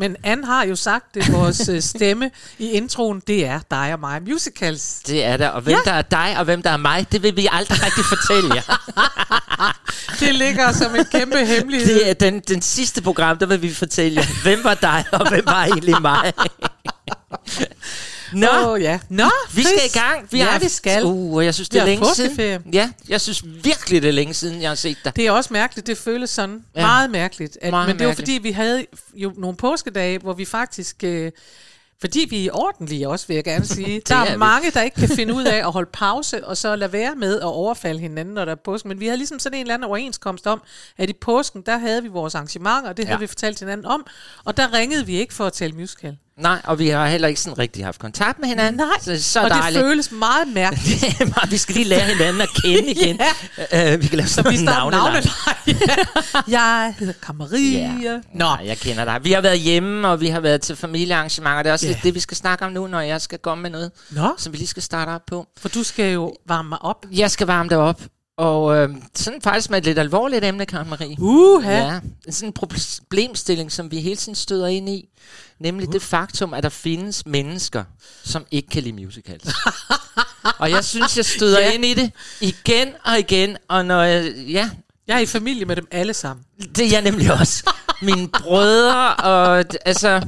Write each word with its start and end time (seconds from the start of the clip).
men 0.00 0.16
Anne 0.24 0.46
har 0.46 0.64
jo 0.64 0.76
sagt 0.76 1.14
det, 1.14 1.32
vores 1.32 1.68
øh, 1.68 1.82
stemme 1.82 2.30
i 2.58 2.70
introen, 2.70 3.22
det 3.26 3.46
er 3.46 3.60
dig 3.70 3.92
og 3.92 4.00
mig 4.00 4.22
musicals. 4.22 4.94
Det 5.06 5.24
er 5.24 5.36
der. 5.36 5.48
Og 5.48 5.60
hvem 5.62 5.76
Ja. 5.86 5.90
der 5.90 5.96
er 5.96 6.02
dig, 6.02 6.34
og 6.38 6.44
hvem 6.44 6.62
der 6.62 6.70
er 6.70 6.76
mig, 6.76 7.06
det 7.12 7.22
vil 7.22 7.36
vi 7.36 7.48
aldrig 7.52 7.78
rigtig 7.84 8.04
fortælle 8.04 8.54
jer. 8.54 8.62
Det 10.20 10.34
ligger 10.34 10.72
som 10.72 10.96
en 10.96 11.04
kæmpe 11.04 11.36
hemmelighed. 11.46 11.94
Det 11.94 12.10
er 12.10 12.14
den, 12.14 12.40
den 12.48 12.62
sidste 12.62 13.02
program, 13.02 13.38
der 13.38 13.46
vil 13.46 13.62
vi 13.62 13.74
fortælle 13.74 14.20
jer, 14.20 14.42
hvem 14.42 14.64
var 14.64 14.74
dig, 14.74 15.04
og 15.12 15.28
hvem 15.28 15.42
var 15.46 15.64
egentlig 15.64 16.02
mig. 16.02 16.32
Nå, 18.32 18.46
oh, 18.66 18.82
ja. 18.82 19.00
Nå, 19.08 19.30
vi 19.54 19.62
skal 19.62 19.78
i 19.86 19.98
gang. 19.98 20.28
Vi 20.32 20.38
ja, 20.38 20.44
har, 20.44 20.58
vi 20.58 20.68
skal. 20.68 21.04
Uh, 21.04 21.44
jeg 21.44 21.54
synes, 21.54 21.68
det 21.68 21.80
er 21.80 21.84
længe 21.84 22.14
siden. 22.14 22.60
Ja, 22.72 22.90
jeg 23.08 23.20
synes 23.20 23.44
virkelig, 23.64 24.02
det 24.02 24.08
er 24.08 24.12
længe 24.12 24.34
siden, 24.34 24.62
jeg 24.62 24.70
har 24.70 24.74
set 24.74 24.96
dig. 25.04 25.16
Det 25.16 25.26
er 25.26 25.32
også 25.32 25.52
mærkeligt, 25.52 25.86
det 25.86 25.98
føles 25.98 26.30
sådan 26.30 26.64
Ja. 26.76 26.86
meget 26.86 27.10
mærkeligt. 27.10 27.58
At, 27.62 27.70
Meget 27.70 27.88
men 27.88 27.98
det 27.98 28.04
var 28.06 28.08
mærkeligt. 28.10 28.28
fordi, 28.30 28.42
vi 28.42 28.50
havde 28.52 28.86
jo 29.14 29.32
nogle 29.38 29.56
påskedage, 29.56 30.18
hvor 30.18 30.32
vi 30.32 30.44
faktisk... 30.44 30.96
Øh, 31.04 31.32
fordi 32.02 32.26
vi 32.30 32.46
er 32.48 32.52
ordentlige 32.52 33.08
også, 33.08 33.26
vil 33.26 33.34
jeg 33.34 33.44
gerne 33.44 33.66
sige. 33.76 34.02
der 34.08 34.16
er 34.16 34.24
er, 34.24 34.36
mange, 34.36 34.70
der 34.70 34.82
ikke 34.82 34.94
kan 35.00 35.08
finde 35.08 35.34
ud 35.34 35.44
af 35.44 35.56
at 35.56 35.72
holde 35.72 35.90
pause, 35.92 36.46
og 36.46 36.56
så 36.56 36.76
lade 36.76 36.92
være 36.92 37.14
med 37.14 37.36
at 37.36 37.44
overfalde 37.44 38.00
hinanden, 38.00 38.34
når 38.34 38.44
der 38.44 38.52
er 38.52 38.56
påske. 38.64 38.88
Men 38.88 39.00
vi 39.00 39.06
havde 39.06 39.16
ligesom 39.16 39.38
sådan 39.38 39.58
en 39.58 39.60
eller 39.60 39.74
anden 39.74 39.88
overenskomst 39.88 40.46
om, 40.46 40.62
at 40.98 41.10
i 41.10 41.12
påsken, 41.12 41.62
der 41.66 41.78
havde 41.78 42.02
vi 42.02 42.08
vores 42.08 42.34
arrangementer, 42.34 42.88
og 42.88 42.96
det 42.96 43.04
havde 43.04 43.16
Ja. 43.16 43.20
vi 43.20 43.26
fortalt 43.26 43.58
hinanden 43.58 43.86
om. 43.86 44.06
Og 44.44 44.56
der 44.56 44.72
ringede 44.72 45.06
vi 45.06 45.18
ikke 45.20 45.34
for 45.34 45.46
at 45.46 45.52
tale 45.52 45.72
musical. 45.72 46.16
Nej, 46.40 46.60
og 46.64 46.78
vi 46.78 46.88
har 46.88 47.06
heller 47.08 47.28
ikke 47.28 47.40
sådan 47.40 47.58
rigtig 47.58 47.84
haft 47.84 48.00
kontakt 48.00 48.38
med 48.38 48.48
hinanden. 48.48 48.76
Nej, 48.76 48.86
så, 49.00 49.22
så 49.22 49.42
og 49.42 49.50
dejligt. 49.50 49.78
det 49.78 49.90
føles 49.90 50.12
meget 50.12 50.48
mærkeligt. 50.48 51.04
Vi 51.50 51.56
skal 51.56 51.74
lige 51.74 51.88
lære 51.88 52.06
hinanden 52.06 52.40
at 52.42 52.48
kende 52.62 52.90
igen. 53.00 53.20
ja. 53.72 53.94
uh, 53.94 54.02
vi 54.02 54.06
kan 54.06 54.16
lave 54.18 54.28
sådan 54.28 54.54
en 54.58 54.64
navnelej. 54.64 55.22
jeg 56.48 56.94
hedder 56.98 57.12
Kamarie. 57.22 57.78
Ja. 58.02 58.12
Nå, 58.12 58.20
Nej, 58.34 58.62
jeg 58.66 58.78
kender 58.78 59.04
dig. 59.04 59.20
Vi 59.22 59.32
har 59.32 59.40
været 59.40 59.58
hjemme, 59.58 60.08
og 60.08 60.20
vi 60.20 60.28
har 60.28 60.40
været 60.40 60.60
til 60.60 60.76
familiearrangementer. 60.76 61.62
Det 61.62 61.68
er 61.68 61.72
også 61.72 61.86
lidt 61.86 62.02
det, 62.02 62.14
vi 62.14 62.20
skal 62.20 62.36
snakke 62.36 62.64
om 62.64 62.72
nu, 62.72 62.86
når 62.86 63.00
jeg 63.00 63.20
skal 63.20 63.38
komme 63.38 63.62
med 63.62 63.70
noget, 63.70 63.90
Nå, 64.10 64.34
som 64.38 64.52
vi 64.52 64.58
lige 64.58 64.68
skal 64.68 64.82
starte 64.82 65.10
op 65.10 65.22
på. 65.26 65.46
for 65.58 65.68
du 65.68 65.82
skal 65.82 66.12
jo 66.12 66.34
varme 66.48 66.68
mig 66.68 66.82
op. 66.82 67.06
Jeg 67.12 67.30
skal 67.30 67.46
varme 67.46 67.68
det 67.68 67.78
op, 67.78 68.00
og 68.40 68.76
øh, 68.76 68.88
sådan 69.14 69.42
faktisk 69.42 69.70
med 69.70 69.78
et 69.78 69.84
lidt 69.84 69.98
alvorligt 69.98 70.44
emne, 70.44 70.66
Karen 70.66 70.88
Marie. 70.88 71.16
Uha. 71.20 71.72
Ja, 71.72 72.00
sådan 72.30 72.48
en 72.48 72.52
problemstilling, 72.52 73.72
som 73.72 73.90
vi 73.90 74.00
hele 74.00 74.16
tiden 74.16 74.34
støder 74.34 74.66
ind 74.66 74.88
i. 74.88 75.08
Nemlig 75.58 75.88
uh. 75.88 75.92
det 75.92 76.02
faktum, 76.02 76.54
at 76.54 76.62
der 76.62 76.68
findes 76.68 77.26
mennesker, 77.26 77.84
som 78.24 78.46
ikke 78.50 78.68
kan 78.68 78.82
lide 78.82 79.04
musicals. 79.04 79.54
og 80.60 80.70
jeg 80.70 80.84
synes, 80.84 81.16
jeg 81.16 81.24
støder 81.24 81.60
Ja. 81.60 81.72
ind 81.72 81.84
i 81.84 81.94
det 81.94 82.10
igen 82.40 82.88
og 83.04 83.18
igen. 83.18 83.56
Og 83.68 83.84
når 83.86 84.02
jeg, 84.02 84.32
ja, 84.36 84.70
Jeg 85.08 85.16
er 85.16 85.20
i 85.20 85.26
familie 85.26 85.64
med 85.64 85.76
dem 85.76 85.86
alle 85.90 86.14
sammen. 86.14 86.44
det 86.76 86.86
er 86.86 86.90
jeg 86.90 87.02
nemlig 87.02 87.32
også. 87.40 87.70
Mine 88.02 88.28
brødre, 88.28 89.16
og 89.16 89.64
altså... 89.84 90.22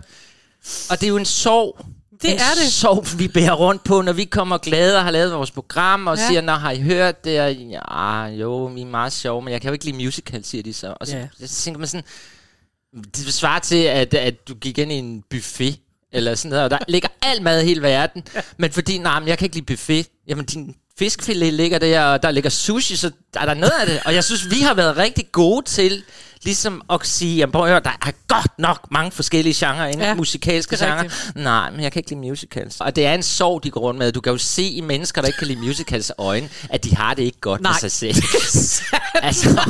Og 0.90 1.00
det 1.00 1.06
er 1.06 1.08
jo 1.08 1.16
en 1.16 1.24
sorg. 1.24 1.86
Det 2.22 2.30
en 2.32 2.38
er 2.38 2.54
det. 2.62 2.72
sorg, 2.72 3.18
vi 3.18 3.28
bærer 3.28 3.52
rundt 3.52 3.84
på, 3.84 4.02
når 4.02 4.12
vi 4.12 4.24
kommer 4.24 4.58
glade 4.58 4.96
og 4.96 5.04
har 5.04 5.10
lavet 5.10 5.32
vores 5.32 5.50
program, 5.50 6.06
og 6.06 6.16
ja. 6.18 6.26
Siger, 6.26 6.40
Nå, 6.40 6.52
har 6.52 6.70
I 6.70 6.80
hørt 6.80 7.24
det? 7.24 7.40
Og, 7.40 7.52
ja, 7.54 8.24
jo, 8.26 8.64
vi 8.64 8.80
er 8.80 8.86
meget 8.86 9.12
sjove, 9.12 9.42
men 9.42 9.52
jeg 9.52 9.60
kan 9.60 9.68
jo 9.68 9.72
ikke 9.72 9.84
lide 9.84 9.96
musical, 10.04 10.44
siger 10.44 10.62
de 10.62 10.72
så. 10.72 10.94
Og 11.00 11.06
så, 11.06 11.16
Ja. 11.16 11.46
så 11.46 11.54
tænker 11.62 11.78
man 11.78 11.88
sådan, 11.88 12.04
det 13.16 13.34
svarer 13.34 13.58
til, 13.58 13.82
at, 13.84 14.14
at 14.14 14.48
du 14.48 14.54
gik 14.54 14.78
ind 14.78 14.92
i 14.92 14.94
en 14.94 15.22
buffet, 15.30 15.78
eller 16.12 16.34
sådan 16.34 16.48
noget, 16.50 16.64
og 16.64 16.70
der 16.70 16.78
ligger 16.94 17.08
al 17.22 17.42
mad 17.42 17.62
i 17.62 17.64
hele 17.64 17.82
verden, 17.82 18.24
ja. 18.34 18.40
men 18.56 18.72
fordi, 18.72 18.98
nej, 18.98 19.20
men 19.20 19.28
jeg 19.28 19.38
kan 19.38 19.46
ikke 19.46 19.56
lide 19.56 19.66
buffet, 19.66 20.06
jamen 20.28 20.44
din 20.44 20.74
fiskfilet 20.98 21.52
ligger 21.54 21.78
der, 21.78 22.04
og 22.04 22.22
der 22.22 22.30
ligger 22.30 22.50
sushi, 22.50 22.96
så 22.96 23.10
er 23.40 23.46
der 23.46 23.54
noget 23.54 23.72
af 23.80 23.86
det. 23.86 24.00
Og 24.04 24.14
jeg 24.14 24.24
synes, 24.24 24.50
vi 24.50 24.60
har 24.60 24.74
været 24.74 24.96
rigtig 24.96 25.32
gode 25.32 25.66
til 25.66 26.02
ligesom 26.44 26.82
at 26.92 27.00
sige, 27.02 27.36
jamen 27.36 27.52
prøv 27.52 27.62
at 27.62 27.68
høre, 27.68 27.80
der 27.80 27.90
er 28.06 28.10
godt 28.28 28.58
nok 28.58 28.86
mange 28.90 29.12
forskellige 29.12 29.66
genrer 29.66 29.86
inden, 29.86 30.00
ja, 30.00 30.14
musikalske 30.14 30.76
er 30.76 30.86
genrer. 30.86 31.32
Nej, 31.34 31.70
men 31.70 31.80
jeg 31.80 31.92
kan 31.92 32.00
ikke 32.00 32.10
lide 32.10 32.20
musicals. 32.20 32.76
Og 32.80 32.96
det 32.96 33.06
er 33.06 33.14
en 33.14 33.22
sorg, 33.22 33.64
de 33.64 33.70
går 33.70 33.80
rundt 33.80 33.98
med. 33.98 34.12
Du 34.12 34.20
kan 34.20 34.32
jo 34.32 34.38
se 34.38 34.62
i 34.62 34.80
mennesker, 34.80 35.20
der 35.20 35.28
ikke 35.28 35.38
kan 35.38 35.46
lide 35.48 35.58
musicals 35.60 36.12
øjne, 36.18 36.48
at 36.70 36.84
de 36.84 36.96
har 36.96 37.14
det 37.14 37.22
ikke 37.22 37.40
godt 37.40 37.60
Nej. 37.60 37.72
med 37.72 37.90
sig 37.90 37.92
selv. 37.92 38.16
altså. 39.22 39.60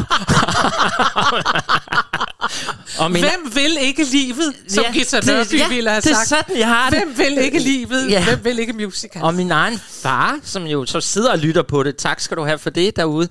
og 2.98 3.10
min, 3.10 3.22
Hvem 3.22 3.54
vil 3.54 3.76
ikke 3.80 4.04
livet, 4.04 4.54
som 4.68 4.84
ja, 4.84 4.92
Gita 4.92 5.20
Nørby 5.26 5.58
ja, 5.58 5.68
ville 5.68 5.90
have 5.90 6.00
det 6.00 6.10
er 6.10 6.14
sagt? 6.14 6.28
sådan, 6.28 6.58
jeg 6.58 6.68
har 6.68 6.90
det. 6.90 6.98
Hvem 6.98 7.18
vil 7.18 7.38
ikke 7.38 7.58
livet? 7.58 8.10
Ja. 8.10 8.24
Hvem 8.24 8.44
vil 8.44 8.58
ikke 8.58 8.72
musical? 8.72 9.22
Og 9.22 9.34
min 9.34 9.50
egen 9.50 9.80
far, 10.02 10.38
som 10.44 10.64
jo 10.66 10.86
så 10.86 11.00
sidder 11.00 11.30
og 11.32 11.38
lytter 11.38 11.62
på 11.62 11.82
det, 11.82 11.96
tak 11.96 12.20
skal 12.20 12.36
du 12.36 12.44
have 12.44 12.58
for 12.58 12.70
det 12.70 12.96
derude, 12.96 13.28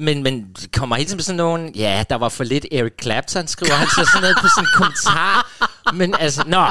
men, 0.00 0.22
men 0.22 0.56
kommer 0.76 0.96
hele 0.96 1.06
tiden 1.06 1.16
med 1.16 1.24
sådan 1.24 1.36
nogen, 1.36 1.74
ja, 1.74 2.04
der 2.10 2.16
var 2.16 2.28
for 2.28 2.44
lidt 2.44 2.66
Eric 2.72 2.92
Clapton, 3.02 3.46
skriver 3.46 3.74
han 3.74 3.88
så 3.88 3.94
sådan 4.12 4.20
noget 4.20 4.36
på 4.40 4.46
sin 4.58 4.66
kommentar. 4.74 5.50
Men 5.94 6.14
altså, 6.18 6.42
nå. 6.46 6.66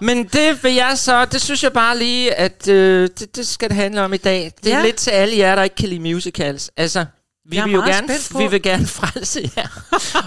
Men 0.00 0.24
det 0.24 0.64
vil 0.64 0.74
jeg 0.74 0.98
så, 0.98 1.24
det 1.24 1.40
synes 1.42 1.62
jeg 1.62 1.72
bare 1.72 1.98
lige, 1.98 2.34
at 2.34 2.68
øh, 2.68 3.10
det, 3.18 3.36
det 3.36 3.46
skal 3.48 3.68
det 3.68 3.76
handle 3.76 4.02
om 4.02 4.12
i 4.14 4.16
dag. 4.16 4.52
Det 4.64 4.72
er 4.72 4.78
Ja. 4.78 4.84
lidt 4.84 4.96
til 4.96 5.10
alle 5.10 5.38
jer, 5.38 5.54
der 5.54 5.62
ikke 5.62 5.76
kan 5.76 5.88
lide 5.88 6.00
musicals. 6.14 6.70
Altså, 6.76 7.04
vi 7.50 7.60
vil 7.64 7.72
jo 7.72 7.80
gerne, 7.80 8.08
vi 8.38 8.46
vil 8.50 8.62
gerne 8.62 8.86
frelse 8.98 9.50
jer. 9.56 9.68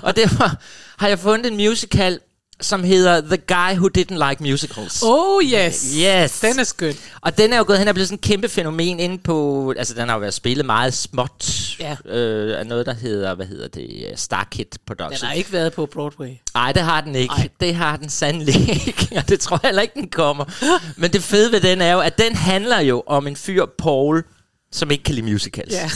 og 0.04 0.16
derfor 0.16 0.52
har 1.00 1.08
jeg 1.08 1.20
fundet 1.20 1.52
en 1.52 1.58
musical, 1.58 2.20
som 2.62 2.84
hedder 2.84 3.22
The 3.22 3.38
Guy 3.38 3.76
Who 3.78 3.90
Didn't 3.98 4.30
Like 4.30 4.44
Musicals. 4.44 5.04
Oh 5.04 5.44
yes. 5.44 5.96
Yes. 5.98 6.40
Den 6.40 6.60
er 6.60 6.64
skøn. 6.64 6.94
Og 7.22 7.38
den 7.38 7.54
er 7.54 7.58
jo 7.58 7.64
gået 7.68 7.80
hen 7.80 7.88
og 7.88 7.94
blevet 7.94 8.08
sådan 8.08 8.18
en 8.18 8.22
kæmpe 8.22 8.50
fænomen 8.50 9.00
inde 9.00 9.18
på... 9.18 9.74
Altså, 9.78 9.94
den 9.94 10.08
har 10.08 10.16
jo 10.16 10.20
været 10.20 10.34
spillet 10.34 10.66
meget 10.66 10.94
småt 10.94 11.50
Ja. 11.80 11.96
øh, 12.06 12.60
af 12.60 12.68
noget, 12.68 12.86
der 12.86 12.94
hedder, 12.94 13.36
hvad 13.36 13.46
hedder 13.46 13.68
det, 13.68 13.90
øh, 14.12 14.18
Starkid 14.18 14.66
Den 14.66 14.80
Production. 14.88 15.28
har 15.28 15.34
ikke 15.34 15.52
været 15.52 15.74
på 15.74 15.86
Broadway. 15.86 16.30
Nej, 16.54 16.72
det 16.72 16.82
har 16.82 17.02
den 17.02 17.16
ikke. 17.16 17.34
Ej. 17.38 17.50
Det 17.60 17.76
har 17.76 17.98
den 17.98 18.10
sandelig 18.10 18.70
ikke, 18.88 19.10
og 19.18 19.30
det 19.30 19.40
tror 19.40 19.60
jeg 19.64 19.68
heller 19.68 19.82
ikke, 19.82 19.94
den 20.00 20.10
kommer. 20.10 20.46
Men 21.02 21.14
det 21.14 21.24
fede 21.24 21.52
ved 21.52 21.62
den 21.62 21.82
er 21.82 21.92
jo, 21.94 22.00
at 22.00 22.18
den 22.18 22.36
handler 22.36 22.80
jo 22.80 23.04
om 23.08 23.28
en 23.28 23.36
fyr, 23.36 23.66
Paul, 23.78 24.24
som 24.72 24.92
ikke 24.92 25.04
kan 25.04 25.16
lide 25.16 25.32
musicals. 25.32 25.74
Ja. 25.74 25.90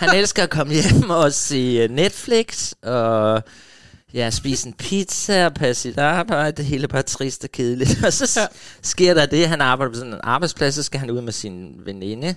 Han 0.00 0.14
elsker 0.16 0.42
at 0.42 0.50
komme 0.50 0.72
hjem 0.74 1.10
og 1.10 1.32
se 1.32 1.56
øh, 1.82 1.90
Netflix, 1.90 2.72
og 2.82 3.42
ja, 4.14 4.30
spise 4.30 4.66
en 4.68 4.72
pizza 4.74 5.46
og 5.46 5.54
passe 5.54 5.82
sit 5.82 5.98
arbejde. 5.98 6.56
Det 6.56 6.64
hele 6.64 6.82
er 6.82 6.88
bare 6.88 7.02
trist 7.02 7.44
og 7.44 7.50
kedeligt. 7.52 7.98
Og 8.06 8.12
så 8.12 8.40
Ja. 8.40 8.46
sker 8.82 9.14
der 9.14 9.26
det, 9.26 9.48
han 9.48 9.60
arbejder 9.60 9.92
på 9.92 9.98
sådan 9.98 10.12
en 10.12 10.20
arbejdsplads, 10.22 10.74
så 10.74 10.82
skal 10.82 11.00
han 11.00 11.10
ud 11.10 11.20
med 11.20 11.32
sin 11.32 11.72
veninde. 11.84 12.34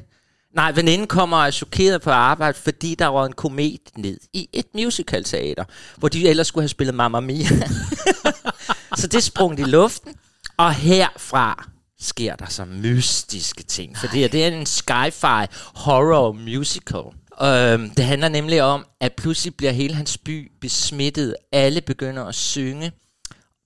Nej, 0.55 0.71
veninden 0.71 1.07
kommer 1.07 1.37
og 1.37 1.47
er 1.47 1.51
chokeret 1.51 2.01
på 2.01 2.09
arbejde, 2.09 2.57
fordi 2.63 2.95
der 2.95 3.07
var 3.07 3.25
en 3.25 3.33
komet 3.33 3.79
ned 3.97 4.17
i 4.33 4.49
et 4.53 4.65
musicalteater, 4.75 5.63
hvor 5.97 6.07
de 6.07 6.29
ellers 6.29 6.47
skulle 6.47 6.63
have 6.63 6.69
spillet 6.69 6.95
Mamma 6.95 7.19
Mia. 7.19 7.47
så 8.97 9.07
det 9.07 9.23
sprang 9.23 9.59
i 9.59 9.63
luften, 9.63 10.15
og 10.57 10.73
herfra 10.73 11.67
sker 11.99 12.35
der 12.35 12.45
så 12.49 12.65
mystiske 12.65 13.63
ting. 13.63 13.97
For 13.97 14.07
det 14.07 14.35
er 14.35 14.47
en 14.47 14.63
sci-fi 14.67 15.45
horror 15.75 16.31
musical. 16.31 17.03
Øhm, 17.41 17.89
det 17.89 18.05
handler 18.05 18.29
nemlig 18.29 18.61
om, 18.63 18.85
at 18.99 19.13
pludselig 19.13 19.55
bliver 19.55 19.71
hele 19.71 19.93
hans 19.93 20.17
by 20.17 20.51
besmittet. 20.61 21.35
Alle 21.51 21.81
begynder 21.81 22.25
at 22.25 22.35
synge 22.35 22.91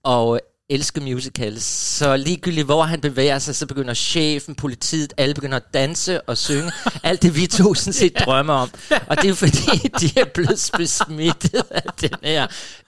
og 0.03 0.40
elsker 0.69 1.02
musicals. 1.02 1.63
Så 1.63 2.18
ligegyldigt 2.18 2.66
hvor 2.66 2.84
han 2.84 3.02
bevæger 3.02 3.40
sig, 3.40 3.56
så 3.56 3.66
begynder 3.66 3.94
chefen, 3.94 4.56
politiet, 4.56 5.13
alle 5.18 5.34
begynder 5.34 5.56
at 5.56 5.74
danse 5.74 6.22
og 6.22 6.38
synge. 6.38 6.72
Alt 7.03 7.22
det 7.22 7.35
vi 7.35 7.47
to 7.47 7.74
sådan 7.74 7.94
set 7.94 8.19
drømmer 8.25 8.53
om. 8.53 8.69
Og 9.08 9.17
det 9.17 9.23
er 9.23 9.29
jo 9.29 9.35
fordi, 9.35 9.88
de 9.99 10.20
er 10.20 10.26
blevet 10.34 10.72
besmittet 10.78 11.64
af 11.72 11.84
den 12.02 12.09
her 12.23 12.47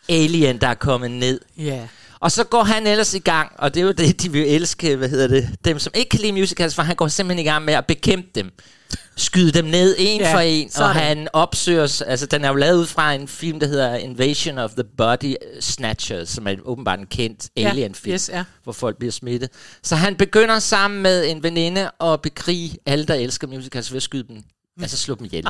alien, 0.10 0.62
der 0.62 0.68
er 0.68 0.74
kommet 0.74 1.12
ned. 1.12 1.40
Ja. 1.58 1.88
Og 2.20 2.32
så 2.32 2.44
går 2.44 2.64
han 2.64 2.88
ellers 2.88 3.14
i 3.14 3.20
gang, 3.20 3.52
og 3.58 3.74
det 3.74 3.82
er 3.82 3.86
jo 3.86 3.92
det, 3.92 4.22
de 4.22 4.32
vil 4.32 4.56
elske, 4.56 4.96
hvad 4.96 5.10
hedder 5.10 5.28
det, 5.28 5.50
dem 5.66 5.80
som 5.80 5.94
ikke 5.96 6.10
kan 6.10 6.20
lide 6.20 6.32
musicals, 6.32 6.76
for 6.76 6.82
han 6.82 6.96
går 6.96 7.08
simpelthen 7.08 7.46
i 7.46 7.50
gang 7.50 7.66
med 7.66 7.74
at 7.74 7.86
bekæmpe 7.86 8.28
dem. 8.36 8.52
Skyde 9.18 9.52
dem 9.52 9.66
ned 9.66 9.96
en 10.00 10.22
Ja, 10.22 10.34
for 10.34 10.40
en, 10.40 10.72
og 10.78 10.90
han 10.90 11.28
opsøger, 11.34 12.04
altså 12.08 12.26
den 12.26 12.44
er 12.46 12.50
jo 12.50 12.56
lavet 12.56 12.78
ud 12.78 12.86
fra 12.86 13.14
en 13.14 13.28
film, 13.28 13.60
der 13.60 13.68
hedder 13.68 13.96
Invasion 13.96 14.58
of 14.58 14.72
the 14.72 14.84
Body 14.98 15.36
Snatchers, 15.60 16.30
som 16.30 16.48
er 16.48 16.56
åbenbart 16.66 17.00
en 17.00 17.06
kendt 17.06 17.50
Ja, 17.58 17.70
alien-film, 17.70 18.14
yes, 18.14 18.30
ja. 18.34 18.44
hvor 18.64 18.74
folk 18.74 18.98
bliver 18.98 19.12
smittet. 19.12 19.50
Så 19.84 19.96
han 19.96 20.16
begynder 20.16 20.60
sammen 20.60 21.02
med 21.04 21.26
en 21.32 21.44
veninde 21.44 21.92
at 22.04 22.22
bekrige 22.22 22.78
alle, 22.86 23.06
der 23.06 23.14
elsker 23.16 23.48
musicals 23.48 23.92
ved 23.92 23.98
at 23.98 24.04
skyde 24.04 24.24
dem, 24.28 24.44
altså 24.82 24.98
slå 24.98 25.16
dem 25.16 25.26
ihjel. 25.26 25.46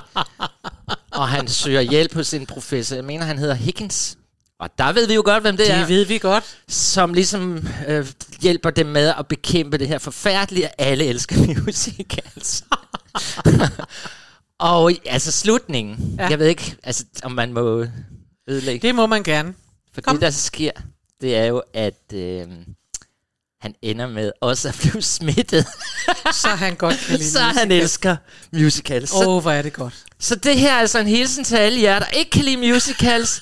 og 1.11 1.27
han 1.29 1.47
søger 1.47 1.81
hjælp 1.81 2.13
hos 2.13 2.33
en 2.33 2.45
professor, 2.45 2.95
jeg 2.95 3.05
mener 3.05 3.25
han 3.25 3.37
hedder 3.39 3.55
Higgins, 3.55 4.17
og 4.59 4.69
der 4.77 4.93
ved 4.93 5.07
vi 5.07 5.13
jo 5.13 5.21
godt, 5.25 5.43
hvem 5.43 5.57
det, 5.57 5.67
Det 5.67 5.75
er 5.75 5.85
ved 5.85 6.05
vi 6.05 6.17
godt. 6.17 6.43
som 6.67 7.13
ligesom 7.13 7.67
øh, 7.87 8.07
hjælper 8.41 8.69
dem 8.69 8.85
med 8.85 9.13
at 9.19 9.27
bekæmpe 9.27 9.77
det 9.77 9.87
her 9.87 9.97
forfærdelige, 9.97 10.81
alle 10.81 11.05
elsker 11.05 11.35
musicals. 11.65 12.63
og 14.59 14.91
altså 15.05 15.31
slutningen, 15.31 16.15
Ja. 16.19 16.27
jeg 16.27 16.39
ved 16.39 16.47
ikke, 16.47 16.75
altså, 16.83 17.05
om 17.23 17.31
man 17.31 17.53
må 17.53 17.85
ødelægge, 18.47 18.87
det, 18.87 18.95
må 18.95 19.05
man 19.07 19.23
gerne. 19.23 19.53
for 19.93 20.01
kom. 20.01 20.15
det 20.15 20.21
der 20.21 20.29
sker, 20.29 20.71
det 21.21 21.35
er 21.35 21.45
jo, 21.45 21.63
at 21.73 22.13
øh, 22.13 22.47
han 23.61 23.75
ender 23.81 24.07
med 24.07 24.31
også 24.41 24.67
at 24.69 24.77
blive 24.81 25.01
smittet. 25.01 25.67
Så 26.41 26.47
han 26.47 26.75
godt 26.75 26.95
kan 27.07 27.17
lide 27.17 27.31
så 27.37 27.39
han 27.39 27.67
musicals. 27.67 27.81
elsker 27.83 28.15
musicals. 28.53 29.09
Så, 29.09 29.15
Åh, 29.15 29.27
oh, 29.35 29.41
hvor 29.41 29.51
er 29.51 29.61
det 29.61 29.73
godt. 29.73 29.93
så 30.19 30.35
det 30.35 30.59
her 30.59 30.73
er 30.73 30.79
altså 30.79 30.99
en 30.99 31.07
hilsen 31.07 31.43
til 31.43 31.55
alle 31.55 31.81
jer, 31.81 31.99
der 31.99 32.07
ikke 32.07 32.31
kan 32.31 32.43
lide 32.45 32.57
musicals. 32.57 33.41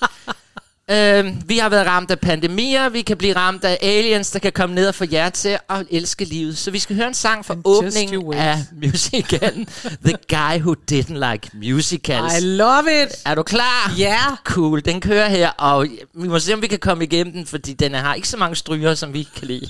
Øhm, 0.92 1.42
vi 1.46 1.58
har 1.58 1.70
været 1.70 1.88
ramt 1.88 2.12
af 2.12 2.20
pandemier, 2.20 2.90
vi 2.90 3.02
kan 3.02 3.18
blive 3.18 3.36
ramt 3.36 3.64
af 3.64 3.78
aliens, 3.82 4.32
der 4.32 4.40
kan 4.40 4.52
komme 4.52 4.76
ned 4.76 4.88
og 4.88 4.96
få 4.96 5.06
jer 5.12 5.30
til 5.30 5.58
at 5.70 5.86
elske 5.92 6.26
livet. 6.26 6.58
Så 6.58 6.72
vi 6.72 6.80
skal 6.80 6.96
høre 6.96 7.08
en 7.08 7.14
sang 7.14 7.46
fra 7.46 7.54
And 7.54 7.62
åbningen 7.66 8.34
af 8.34 8.58
musicalen 8.84 9.68
The 10.06 10.16
Guy 10.30 10.62
Who 10.62 10.76
Didn't 10.92 11.32
Like 11.32 11.50
Musicals. 11.54 12.38
I 12.38 12.46
love 12.46 13.04
it. 13.04 13.10
Er 13.26 13.36
du 13.36 13.44
klar? 13.44 13.94
Ja. 13.98 14.20
Cool, 14.44 14.86
den 14.86 15.02
kører 15.02 15.30
her, 15.30 15.50
og 15.50 15.88
vi 16.14 16.28
må 16.28 16.40
se, 16.40 16.54
om 16.54 16.62
vi 16.62 16.68
kan 16.68 16.80
komme 16.80 17.04
igennem 17.04 17.34
den, 17.34 17.46
fordi 17.46 17.74
den 17.74 17.94
har 17.94 18.14
ikke 18.14 18.28
så 18.28 18.38
mange 18.38 18.56
stryger, 18.56 18.96
som 18.96 19.14
vi 19.14 19.28
kan 19.36 19.48
lide. 19.48 19.70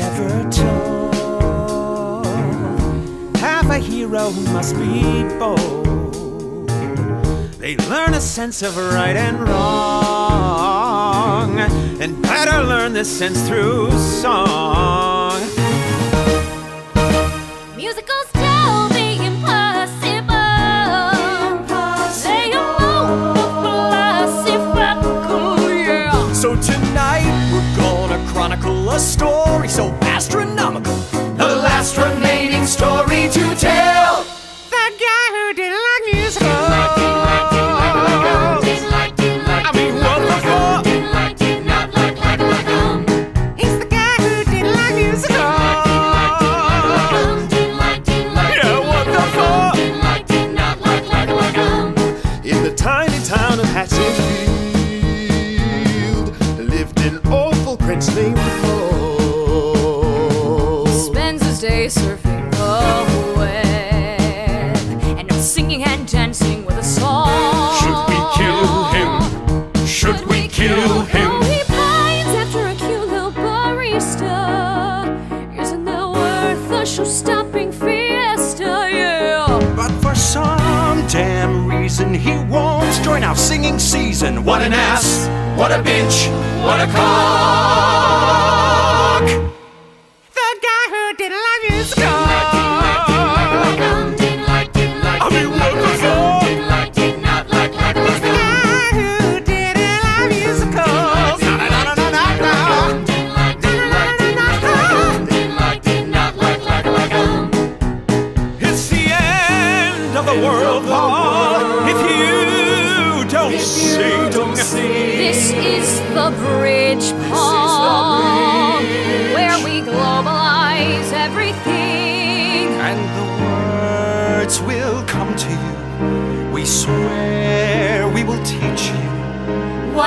Ever 0.00 0.50
told. 0.50 2.26
Have 3.38 3.70
a 3.70 3.78
hero 3.78 4.30
must 4.52 4.76
be 4.76 5.24
bold. 5.38 6.68
They 7.58 7.76
learn 7.88 8.14
a 8.14 8.20
sense 8.20 8.62
of 8.62 8.76
right 8.76 9.16
and 9.16 9.40
wrong, 9.40 10.38
and 12.00 12.22
better 12.22 12.62
learn 12.64 12.92
this 12.92 13.10
sense 13.18 13.46
through 13.48 13.90
song. 13.92 15.07
A 28.98 29.00
story. 29.00 29.68
So 29.68 30.07
What 85.58 85.72
a 85.72 85.82
bitch! 85.82 86.30
What 86.62 86.78
a 86.78 86.86
cock! 86.86 87.97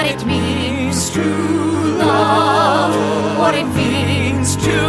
What 0.02 0.10
it 0.10 0.26
means 0.26 1.12
to 1.12 1.24
love, 1.24 3.38
what 3.38 3.54
it 3.54 3.68
means 3.68 4.56
to 4.56 4.80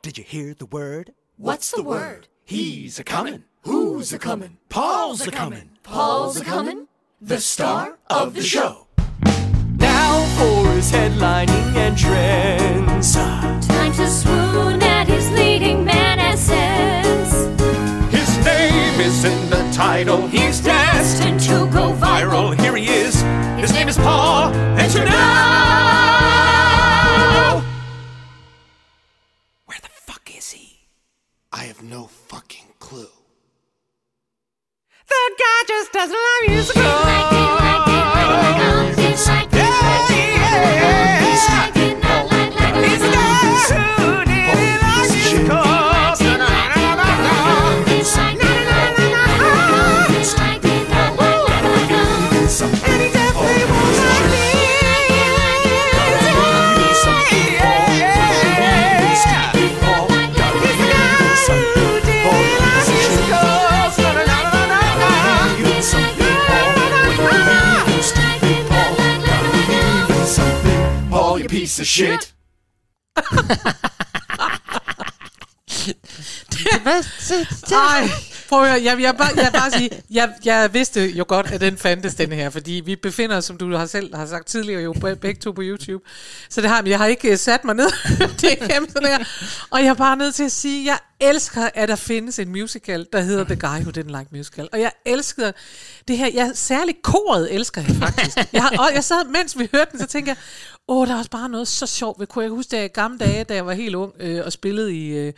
Did 0.02 0.18
you 0.18 0.24
hear 0.24 0.52
the 0.52 0.66
word? 0.66 1.12
What's 1.36 1.70
the 1.70 1.84
word? 1.84 2.26
He's 2.44 2.98
a 2.98 3.04
comin'. 3.04 3.44
Who's 3.62 4.12
a 4.12 4.18
comin'? 4.18 4.56
Paul's 4.68 5.24
a 5.24 5.30
comin'. 5.30 5.78
Paul's 5.84 6.40
a 6.40 6.44
comin'? 6.44 6.88
the 7.20 7.40
star 7.40 7.98
of 8.08 8.34
the 8.34 8.42
show. 8.42 8.85
Now 9.98 10.16
for 10.38 10.58
his 10.76 10.90
headlining 10.92 11.68
entrance. 11.74 13.14
Time 13.14 13.92
to 14.00 14.06
swoon 14.20 14.82
at 14.82 15.06
his 15.08 15.30
leading 15.30 15.84
man 15.84 16.18
essence. 16.18 17.32
His 18.12 18.30
name 18.44 19.00
is 19.00 19.24
in 19.24 19.40
the 19.50 19.62
title. 19.72 20.26
He's 20.28 20.60
destined 20.60 21.38
Destined 21.40 21.40
to 21.48 21.56
go 21.78 21.84
viral. 21.92 22.54
viral. 22.54 22.60
Here 22.60 22.76
he 22.76 22.86
is. 23.04 23.14
His 23.62 23.72
name 23.72 23.88
is 23.88 23.96
Paul. 23.96 24.52
And 24.80 24.92
you 24.94 25.04
know. 25.04 25.14
Where 29.68 29.80
the 29.86 29.88
fuck 30.08 30.26
is 30.36 30.50
he? 30.52 30.66
I 31.52 31.62
have 31.70 31.82
no 31.82 32.02
fucking 32.32 32.68
clue. 32.78 33.14
The 35.08 35.22
guy 35.44 35.58
just 35.68 35.92
doesn't 35.92 36.22
love 36.28 36.42
musicals. 36.48 37.65
Yeah. 41.36 41.70
didn't 41.74 41.96
piece 71.76 71.82
of 71.82 71.86
shit. 71.86 72.32
Hvad? 76.82 77.04
Ej, 77.72 78.08
prøv 78.48 78.62
at 78.62 78.68
høre, 78.70 78.82
jeg, 78.84 79.00
jeg, 79.02 79.16
bare, 79.16 79.28
jeg 79.36 79.50
bare 79.52 79.70
sige, 79.70 79.90
jeg, 80.10 80.32
jeg 80.44 80.74
vidste 80.74 81.06
jo 81.10 81.24
godt, 81.28 81.46
at 81.46 81.60
den 81.60 81.78
fandtes, 81.78 82.14
den 82.14 82.32
her, 82.32 82.50
fordi 82.50 82.82
vi 82.84 82.96
befinder 82.96 83.36
os, 83.36 83.44
som 83.44 83.58
du 83.58 83.76
har 83.76 83.86
selv 83.86 84.14
har 84.16 84.26
sagt 84.26 84.46
tidligere, 84.46 84.82
jo 84.82 84.92
be- 84.92 85.16
begge 85.16 85.40
to 85.40 85.52
på 85.52 85.60
YouTube. 85.64 86.04
Så 86.50 86.60
det 86.60 86.70
har, 86.70 86.82
men 86.82 86.90
jeg 86.90 86.98
har 86.98 87.06
ikke 87.06 87.30
øh, 87.30 87.38
sat 87.38 87.64
mig 87.64 87.74
ned 87.74 87.90
det 88.40 88.44
er 88.44 88.64
igennem 88.64 88.88
sådan 88.88 89.08
her. 89.08 89.18
Og 89.70 89.80
jeg 89.80 89.88
er 89.88 89.94
bare 89.94 90.16
nødt 90.16 90.34
til 90.34 90.44
at 90.44 90.52
sige, 90.52 90.86
jeg 90.86 90.98
elsker, 91.20 91.68
at 91.74 91.88
der 91.88 91.96
findes 91.96 92.38
en 92.38 92.48
musical, 92.48 93.06
der 93.12 93.20
hedder 93.20 93.44
The 93.44 93.56
Guy 93.56 93.80
Who 93.80 93.90
Didn't 93.90 94.18
Like 94.18 94.26
Musical. 94.32 94.68
Og 94.72 94.80
jeg 94.80 94.92
elsker 95.06 95.52
det 96.08 96.18
her. 96.18 96.30
Jeg 96.34 96.50
særligt 96.54 97.02
koret 97.02 97.54
elsker 97.54 97.80
jeg 97.80 97.96
faktisk. 97.96 98.36
Jeg, 98.52 98.70
og 98.78 98.88
jeg 98.94 99.04
sad, 99.04 99.24
mens 99.24 99.58
vi 99.58 99.68
hørte 99.72 99.90
den, 99.92 100.00
så 100.00 100.06
tænkte 100.06 100.28
jeg, 100.28 100.36
åh, 100.88 101.06
der 101.06 101.14
er 101.14 101.18
også 101.18 101.30
bare 101.30 101.48
noget 101.48 101.68
så 101.68 101.86
sjovt. 101.86 102.20
Jeg 102.20 102.28
kan 102.28 102.50
huske, 102.50 102.70
da 102.70 102.76
jeg 102.76 102.84
i 102.84 102.88
gamle 102.88 103.18
dage, 103.18 103.44
da 103.44 103.54
jeg 103.54 103.66
var 103.66 103.72
helt 103.72 103.94
ung, 103.94 104.12
øh, 104.20 104.44
og 104.44 104.52
spillede 104.52 104.94
i, 104.94 105.08
øh, 105.08 105.32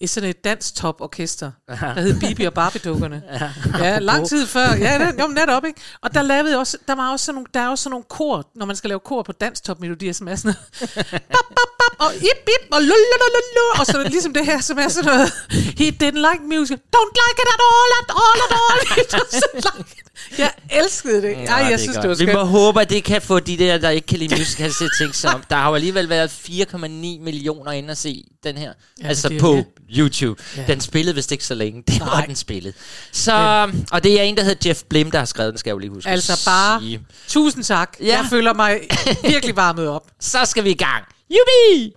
i 0.00 0.06
sådan 0.06 0.30
et 0.30 0.44
danstop-orkester, 0.44 1.50
der 1.68 2.00
hed 2.00 2.20
Bibi 2.20 2.44
og 2.44 2.54
Barbie-dukkerne. 2.54 3.22
Ja, 3.78 3.98
lang 3.98 4.28
tid 4.28 4.46
før. 4.46 4.74
Ja, 4.74 4.98
det, 4.98 5.20
jo, 5.20 5.26
netop, 5.26 5.64
ikke? 5.64 5.80
Og 6.00 6.14
der 6.14 6.22
lavede 6.22 6.50
jeg 6.50 6.58
også, 6.58 6.78
der 6.88 6.94
var 6.94 7.12
også 7.12 7.26
sådan 7.26 7.34
nogle, 7.34 7.46
der 7.54 7.60
er 7.60 7.68
også 7.68 7.82
sådan 7.82 7.90
nogle 7.90 8.04
kor, 8.08 8.50
når 8.54 8.66
man 8.66 8.76
skal 8.76 8.88
lave 8.88 9.00
kor 9.00 9.22
på 9.22 9.32
danstop-melodier, 9.32 10.12
som 10.12 10.28
er 10.28 10.36
sådan 10.36 10.54
noget, 10.54 10.90
bap, 11.32 11.46
bap, 11.48 11.70
bap, 11.78 12.06
og 12.06 12.14
ip, 12.16 12.48
ip, 12.48 12.64
og 12.72 12.80
lululululu, 12.80 13.66
og 13.80 13.86
så 13.86 14.02
ligesom 14.02 14.32
det 14.32 14.46
her, 14.46 14.60
som 14.60 14.78
er 14.78 14.88
sådan 14.88 15.11
noget, 15.16 15.32
he 15.80 15.86
didn't 16.02 16.22
like 16.30 16.42
music, 16.56 16.78
don't 16.96 17.12
like 17.22 17.38
it 17.44 17.48
at 17.56 17.60
all, 17.70 17.90
at 18.00 18.08
all, 18.22 18.38
at 18.46 18.52
all, 18.62 18.78
he 18.96 19.02
doesn't 19.16 19.54
like 19.76 19.92
it. 19.98 20.38
Jeg 20.38 20.52
elskede 20.70 21.22
det. 21.22 21.36
Ej, 21.48 21.66
jeg 21.70 21.80
synes, 21.80 21.96
det 21.96 22.08
var 22.10 22.14
Vi 22.14 22.26
må 22.26 22.32
skønt. 22.32 22.48
håbe, 22.48 22.80
at 22.80 22.90
det 22.90 23.04
kan 23.04 23.22
få 23.22 23.40
de 23.40 23.56
der, 23.58 23.78
der 23.78 23.90
ikke 23.90 24.06
kan 24.06 24.18
lide 24.18 24.34
musicals, 24.38 24.76
til 24.76 24.84
at 24.84 24.90
tænke 24.98 25.16
sig 25.16 25.34
om. 25.34 25.42
Der 25.50 25.56
har 25.56 25.68
jo 25.68 25.74
alligevel 25.74 26.08
været 26.08 26.28
4,9 26.28 26.86
millioner 27.20 27.72
inde 27.72 27.90
at 27.90 27.98
se 27.98 28.24
den 28.44 28.56
her. 28.56 28.72
Ja, 29.02 29.08
altså 29.08 29.28
det 29.28 29.40
på 29.40 29.52
det. 29.52 29.66
YouTube. 29.98 30.42
Ja. 30.56 30.64
Den 30.66 30.80
spillede 30.80 31.14
vist 31.14 31.32
ikke 31.32 31.44
så 31.44 31.54
længe. 31.54 31.82
Det 31.88 32.00
var 32.00 32.06
Nej. 32.06 32.26
den 32.26 32.36
spillet. 32.36 32.74
Så, 33.12 33.32
og 33.92 34.04
det 34.04 34.20
er 34.20 34.22
en, 34.22 34.36
der 34.36 34.42
hedder 34.42 34.68
Jeff 34.68 34.82
Blim, 34.90 35.10
der 35.10 35.18
har 35.18 35.24
skrevet 35.26 35.50
den, 35.52 35.58
skal 35.58 35.70
jeg 35.70 35.74
jo 35.74 35.78
lige 35.78 35.90
huske. 35.90 36.10
Altså 36.10 36.42
bare, 36.46 36.80
sige. 36.80 37.00
tusind 37.28 37.64
tak. 37.64 37.96
Ja. 38.00 38.06
Jeg 38.06 38.26
føler 38.30 38.54
mig 38.54 38.80
virkelig 39.22 39.56
varmet 39.56 39.88
op. 39.88 40.06
Så 40.20 40.38
skal 40.44 40.64
vi 40.64 40.70
i 40.70 40.74
gang. 40.76 41.04
Jubi! 41.30 41.92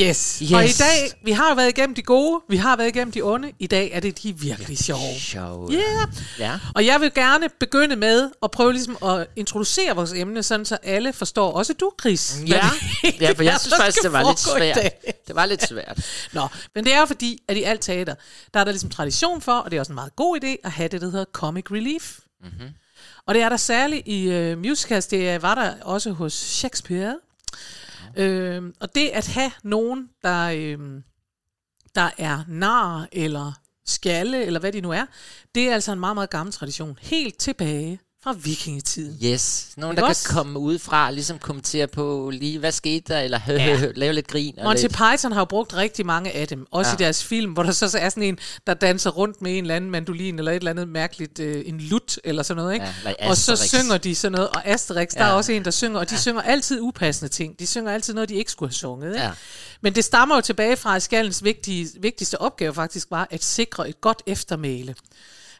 Yes. 0.00 0.38
Yes. 0.42 0.52
Og 0.52 0.64
i 0.64 0.72
dag, 0.72 1.12
vi 1.24 1.30
har 1.30 1.48
jo 1.48 1.54
været 1.54 1.68
igennem 1.68 1.94
de 1.94 2.02
gode, 2.02 2.40
vi 2.48 2.56
har 2.56 2.76
været 2.76 2.88
igennem 2.88 3.12
de 3.12 3.22
onde. 3.22 3.52
I 3.58 3.66
dag 3.66 3.90
er 3.92 4.00
det 4.00 4.22
de 4.22 4.38
virkelig 4.38 4.78
sjove. 4.78 5.18
Sjov. 5.18 5.72
Yeah. 5.72 6.08
Ja. 6.38 6.58
Og 6.74 6.86
jeg 6.86 7.00
vil 7.00 7.14
gerne 7.14 7.48
begynde 7.60 7.96
med 7.96 8.30
at 8.42 8.50
prøve 8.50 8.72
ligesom 8.72 8.98
at 9.04 9.26
introducere 9.36 9.96
vores 9.96 10.12
emne, 10.12 10.42
sådan 10.42 10.66
så 10.66 10.78
alle 10.82 11.12
forstår, 11.12 11.52
også 11.52 11.72
du, 11.72 11.92
Chris. 12.00 12.36
Ja, 12.46 12.70
ja, 13.20 13.32
for 13.32 13.42
jeg 13.42 13.60
synes 13.60 13.74
faktisk, 13.76 14.02
det 14.02 14.12
var 14.12 14.28
lidt 14.28 14.40
svært. 14.40 14.92
Det 15.26 15.34
var 15.34 15.46
lidt 15.46 15.68
svært. 15.68 16.06
Nå, 16.32 16.48
men 16.74 16.84
det 16.84 16.94
er 16.94 17.06
fordi, 17.06 17.38
at 17.48 17.56
i 17.56 17.62
alt 17.62 17.80
teater, 17.80 18.14
der 18.54 18.60
er 18.60 18.64
der 18.64 18.72
ligesom 18.72 18.90
tradition 18.90 19.40
for, 19.40 19.52
og 19.52 19.70
det 19.70 19.76
er 19.76 19.80
også 19.80 19.92
en 19.92 19.94
meget 19.94 20.16
god 20.16 20.38
idé, 20.44 20.56
at 20.64 20.70
have 20.70 20.88
det, 20.88 21.00
der 21.00 21.10
hedder 21.10 21.24
comic 21.32 21.64
relief. 21.70 22.18
Mm-hmm. 22.42 22.68
Og 23.26 23.34
det 23.34 23.42
er 23.42 23.48
der 23.48 23.56
særligt 23.56 24.08
i 24.08 24.50
uh, 24.52 24.58
musicals, 24.58 25.06
det 25.06 25.42
var 25.42 25.54
der 25.54 25.72
også 25.82 26.10
hos 26.10 26.32
Shakespeare. 26.32 27.16
Øhm, 28.16 28.74
og 28.80 28.94
det 28.94 29.08
at 29.08 29.26
have 29.26 29.52
nogen, 29.62 30.10
der, 30.22 30.50
øhm, 30.56 31.02
der 31.94 32.10
er 32.18 32.44
nar 32.48 33.08
eller 33.12 33.52
skalle, 33.86 34.44
eller 34.44 34.60
hvad 34.60 34.72
de 34.72 34.80
nu 34.80 34.90
er, 34.90 35.06
det 35.54 35.68
er 35.68 35.74
altså 35.74 35.92
en 35.92 36.00
meget, 36.00 36.16
meget 36.16 36.30
gammel 36.30 36.52
tradition. 36.52 36.98
Helt 37.02 37.38
tilbage 37.38 38.00
fra 38.24 38.32
vikingetiden. 38.42 39.18
Yes. 39.24 39.68
Nogen, 39.76 39.96
der 39.96 40.02
også? 40.02 40.28
kan 40.28 40.34
komme 40.36 40.58
udefra 40.58 41.06
og 41.06 41.12
ligesom 41.12 41.38
kommentere 41.38 41.86
på 41.86 42.30
lige, 42.32 42.58
hvad 42.58 42.72
skete 42.72 43.12
der, 43.12 43.20
eller 43.20 43.38
hø, 43.38 43.52
Ja. 43.58 43.76
hø, 43.76 43.92
lave 43.96 44.12
lidt 44.12 44.26
grin. 44.26 44.58
Og 44.58 44.64
Monty 44.64 44.82
lidt. 44.82 44.92
Python 44.92 45.32
har 45.32 45.40
jo 45.40 45.44
brugt 45.44 45.76
rigtig 45.76 46.06
mange 46.06 46.32
af 46.32 46.48
dem, 46.48 46.66
også 46.70 46.88
ja. 46.88 46.92
Ja. 46.92 46.96
i 46.96 47.04
deres 47.04 47.24
film, 47.24 47.52
hvor 47.52 47.62
der 47.62 47.72
så 47.72 47.88
så 47.88 47.98
er 47.98 48.08
sådan 48.08 48.22
en, 48.22 48.38
der 48.66 48.74
danser 48.74 49.10
rundt 49.10 49.42
med 49.42 49.58
en 49.58 49.64
eller 49.64 49.76
anden 49.76 49.90
mandolin, 49.90 50.38
eller 50.38 50.52
et 50.52 50.56
eller 50.56 50.70
andet 50.70 50.88
mærkeligt, 50.88 51.38
øh, 51.40 51.62
en 51.66 51.80
lut, 51.80 52.18
eller 52.24 52.42
sådan 52.42 52.62
noget, 52.62 52.74
ikke? 52.74 52.86
Ja, 53.20 53.28
og 53.30 53.36
så 53.36 53.56
synger 53.56 53.98
de 53.98 54.14
sådan 54.14 54.32
noget, 54.32 54.48
og 54.48 54.66
Asterix, 54.66 55.08
der 55.14 55.24
Ja. 55.24 55.30
er 55.30 55.32
også 55.34 55.52
en, 55.52 55.64
der 55.64 55.70
synger, 55.70 55.98
og 56.00 56.10
de 56.10 56.18
synger 56.18 56.42
altid 56.42 56.80
upassende 56.80 57.32
ting. 57.32 57.58
De 57.58 57.66
synger 57.66 57.92
altid 57.92 58.14
noget, 58.14 58.28
de 58.28 58.34
ikke 58.34 58.50
skulle 58.50 58.70
have 58.70 58.74
sunget, 58.74 59.08
ikke? 59.14 59.24
Ja. 59.24 59.30
Men 59.80 59.94
det 59.94 60.04
stammer 60.04 60.34
jo 60.34 60.40
tilbage 60.40 60.76
fra, 60.76 60.96
at 60.96 61.02
skallens 61.02 61.44
vigtige, 61.44 61.88
vigtigste 62.00 62.40
opgave 62.40 62.74
faktisk 62.74 63.10
var 63.10 63.28
at 63.30 63.44
sikre 63.44 63.88
et 63.88 64.00
godt 64.00 64.22
eftermæle. 64.26 64.94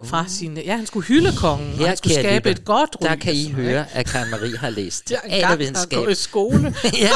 Fra 0.04 0.24
sin, 0.28 0.56
ja, 0.56 0.76
han 0.76 0.86
skulle 0.86 1.06
hylde 1.06 1.32
kongen, 1.36 1.72
og 1.72 1.78
Her, 1.78 1.86
han 1.86 1.96
skulle 1.96 2.14
skabe 2.14 2.48
lytter, 2.48 2.60
et 2.60 2.64
godt 2.66 2.96
ry. 3.02 3.06
Der 3.06 3.16
kan 3.16 3.34
I 3.34 3.44
og 3.46 3.50
høre, 3.52 3.90
at 3.92 4.06
Karen 4.06 4.30
Marie 4.30 4.56
har 4.58 4.70
læst? 4.70 5.10
Jeg 5.10 5.20
har 5.48 5.96
gået 5.96 6.10
i 6.10 6.14
skole. 6.14 6.62
ja, 6.84 6.90
det 6.90 7.08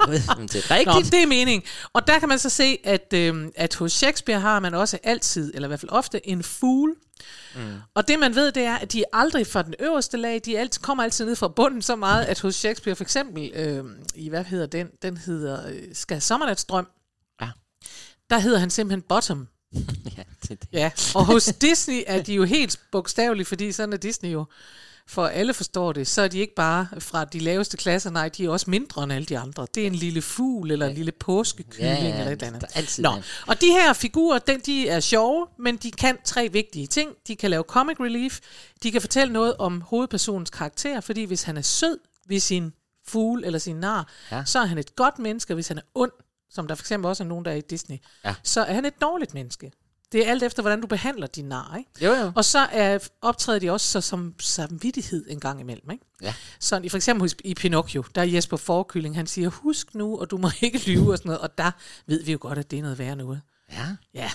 er 0.00 0.84
Nå, 0.84 0.92
rigtigt. 0.92 1.12
det 1.12 1.22
er 1.22 1.26
meningen. 1.26 1.62
Og 1.92 2.06
der 2.06 2.18
kan 2.18 2.28
man 2.28 2.38
så 2.38 2.48
se, 2.48 2.78
at, 2.84 3.12
øh, 3.14 3.46
at 3.56 3.74
hos 3.74 3.92
Shakespeare 3.92 4.40
har 4.40 4.60
man 4.60 4.74
også 4.74 4.98
altid, 5.02 5.52
eller 5.54 5.68
i 5.68 5.70
hvert 5.70 5.80
fald 5.80 5.90
ofte, 5.92 6.28
en 6.28 6.42
fugl. 6.42 6.94
Mm. 7.56 7.60
Og 7.94 8.08
det 8.08 8.18
man 8.18 8.34
ved, 8.34 8.52
det 8.52 8.62
er, 8.62 8.74
at 8.76 8.92
de 8.92 9.00
er 9.00 9.04
aldrig 9.18 9.46
fra 9.46 9.62
den 9.62 9.74
øverste 9.80 10.16
lag, 10.16 10.40
de 10.44 10.58
altid, 10.58 10.82
kommer 10.82 11.04
altid 11.04 11.24
ned 11.24 11.36
fra 11.36 11.48
bunden 11.48 11.82
så 11.82 11.96
meget, 11.96 12.24
at 12.24 12.40
hos 12.40 12.54
Shakespeare 12.54 12.96
for 12.96 13.04
eksempel, 13.04 13.50
øh, 13.54 13.84
i 14.14 14.28
hvad 14.28 14.44
hedder 14.44 14.66
den, 14.66 14.88
den 15.02 15.16
hedder 15.16 15.68
øh, 15.68 15.82
Skal 15.92 16.22
Sommernatsdrøm, 16.22 16.86
Ja. 17.40 17.48
der 18.30 18.38
hedder 18.38 18.58
han 18.58 18.70
simpelthen 18.70 19.02
Bottom. 19.08 19.48
Ja, 20.16 20.22
det, 20.42 20.48
det. 20.48 20.68
Ja, 20.72 20.90
og 21.14 21.24
hos 21.26 21.44
Disney 21.60 22.02
er 22.06 22.22
de 22.22 22.34
jo 22.34 22.44
helt 22.44 22.80
bogstavelige, 22.92 23.44
fordi 23.44 23.72
sådan 23.72 23.92
er 23.92 23.96
Disney 23.96 24.32
jo. 24.32 24.44
For 25.06 25.26
alle 25.26 25.54
forstår 25.54 25.92
det, 25.92 26.06
så 26.06 26.22
er 26.22 26.28
de 26.28 26.38
ikke 26.38 26.54
bare 26.54 26.86
fra 26.98 27.24
de 27.24 27.38
laveste 27.38 27.76
klasser, 27.76 28.10
nej, 28.10 28.28
de 28.28 28.44
er 28.44 28.48
også 28.50 28.70
mindre 28.70 29.02
end 29.02 29.12
alle 29.12 29.26
de 29.26 29.38
andre. 29.38 29.66
Det 29.74 29.82
er 29.82 29.86
en 29.86 29.94
lille 29.94 30.22
fugl, 30.22 30.70
eller 30.70 30.86
en 30.86 30.94
lille 30.94 31.12
påskekylling, 31.12 31.92
Ja, 31.92 32.04
ja, 32.04 32.18
eller 32.18 32.32
et 32.32 32.42
eller 32.42 32.70
andet. 32.74 32.98
Nå, 32.98 33.10
og 33.46 33.60
de 33.60 33.66
her 33.66 33.92
figurer, 33.92 34.38
den, 34.38 34.60
de 34.60 34.88
er 34.88 35.00
sjove, 35.00 35.46
men 35.58 35.76
de 35.76 35.90
kan 35.90 36.18
tre 36.24 36.48
vigtige 36.52 36.86
ting. 36.86 37.10
De 37.26 37.36
kan 37.36 37.50
lave 37.50 37.62
comic 37.62 38.00
relief, 38.00 38.40
de 38.82 38.92
kan 38.92 39.00
fortælle 39.00 39.32
noget 39.32 39.56
om 39.56 39.80
hovedpersonens 39.80 40.50
karakter, 40.50 41.00
fordi 41.00 41.24
hvis 41.24 41.42
han 41.42 41.56
er 41.56 41.62
sød 41.62 41.98
ved 42.28 42.40
sin 42.40 42.72
fugl 43.06 43.44
eller 43.44 43.58
sin 43.58 43.76
nar, 43.76 44.12
ja. 44.30 44.36
Ja. 44.36 44.44
så 44.44 44.58
er 44.58 44.66
han 44.66 44.78
et 44.78 44.96
godt 44.96 45.18
menneske, 45.18 45.52
og 45.52 45.54
hvis 45.54 45.68
han 45.68 45.78
er 45.78 45.82
ond, 45.94 46.12
som 46.54 46.68
der 46.68 46.74
for 46.74 46.82
eksempel 46.82 47.08
også 47.08 47.22
er 47.24 47.28
nogen, 47.28 47.44
der 47.44 47.50
er 47.50 47.54
i 47.56 47.60
Disney, 47.60 47.96
Ja. 48.24 48.34
så 48.42 48.64
er 48.64 48.74
han 48.74 48.84
et 48.84 49.00
dårligt 49.00 49.34
menneske. 49.34 49.72
Det 50.12 50.26
er 50.26 50.30
alt 50.30 50.42
efter, 50.42 50.62
hvordan 50.62 50.80
du 50.80 50.86
behandler 50.86 51.26
din 51.26 51.44
nar, 51.44 51.76
ikke? 51.78 52.04
Jo, 52.04 52.12
jo. 52.12 52.32
Og 52.36 52.44
så 52.44 52.58
er, 52.58 52.98
optræder 53.22 53.58
de 53.58 53.70
også 53.70 53.86
så 53.86 54.00
som 54.00 54.34
samvittighed 54.40 55.26
en 55.28 55.40
gang 55.40 55.60
imellem, 55.60 55.90
ikke? 55.90 56.04
Ja. 56.22 56.34
Så 56.60 56.80
i, 56.84 56.88
for 56.88 56.96
eksempel 56.96 57.34
i 57.44 57.54
Pinocchio, 57.54 58.04
der 58.14 58.20
er 58.20 58.24
Jesper 58.26 58.56
Forkylling, 58.56 59.16
han 59.16 59.26
siger, 59.26 59.48
husk 59.48 59.94
nu, 59.94 60.18
og 60.18 60.30
du 60.30 60.36
må 60.36 60.50
ikke 60.60 60.90
lyve 60.90 61.12
og 61.12 61.18
sådan 61.18 61.28
noget, 61.28 61.40
og 61.40 61.58
der 61.58 61.70
ved 62.06 62.24
vi 62.24 62.32
jo 62.32 62.38
godt, 62.40 62.58
at 62.58 62.70
det 62.70 62.78
er 62.78 62.82
noget 62.82 62.98
værre 62.98 63.16
noget. 63.16 63.40
Ja. 63.72 63.86
Ja. 64.14 64.30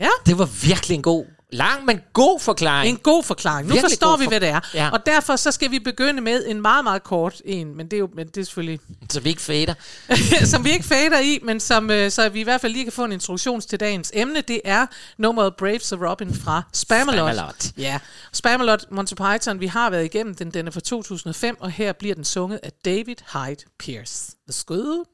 Ja, 0.00 0.08
Det 0.26 0.38
var 0.38 0.66
virkelig 0.66 0.94
en 0.94 1.02
god, 1.02 1.26
lang, 1.54 1.84
men 1.84 2.00
god 2.12 2.40
forklaring. 2.40 2.90
en 2.90 2.96
god 3.02 3.22
forklaring. 3.24 3.68
Nu 3.68 3.74
Virkelig 3.74 3.90
forstår 3.90 4.16
vi, 4.16 4.24
for- 4.24 4.30
hvad 4.30 4.40
det 4.40 4.48
er. 4.48 4.60
Ja. 4.74 4.90
Og 4.90 5.06
derfor 5.06 5.36
så 5.36 5.50
skal 5.50 5.70
vi 5.70 5.78
begynde 5.78 6.20
med 6.20 6.44
en 6.46 6.60
meget, 6.62 6.84
meget 6.84 7.02
kort 7.04 7.42
en, 7.44 7.76
men 7.76 7.86
det 7.86 7.92
er 7.92 7.98
jo 7.98 8.08
men 8.16 8.26
det 8.26 8.36
er 8.36 8.44
selvfølgelig, 8.44 8.80
Så 9.10 9.20
vi 9.20 9.28
ikke 9.28 9.42
fader. 9.42 9.74
som 10.52 10.64
vi 10.64 10.70
ikke 10.72 10.84
fader 10.84 11.20
i, 11.20 11.38
men 11.42 11.60
som, 11.60 11.90
øh, 11.90 12.10
så 12.10 12.28
vi 12.28 12.40
i 12.40 12.42
hvert 12.42 12.60
fald 12.60 12.72
lige 12.72 12.84
kan 12.84 12.92
få 12.92 13.04
en 13.04 13.12
introduktion 13.12 13.60
til 13.60 13.80
dagens 13.80 14.10
emne. 14.14 14.40
Det 14.40 14.60
er 14.64 14.86
nummeret 15.18 15.56
Braves 15.56 15.92
of 15.92 15.98
Robin 16.10 16.34
fra 16.34 16.62
Spamalot. 16.72 17.14
Spamalot. 17.34 17.66
Ja, 17.78 17.98
Spamalot 18.32 18.84
Monty 18.90 19.14
Python, 19.14 19.60
vi 19.60 19.66
har 19.66 19.90
været 19.90 20.04
igennem 20.04 20.34
den, 20.34 20.50
den 20.50 20.66
er 20.66 20.70
fra 20.70 20.80
2005, 20.80 21.56
og 21.60 21.70
her 21.70 21.92
bliver 21.92 22.14
den 22.14 22.24
sunget 22.24 22.60
af 22.62 22.72
David 22.84 23.16
Hyde 23.32 23.64
Pierce. 23.78 24.32
Værsgo. 24.46 25.04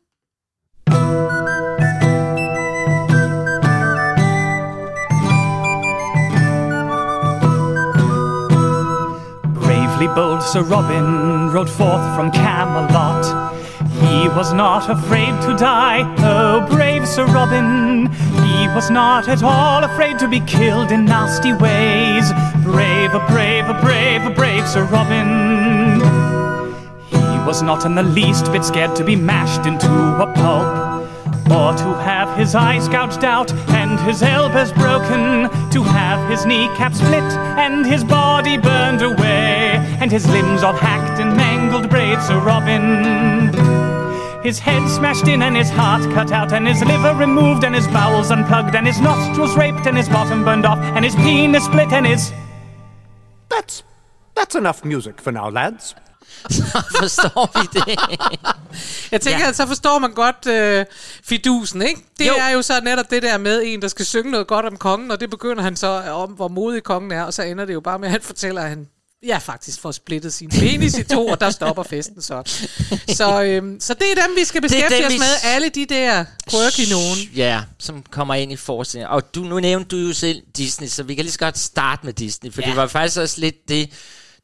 Bold 10.07 10.43
Sir 10.43 10.63
Robin 10.63 11.51
rode 11.51 11.69
forth 11.69 12.17
from 12.17 12.31
Camelot. 12.31 13.25
He 14.01 14.29
was 14.29 14.53
not 14.53 14.89
afraid 14.89 15.41
to 15.43 15.57
die, 15.57 16.03
oh 16.19 16.67
brave 16.71 17.07
Sir 17.07 17.27
Robin. 17.27 18.07
He 18.11 18.69
was 18.75 18.91
not 18.91 19.29
at 19.29 19.43
all 19.43 19.85
afraid 19.85 20.19
to 20.21 20.29
be 20.29 20.41
killed 20.41 20.91
in 20.91 21.05
nasty 21.05 21.53
ways. 21.53 22.33
Brave, 22.65 23.15
a 23.15 23.25
brave, 23.29 23.69
a 23.69 23.79
brave, 23.81 24.25
a 24.25 24.31
brave 24.31 24.67
Sir 24.67 24.85
Robin. 24.85 26.01
He 27.11 27.47
was 27.47 27.63
not 27.63 27.85
in 27.85 27.95
the 27.95 28.03
least 28.03 28.51
bit 28.53 28.65
scared 28.65 28.97
to 28.97 29.05
be 29.05 29.17
mashed 29.17 29.67
into 29.67 29.89
a 29.89 30.33
pulp. 30.35 30.91
Or 31.51 31.73
to 31.75 31.95
have 32.05 32.39
his 32.39 32.55
eyes 32.55 32.89
gouged 32.89 33.25
out 33.25 33.53
and 33.71 33.99
his 34.01 34.23
elbows 34.23 34.73
broken, 34.73 35.51
to 35.71 35.83
have 35.83 36.31
his 36.31 36.47
kneecap 36.47 36.95
split 36.95 37.25
and 37.59 37.85
his 37.85 38.05
body 38.05 38.57
burned 38.57 39.03
away, 39.03 39.70
and 40.01 40.11
his 40.11 40.27
limbs 40.29 40.63
all 40.63 40.73
hacked 40.75 41.21
and 41.21 41.37
mangled, 41.37 41.89
brave 41.91 42.23
Sir 42.23 42.39
Robin. 42.39 42.85
His 44.43 44.59
head 44.59 44.89
smashed 44.89 45.29
in 45.29 45.43
and 45.43 45.57
his 45.57 45.71
heart 45.71 46.03
cut 46.15 46.33
out 46.33 46.53
and 46.53 46.67
his 46.67 46.83
liver 46.85 47.15
removed 47.15 47.63
and 47.65 47.75
his 47.75 47.87
bowels 47.89 48.31
unplugged 48.31 48.75
and 48.75 48.87
his 48.87 49.01
nostrils 49.01 49.55
raped 49.57 49.87
and 49.87 49.97
his 49.97 50.09
bottom 50.09 50.45
burned 50.45 50.65
off 50.67 50.79
and 50.97 51.05
his 51.05 51.15
penis 51.15 51.65
split 51.65 51.93
and 51.93 52.07
his 52.07 52.33
That's 53.51 53.83
that's 54.37 54.55
enough 54.55 54.85
music 54.85 55.21
for 55.21 55.31
now, 55.33 55.51
lads. 55.51 55.95
Forstår 57.01 57.61
vi 57.61 57.67
det? 57.81 57.99
Jeg 59.13 59.21
tænker, 59.21 59.39
Ja. 59.41 59.49
at 59.49 59.57
så 59.57 59.67
forstår 59.67 59.99
man 59.99 60.11
godt 60.13 60.47
øh, 60.47 60.85
fidusen, 61.25 61.83
ikke? 61.83 62.01
Det 62.19 62.27
jo. 62.29 62.33
er 62.41 62.51
jo 62.51 62.63
så 62.63 62.73
netop 62.85 63.11
det 63.11 63.23
der 63.23 63.39
med 63.39 63.63
en, 63.67 63.83
der 63.83 63.89
skal 63.89 64.05
synge 64.07 64.31
noget 64.31 64.47
godt 64.47 64.67
om 64.67 64.77
kongen, 64.77 65.11
og 65.11 65.21
det 65.21 65.31
begynder 65.31 65.63
han 65.63 65.77
så 65.77 65.87
om, 66.13 66.31
hvor 66.31 66.49
modig 66.49 66.83
kongen 66.83 67.13
er, 67.13 67.23
og 67.23 67.35
så 67.35 67.43
ender 67.43 67.65
det 67.65 67.75
jo 67.75 67.81
bare 67.81 67.99
med, 67.99 68.09
at 68.09 68.13
han 68.13 68.21
fortæller, 68.23 68.63
at 68.63 68.69
han 68.69 68.87
Ja, 69.27 69.39
faktisk 69.39 69.81
får 69.81 69.93
splittet 69.93 70.33
sin 70.33 70.49
penis 70.49 70.99
i 70.99 71.03
to, 71.03 71.27
og 71.27 71.41
der 71.41 71.51
stopper 71.51 71.83
festen 71.83 72.23
så. 72.23 72.43
Så, 73.09 73.43
øhm, 73.43 73.81
så 73.81 73.95
det 73.95 74.11
er 74.11 74.27
dem, 74.27 74.37
vi 74.37 74.45
skal 74.45 74.63
beskæftige 74.63 74.99
dem, 74.99 75.07
os 75.07 75.19
med. 75.19 75.27
Alle 75.45 75.69
de 75.69 75.87
der 75.87 76.25
quirky 76.51 76.91
nogen. 76.91 77.19
Ja, 77.37 77.63
som 77.79 78.05
kommer 78.11 78.35
ind 78.35 78.53
i 78.53 78.57
forestillingen. 78.57 79.11
Og 79.11 79.35
du, 79.35 79.41
nu 79.41 79.61
nævnte 79.61 79.97
du 79.97 80.03
jo 80.03 80.13
selv 80.13 80.43
Disney, 80.57 80.89
så 80.89 81.03
vi 81.03 81.15
kan 81.15 81.25
lige 81.25 81.33
så 81.33 81.39
godt 81.39 81.59
starte 81.59 82.07
med 82.07 82.13
Disney, 82.13 82.53
for 82.53 82.63
ja. 82.63 82.69
Det 82.69 82.77
var 82.77 82.87
faktisk 82.87 83.19
også 83.21 83.41
lidt 83.41 83.69
det, 83.69 83.91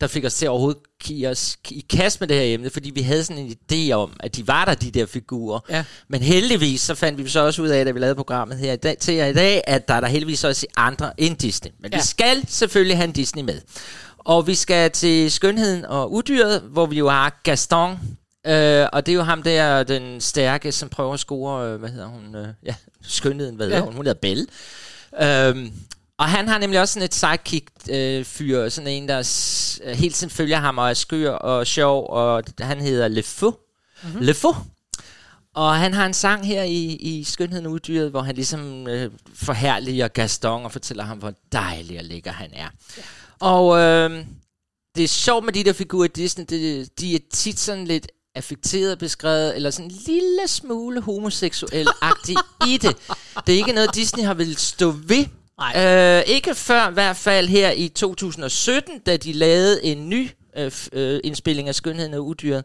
der 0.00 0.06
fik 0.06 0.25
os 0.25 0.35
til 0.35 0.47
at 0.47 0.50
overhovedet 0.50 0.83
give 1.02 1.28
os 1.28 1.56
i 1.71 1.85
kast 1.90 2.21
med 2.21 2.28
det 2.28 2.37
her 2.37 2.54
emne, 2.54 2.71
fordi 2.71 2.90
vi 2.90 3.00
havde 3.00 3.25
sådan 3.25 3.42
en 3.42 3.56
idé 3.73 3.92
om, 3.92 4.12
at 4.21 4.37
de 4.37 4.49
var 4.49 4.64
der, 4.64 4.75
de 4.75 4.90
der 4.90 5.06
figurer. 5.06 5.61
Ja. 5.71 5.85
Men 6.09 6.23
heldigvis, 6.23 6.80
så 6.80 6.95
fandt 6.95 7.25
vi 7.25 7.28
så 7.28 7.40
også 7.40 7.62
ud 7.62 7.68
af, 7.68 7.85
da 7.85 7.90
vi 7.90 8.00
lavede 8.00 8.14
programmet 8.14 8.59
her 8.59 8.73
i 8.73 8.76
dag, 8.76 8.99
til 8.99 9.14
jer 9.14 9.26
i 9.26 9.33
dag, 9.35 9.62
at 9.66 9.88
der 9.88 9.95
er 9.95 10.00
der 10.00 10.09
heldigvis 10.09 10.45
også 10.45 10.66
andre 10.76 11.21
end 11.21 11.37
Disney. 11.37 11.71
Men. 11.80 11.92
Ja. 11.92 11.99
vi 11.99 12.02
skal 12.02 12.45
selvfølgelig 12.49 12.97
have 12.97 13.04
en 13.04 13.12
Disney 13.12 13.42
med. 13.42 13.61
Og 14.26 14.47
vi 14.47 14.54
skal 14.54 14.90
til 14.90 15.30
Skønheden 15.30 15.85
og 15.85 16.12
Udyret, 16.12 16.61
hvor 16.61 16.87
vi 16.87 16.99
jo 16.99 17.09
har 17.09 17.40
Gaston, 17.42 17.92
øh, 18.47 18.87
og 18.92 19.06
det 19.06 19.12
er 19.12 19.16
jo 19.16 19.23
ham 19.23 19.42
der, 19.42 19.83
den 19.83 20.21
stærke, 20.21 20.73
som 20.73 20.88
prøver 20.88 21.14
at 21.14 21.21
score, 21.21 21.66
øh, 21.68 21.76
hvad 21.80 21.88
hedder 21.90 22.06
hun? 22.06 22.35
Øh, 22.37 22.49
ja, 22.64 22.75
Skønheden, 23.02 23.56
hvad 23.56 23.66
hedder 23.66 23.78
Ja. 23.78 23.85
hun? 23.85 23.95
Hun 23.95 24.06
hedder 24.06 24.21
Belle. 24.21 24.47
Øhm, 25.23 25.73
og 26.18 26.25
han 26.28 26.49
har 26.49 26.59
nemlig 26.59 26.80
også 26.80 26.95
sådan 26.95 27.04
et 27.04 27.14
sidekick-fyr, 27.14 28.61
øh, 28.61 28.71
sådan 28.71 28.88
en, 28.88 29.09
der 29.09 29.23
s- 29.23 29.80
øh, 29.85 29.97
hele 29.97 30.12
tiden 30.14 30.30
følger 30.30 30.56
ham 30.59 30.78
og 30.78 30.90
er 30.90 30.95
skør 30.95 31.30
og 31.33 31.66
sjov, 31.66 32.06
og 32.11 32.42
han 32.61 32.80
hedder 32.80 33.09
Le 33.09 33.23
Fou. 33.23 33.54
Mm-hmm. 34.02 34.21
Le 34.23 34.35
Fou. 34.35 34.54
Og 35.54 35.76
han 35.76 35.95
har 35.95 36.06
en 36.06 36.14
sang 36.14 36.47
her 36.47 36.62
i, 36.62 36.83
i 36.85 37.25
Skønheden 37.25 37.66
og 37.66 37.73
Uddyret, 37.73 38.11
hvor 38.11 38.21
han 38.23 38.35
ligesom 38.35 38.88
øh, 38.88 39.11
forherliger 39.35 40.09
Gaston 40.09 40.64
og 40.64 40.73
fortæller 40.73 41.04
ham, 41.04 41.18
hvor 41.18 41.33
dejlig 41.52 41.99
og 41.99 42.04
lækker 42.04 42.33
han 42.33 42.50
er. 42.52 42.68
Ja. 42.97 43.02
Og 43.40 43.78
øh, 43.78 44.25
det 44.97 45.05
er 45.05 45.09
sjovt 45.09 45.45
med 45.45 45.52
de 45.52 45.64
der 45.64 45.73
figurer 45.73 46.05
i 46.05 46.09
Disney, 46.09 46.45
det, 46.49 46.88
de 47.00 47.14
er 47.14 47.19
tit 47.33 47.59
sådan 47.59 47.85
lidt 47.85 48.09
affekteret 48.35 48.99
beskrevet, 48.99 49.57
eller 49.57 49.71
sådan 49.71 49.90
en 49.90 49.97
lille 50.07 50.47
smule 50.47 51.00
homoseksuel-agtig 51.00 52.37
i 52.66 52.76
det. 52.76 52.97
Det 53.47 53.55
er 53.55 53.59
ikke 53.59 53.73
noget, 53.73 53.95
Disney 53.95 54.25
har 54.25 54.35
vil 54.35 54.57
stå 54.57 54.90
ved. 54.90 55.26
Nej. 55.59 56.19
Øh, 56.19 56.23
ikke 56.26 56.55
før 56.55 56.90
i 56.90 56.93
hvert 56.93 57.16
fald 57.16 57.49
her 57.49 57.71
i 57.71 57.88
2017, 57.88 58.99
da 58.99 59.16
de 59.16 59.33
lavede 59.33 59.85
en 59.85 60.09
ny 60.09 60.31
øh, 60.57 60.73
øh, 60.93 61.21
indspilling 61.25 61.69
af 61.69 61.75
Skønheden 61.75 62.14
og 62.14 62.26
Udyret, 62.26 62.64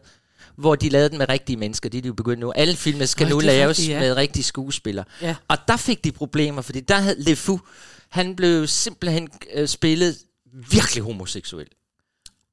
hvor 0.56 0.74
de 0.74 0.88
lavede 0.88 1.08
den 1.08 1.18
med 1.18 1.28
rigtige 1.28 1.56
mennesker. 1.56 1.88
Det 1.88 1.98
er 1.98 2.02
de 2.02 2.08
jo 2.08 2.14
begyndt 2.14 2.40
nu. 2.40 2.52
Alle 2.52 2.76
filmer 2.76 3.06
skal 3.06 3.26
Ej, 3.26 3.30
nu 3.30 3.38
laves 3.38 3.78
rigtigt, 3.78 3.94
ja. 3.94 4.00
med 4.00 4.12
rigtige 4.16 4.44
skuespillere. 4.44 5.04
Ja. 5.22 5.34
Og 5.48 5.58
der 5.68 5.76
fik 5.76 6.04
de 6.04 6.12
problemer, 6.12 6.62
fordi 6.62 6.80
der 6.80 6.94
havde 6.94 7.22
Le 7.22 7.36
Fou, 7.36 7.60
han 8.08 8.36
blev 8.36 8.66
simpelthen 8.66 9.28
øh, 9.54 9.68
spillet 9.68 10.16
virkelig 10.52 11.02
homoseksuel. 11.04 11.66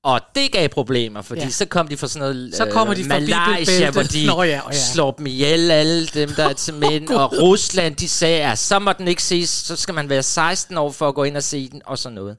Og 0.03 0.21
det 0.35 0.51
gav 0.51 0.69
problemer, 0.69 1.21
fordi 1.21 1.41
ja. 1.41 1.49
Så 1.49 1.65
kom 1.65 1.87
de 1.87 1.97
fra 1.97 2.07
sådan 2.07 2.33
noget 2.33 2.55
Så 2.55 2.65
kommer 2.65 2.93
de 2.93 2.99
det 2.99 3.07
Malaysia, 3.09 3.91
hvor 3.91 4.03
de 4.03 4.25
Nå 4.35 4.43
ja, 4.43 4.61
ja. 4.71 4.91
slår 4.93 5.11
dem 5.11 5.25
ihjel, 5.25 5.71
alle 5.71 6.05
dem, 6.07 6.29
der 6.29 6.49
er 6.49 6.53
til 6.53 6.73
mænd. 6.73 7.09
og 7.09 7.33
Rusland, 7.41 7.95
de 7.95 8.09
sagde, 8.09 8.43
at 8.43 8.59
så 8.59 8.79
må 8.79 8.93
den 8.93 9.07
ikke 9.07 9.23
ses, 9.23 9.49
så 9.49 9.75
skal 9.75 9.93
man 9.93 10.09
være 10.09 10.23
16 10.23 10.77
år 10.77 10.91
for 10.91 11.07
at 11.07 11.15
gå 11.15 11.23
ind 11.23 11.37
og 11.37 11.43
se 11.43 11.69
den, 11.69 11.81
og 11.85 11.97
sådan 11.97 12.15
noget. 12.15 12.37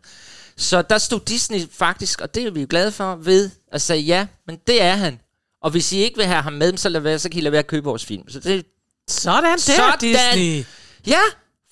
Så 0.56 0.82
der 0.82 0.98
stod 0.98 1.20
Disney 1.20 1.60
faktisk, 1.72 2.20
og 2.20 2.34
det 2.34 2.44
er 2.46 2.50
vi 2.50 2.60
jo 2.60 2.66
glade 2.70 2.92
for, 2.92 3.16
ved 3.16 3.50
at 3.72 3.82
sige, 3.82 4.00
ja, 4.00 4.26
men 4.46 4.58
det 4.66 4.82
er 4.82 4.94
han. 4.94 5.20
Og 5.62 5.70
hvis 5.70 5.92
I 5.92 5.96
ikke 5.96 6.16
vil 6.16 6.26
have 6.26 6.42
ham 6.42 6.52
med, 6.52 6.76
så, 6.76 6.88
lad 6.88 7.00
være, 7.00 7.18
så 7.18 7.28
kan 7.28 7.38
I 7.38 7.40
lade 7.40 7.52
være 7.52 7.58
at 7.58 7.66
købe 7.66 7.84
vores 7.84 8.04
film. 8.04 8.28
Så 8.28 8.40
det, 8.40 8.66
Sådan 9.08 9.44
der, 9.44 9.56
Sådan. 9.56 9.98
Disney. 10.00 10.64
ja, 11.06 11.20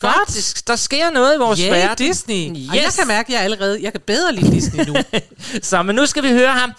faktisk, 0.01 0.69
der 0.69 0.77
sker 0.77 1.11
noget 1.11 1.35
i 1.35 1.39
vores 1.39 1.61
Ja, 1.61 1.71
verden. 1.71 2.07
Disney. 2.07 2.57
Yes. 2.57 2.69
Og 2.69 2.77
jeg 2.77 2.91
kan 2.99 3.07
mærke, 3.09 3.29
at 3.29 3.35
jeg 3.35 3.43
allerede, 3.45 3.83
jeg 3.83 3.93
kan 3.93 4.01
bedre 4.01 4.33
lide 4.35 4.53
Disney 4.53 4.85
nu. 4.85 4.95
Så, 5.63 5.83
men 5.83 5.97
nu 5.97 6.07
skal 6.07 6.23
vi 6.23 6.29
høre 6.29 6.53
ham. 6.53 6.71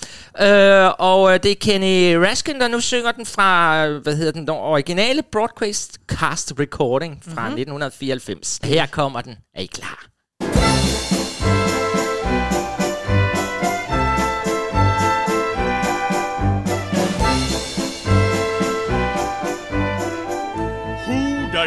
Øh, 0.41 0.91
og 0.99 1.33
øh, 1.33 1.39
det 1.43 1.51
er 1.51 1.55
Kenny 1.55 2.13
Raskin, 2.13 2.59
der 2.59 2.67
nu 2.67 2.79
synger 2.79 3.11
den 3.11 3.25
fra, 3.25 3.88
hvad 3.88 4.15
hedder 4.15 4.31
den, 4.31 4.41
den 4.41 4.49
originale 4.49 5.23
broadcast 5.31 5.97
cast 6.08 6.53
recording 6.60 7.21
fra 7.23 7.41
mm-hmm. 7.41 7.60
1994. 7.60 8.60
Her 8.63 8.86
kommer 8.86 9.21
den. 9.21 9.36
Er 9.55 9.62
I 9.62 9.65
klar? 9.65 10.05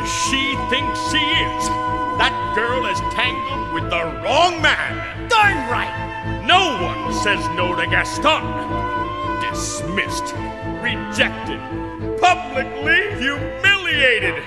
She 0.06 0.56
thinks 0.68 0.98
she 1.10 1.22
is? 1.22 1.68
That 2.18 2.52
girl 2.54 2.86
is 2.86 2.98
tangled 3.14 3.72
with 3.72 3.88
the 3.90 4.04
wrong 4.22 4.60
man. 4.60 5.28
Darn 5.28 5.56
right. 5.70 6.42
No 6.44 6.74
one 6.82 7.12
says 7.22 7.38
no 7.56 7.74
to 7.74 7.86
Gaston. 7.86 8.42
Dismissed, 9.40 10.34
rejected, 10.82 11.60
publicly 12.20 13.14
humiliated. 13.22 14.42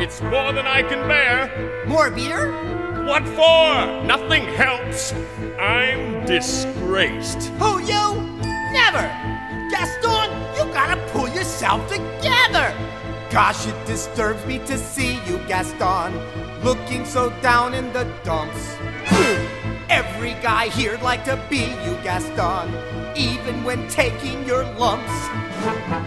It's 0.00 0.20
more 0.20 0.52
than 0.52 0.66
I 0.66 0.82
can 0.82 1.08
bear. 1.08 1.84
More 1.86 2.10
beer? 2.10 2.52
What 3.04 3.26
for? 3.28 4.04
Nothing 4.04 4.44
helps. 4.54 5.12
I'm 5.58 6.24
disgraced. 6.26 7.48
Who 7.58 7.80
you? 7.80 8.20
Never! 8.72 9.08
Gaston, 9.70 10.30
you 10.56 10.72
gotta 10.72 11.00
pull 11.12 11.28
yourself 11.28 11.88
together! 11.90 12.74
Gosh, 13.32 13.66
it 13.66 13.86
disturbs 13.86 14.44
me 14.44 14.58
to 14.66 14.76
see 14.76 15.14
you, 15.26 15.38
Gaston, 15.48 16.12
looking 16.62 17.06
so 17.06 17.30
down 17.40 17.72
in 17.72 17.90
the 17.94 18.04
dumps. 18.24 18.76
Every 19.88 20.34
guy 20.42 20.68
here'd 20.68 21.00
like 21.00 21.24
to 21.24 21.42
be 21.48 21.64
you, 21.82 21.96
Gaston, 22.04 22.68
even 23.16 23.64
when 23.64 23.88
taking 23.88 24.46
your 24.46 24.64
lumps. 24.74 25.10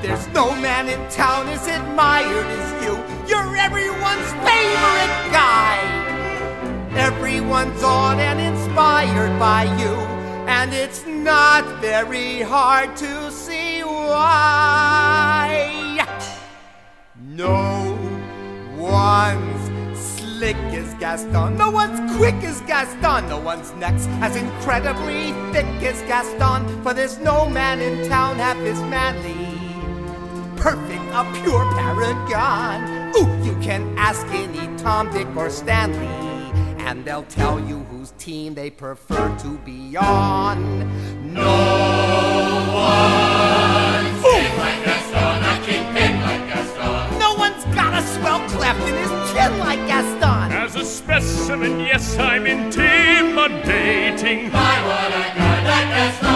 There's 0.04 0.28
no 0.36 0.52
man 0.62 0.88
in 0.88 1.00
town 1.10 1.48
as 1.48 1.66
admired 1.66 2.46
as 2.46 2.84
you. 2.86 2.94
You're 3.28 3.58
everyone's 3.58 4.32
favorite 4.46 5.16
guy. 5.34 5.82
Everyone's 6.96 7.82
awed 7.82 8.20
and 8.20 8.40
inspired 8.40 9.40
by 9.40 9.64
you, 9.82 9.96
and 10.48 10.72
it's 10.72 11.04
not 11.08 11.82
very 11.82 12.42
hard 12.42 12.96
to 12.98 13.32
see 13.32 13.82
why. 13.82 15.55
No 17.36 17.98
one's 18.78 20.00
slick 20.00 20.56
as 20.56 20.94
Gaston, 20.94 21.58
no 21.58 21.70
one's 21.70 22.00
quick 22.16 22.36
as 22.36 22.62
Gaston, 22.62 23.28
no 23.28 23.40
one's 23.42 23.74
next 23.74 24.08
as 24.22 24.38
incredibly 24.38 25.34
thick 25.52 25.66
as 25.84 26.02
Gaston, 26.04 26.82
for 26.82 26.94
there's 26.94 27.18
no 27.18 27.50
man 27.50 27.82
in 27.82 28.08
town 28.08 28.38
half 28.38 28.56
as 28.60 28.80
manly. 28.84 29.36
Perfect, 30.56 31.04
a 31.12 31.26
pure 31.44 31.70
paragon. 31.74 33.14
Ooh, 33.18 33.46
you 33.46 33.54
can 33.60 33.94
ask 33.98 34.26
any 34.28 34.74
Tom, 34.78 35.12
Dick, 35.12 35.28
or 35.36 35.50
Stanley, 35.50 36.08
and 36.86 37.04
they'll 37.04 37.24
tell 37.24 37.60
you 37.60 37.80
whose 37.80 38.12
team 38.12 38.54
they 38.54 38.70
prefer 38.70 39.38
to 39.40 39.58
be 39.66 39.98
on. 39.98 41.34
No 41.34 41.52
one's 42.74 43.85
swell 48.66 48.74
cleft 48.74 48.90
in 48.90 48.96
his 48.96 49.10
chin 49.32 49.60
like 49.60 49.80
Gaston. 49.88 50.52
As 50.52 50.76
a 50.76 50.84
specimen, 50.86 51.80
yes, 51.80 52.18
I'm 52.18 52.46
intimidating. 52.46 54.52
My, 54.52 54.82
what 54.88 55.12
a 55.12 55.14
guy 55.38 55.64
like 55.72 55.90
Gaston. 55.96 56.32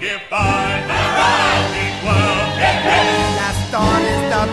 If 0.00 0.32
I 0.32 0.80
had 0.88 1.64
well, 2.04 2.56
Gaston 3.38 4.02
is 4.14 4.22
the 4.32 4.44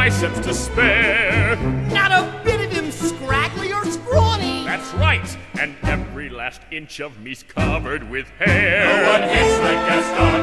biceps 0.00 0.40
to 0.40 0.54
spare. 0.54 1.56
Not 1.92 2.10
a 2.10 2.22
bit 2.42 2.58
of 2.64 2.72
him 2.72 2.90
scraggly 2.90 3.70
or 3.70 3.84
scrawny. 3.84 4.64
That's 4.64 4.94
right, 4.94 5.36
and 5.60 5.76
every 5.82 6.30
last 6.30 6.62
inch 6.70 7.00
of 7.00 7.20
me's 7.20 7.42
covered 7.42 8.08
with 8.08 8.26
hair. 8.38 8.86
No 8.86 9.12
one 9.12 9.22
hits 9.28 9.58
like 9.66 9.80
Gaston. 9.90 10.40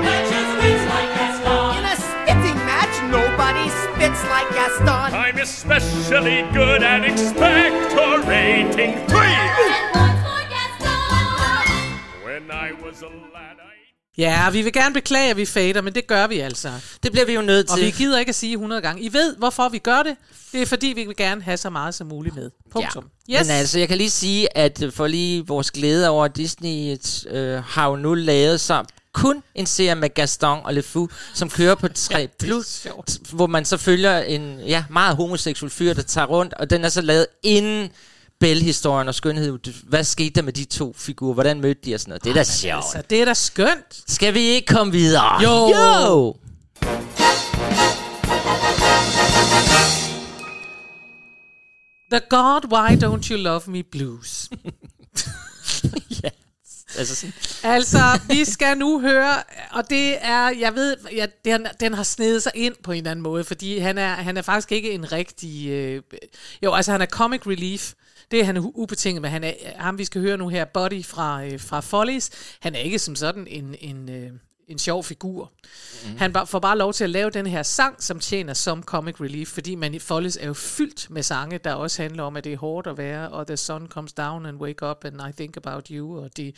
In 1.78 1.86
a 1.86 1.96
spitting 1.96 2.60
match, 2.70 2.96
nobody 3.10 3.68
spits 3.82 4.22
like 4.30 4.48
Gaston. 4.52 5.12
I'm 5.26 5.40
especially 5.40 6.44
good 6.54 6.84
at 6.84 7.02
expectorating 7.02 8.94
three. 9.10 9.38
When 12.24 12.52
I 12.52 12.74
was 12.74 13.02
a 13.02 13.10
lad, 13.34 13.58
I 13.60 13.77
Ja, 14.18 14.50
vi 14.50 14.62
vil 14.62 14.74
gerne 14.74 14.94
beklage, 14.94 15.30
at 15.30 15.38
vi 15.38 15.46
fader, 15.46 15.82
men 15.82 15.96
det 15.96 16.08
gør 16.08 16.28
vi 16.28 16.40
altså. 16.40 16.72
Det 17.04 17.12
bliver 17.12 17.26
vi 17.26 17.34
jo 17.34 17.42
nødt 17.42 17.70
Og 17.70 17.78
til. 17.78 17.86
vi 17.86 17.92
gider 17.92 18.20
ikke 18.20 18.30
at 18.30 18.36
sige 18.36 18.52
100 18.54 18.82
gange. 18.82 19.02
I 19.02 19.14
ved, 19.14 19.36
hvorfor 19.36 19.70
vi 19.70 19.78
gør 19.78 20.04
det. 20.04 20.16
Det 20.52 20.62
er 20.62 20.66
fordi, 20.66 20.88
vi 20.88 21.04
vil 21.04 21.16
gerne 21.16 21.42
have 21.42 21.58
så 21.58 21.70
meget 21.70 21.96
som 21.96 22.08
muligt 22.08 22.36
med. 22.36 22.50
Punktum. 22.72 23.06
Ja. 23.30 23.44
Men 23.44 23.50
altså, 23.52 23.80
jeg 23.80 23.88
kan 23.88 23.98
lige 23.98 24.10
sige, 24.10 24.58
at 24.58 24.84
for 24.92 25.08
lige 25.08 25.48
vores 25.48 25.72
glæde 25.72 26.10
over, 26.10 26.28
Disney 26.28 26.98
øh, 27.30 27.64
har 27.64 27.90
jo 27.90 27.96
nu 27.96 28.14
lavet 28.14 28.60
så 28.62 28.84
kun 29.14 29.44
en 29.56 29.66
serie 29.66 29.96
med 29.96 30.14
Gaston 30.14 30.60
og 30.64 30.74
Le 30.74 30.84
Fou, 30.84 31.10
som 31.34 31.50
kører 31.50 31.76
på 31.76 31.88
3 31.96 32.28
plus, 32.40 32.88
hvor 33.32 33.48
man 33.48 33.66
så 33.66 33.78
følger 33.78 34.20
en 34.20 34.60
ja, 34.60 34.84
meget 34.90 35.16
homoseksuel 35.16 35.72
fyr, 35.72 35.94
der 35.94 36.02
tager 36.02 36.28
rundt, 36.28 36.54
og 36.54 36.70
den 36.70 36.86
er 36.86 36.90
så 36.90 37.02
lavet 37.02 37.28
inden 37.44 37.90
Belle-historien 38.40 39.08
og 39.08 39.16
skønhed. 39.16 39.60
Hvad 39.84 40.04
skete 40.04 40.30
der 40.30 40.42
med 40.42 40.54
de 40.54 40.66
to 40.66 40.94
figurer? 40.98 41.34
Hvordan 41.34 41.62
mødte 41.62 41.82
de 41.86 41.94
og 41.94 42.00
sådan 42.00 42.10
noget? 42.10 42.24
Det 42.24 42.30
er 42.30 42.34
da 42.34 42.44
sjovt. 42.44 42.76
Altså, 42.76 43.04
det 43.10 43.22
er 43.22 43.26
da 43.26 43.34
skønt. 43.34 44.04
Skal 44.08 44.34
vi 44.34 44.40
ikke 44.40 44.68
komme 44.68 44.92
videre? 44.92 45.42
Jo. 45.42 45.74
jo. 46.08 46.36
The 52.12 52.22
God, 52.30 52.72
Why 52.74 53.04
Don't 53.04 53.32
You 53.32 53.38
Love 53.38 53.62
Me 53.68 53.84
Blues. 53.84 54.50
Altså 56.98 57.16
sådan, 57.16 57.34
Altså, 57.64 58.20
vi 58.28 58.46
skal 58.46 58.78
nu 58.78 59.00
høre, 59.00 59.44
og 59.72 59.90
det 59.90 60.26
er, 60.26 60.50
jeg 60.50 60.76
ved, 60.76 60.98
ja, 61.16 61.26
den, 61.46 61.68
den 61.80 61.94
har 61.94 62.04
snedet 62.04 62.44
sig 62.44 62.52
ind 62.56 62.76
på 62.84 62.92
en 62.92 62.98
eller 62.98 63.12
anden 63.12 63.24
måde, 63.24 63.44
fordi 63.44 63.78
han 63.78 63.98
er, 63.98 64.14
han 64.14 64.38
er 64.38 64.42
faktisk 64.42 64.72
ikke 64.72 64.92
en 64.92 65.12
rigtig, 65.12 65.70
øh, 65.70 66.02
jo, 66.64 66.74
altså 66.74 66.92
han 66.92 67.02
er 67.02 67.06
comic 67.06 67.48
relief, 67.48 67.94
det 68.32 68.40
er 68.40 68.44
han 68.44 68.58
ubetinget, 68.58 69.22
men 69.22 69.32
han 69.32 69.44
er, 69.44 69.54
ham 69.76 69.98
vi 69.98 70.06
skal 70.06 70.22
høre 70.22 70.38
nu 70.38 70.48
her, 70.48 70.66
Buddy 70.66 71.06
fra, 71.06 71.46
øh, 71.46 71.60
fra 71.60 71.80
Follies, 71.80 72.30
han 72.60 72.76
er 72.76 72.80
ikke 72.80 73.00
som 73.00 73.16
sådan 73.16 73.48
en, 73.48 73.76
en, 73.82 74.10
øh, 74.10 74.30
en 74.68 74.80
sjov 74.80 75.04
figur. 75.04 75.52
Mm. 76.06 76.18
Han 76.18 76.36
får 76.46 76.60
bare 76.60 76.78
lov 76.78 76.94
til 76.94 77.04
at 77.04 77.10
lave 77.10 77.30
den 77.30 77.48
her 77.48 77.64
sang, 77.64 78.04
som 78.04 78.20
tjener 78.20 78.54
som 78.54 78.84
comic 78.84 79.22
relief, 79.22 79.48
fordi 79.48 79.76
man 79.76 79.94
i 79.94 80.00
Follies 80.00 80.38
er 80.42 80.48
jo 80.48 80.54
fyldt 80.54 81.10
med 81.10 81.24
sange, 81.24 81.58
der 81.58 81.74
også 81.74 82.02
handler 82.02 82.24
om, 82.24 82.38
at 82.38 82.44
det 82.44 82.54
er 82.54 82.58
hårdt 82.58 82.88
at 82.88 82.98
være, 82.98 83.30
og 83.30 83.48
the 83.48 83.58
sun 83.58 83.88
comes 83.88 84.14
down 84.14 84.46
and 84.46 84.58
wake 84.58 84.86
up 84.86 85.06
and 85.06 85.16
I 85.30 85.32
think 85.38 85.58
about 85.58 85.88
you, 85.88 86.24
og 86.24 86.30
det, 86.38 86.56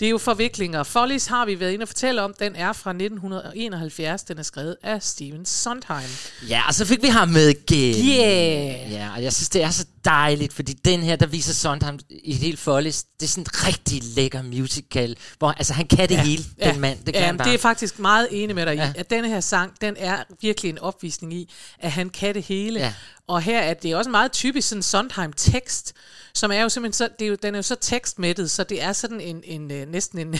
det 0.00 0.06
er 0.06 0.10
jo 0.10 0.18
forviklinger. 0.18 0.82
Follies 0.82 1.26
har 1.26 1.46
vi 1.46 1.60
været 1.60 1.72
inde 1.72 1.82
og 1.82 1.88
fortælle 1.88 2.22
om, 2.22 2.34
den 2.38 2.56
er 2.56 2.72
fra 2.72 2.90
1971, 2.90 4.22
den 4.22 4.38
er 4.38 4.42
skrevet 4.42 4.76
af 4.82 5.02
Steven 5.02 5.44
Sondheim. 5.44 6.08
ja, 6.48 6.62
og 6.68 6.74
så 6.74 6.84
fik 6.84 7.02
vi 7.02 7.08
ham 7.08 7.28
med 7.28 7.48
igen. 7.48 7.94
Yeah! 7.94 8.92
Ja, 8.92 9.10
og 9.16 9.22
jeg 9.22 9.32
synes, 9.32 9.48
det 9.48 9.62
er 9.62 9.70
så 9.70 9.86
dejligt, 10.04 10.52
fordi 10.52 10.72
den 10.72 11.02
her, 11.02 11.16
der 11.16 11.26
viser 11.26 11.52
Sondheim 11.52 11.98
i 12.10 12.30
et 12.30 12.36
helt 12.36 12.58
foldes, 12.58 13.02
det 13.02 13.22
er 13.22 13.30
sådan 13.30 13.42
en 13.42 13.66
rigtig 13.66 14.02
lækker 14.04 14.42
musical, 14.42 15.16
hvor 15.38 15.50
altså, 15.50 15.72
han 15.72 15.86
kan 15.86 16.08
det 16.08 16.14
ja, 16.14 16.22
hele, 16.22 16.44
ja, 16.58 16.72
den 16.72 16.80
mand. 16.80 16.98
Det, 16.98 17.06
ja, 17.06 17.12
kan 17.12 17.22
han 17.22 17.36
bare. 17.36 17.48
det 17.48 17.54
er 17.54 17.58
faktisk 17.58 17.98
meget 17.98 18.28
enig 18.30 18.54
med 18.54 18.66
dig 18.66 18.74
ja. 18.74 18.92
i, 18.96 18.98
at 18.98 19.10
denne 19.10 19.28
her 19.28 19.40
sang, 19.40 19.72
den 19.80 19.96
er 19.98 20.24
virkelig 20.40 20.68
en 20.68 20.78
opvisning 20.78 21.34
i, 21.34 21.52
at 21.78 21.92
han 21.92 22.10
kan 22.10 22.34
det 22.34 22.42
hele. 22.42 22.80
Ja. 22.80 22.94
Og 23.26 23.42
her 23.42 23.60
er 23.60 23.74
det 23.74 23.96
også 23.96 24.08
en 24.08 24.12
meget 24.12 24.32
typisk 24.32 24.68
sådan 24.68 24.82
Sondheim-tekst, 24.82 25.92
som 26.34 26.52
er 26.52 26.60
jo 26.60 26.68
simpelthen 26.68 26.92
så, 26.92 27.08
det 27.18 27.24
er 27.24 27.28
jo, 27.28 27.36
den 27.42 27.54
er 27.54 27.58
jo 27.58 27.62
så 27.62 27.74
tekstmættet, 27.74 28.50
så 28.50 28.64
det 28.64 28.82
er 28.82 28.92
sådan 28.92 29.20
en, 29.20 29.42
en, 29.44 29.70
øh, 29.70 29.88
næsten 29.88 30.18
en, 30.18 30.28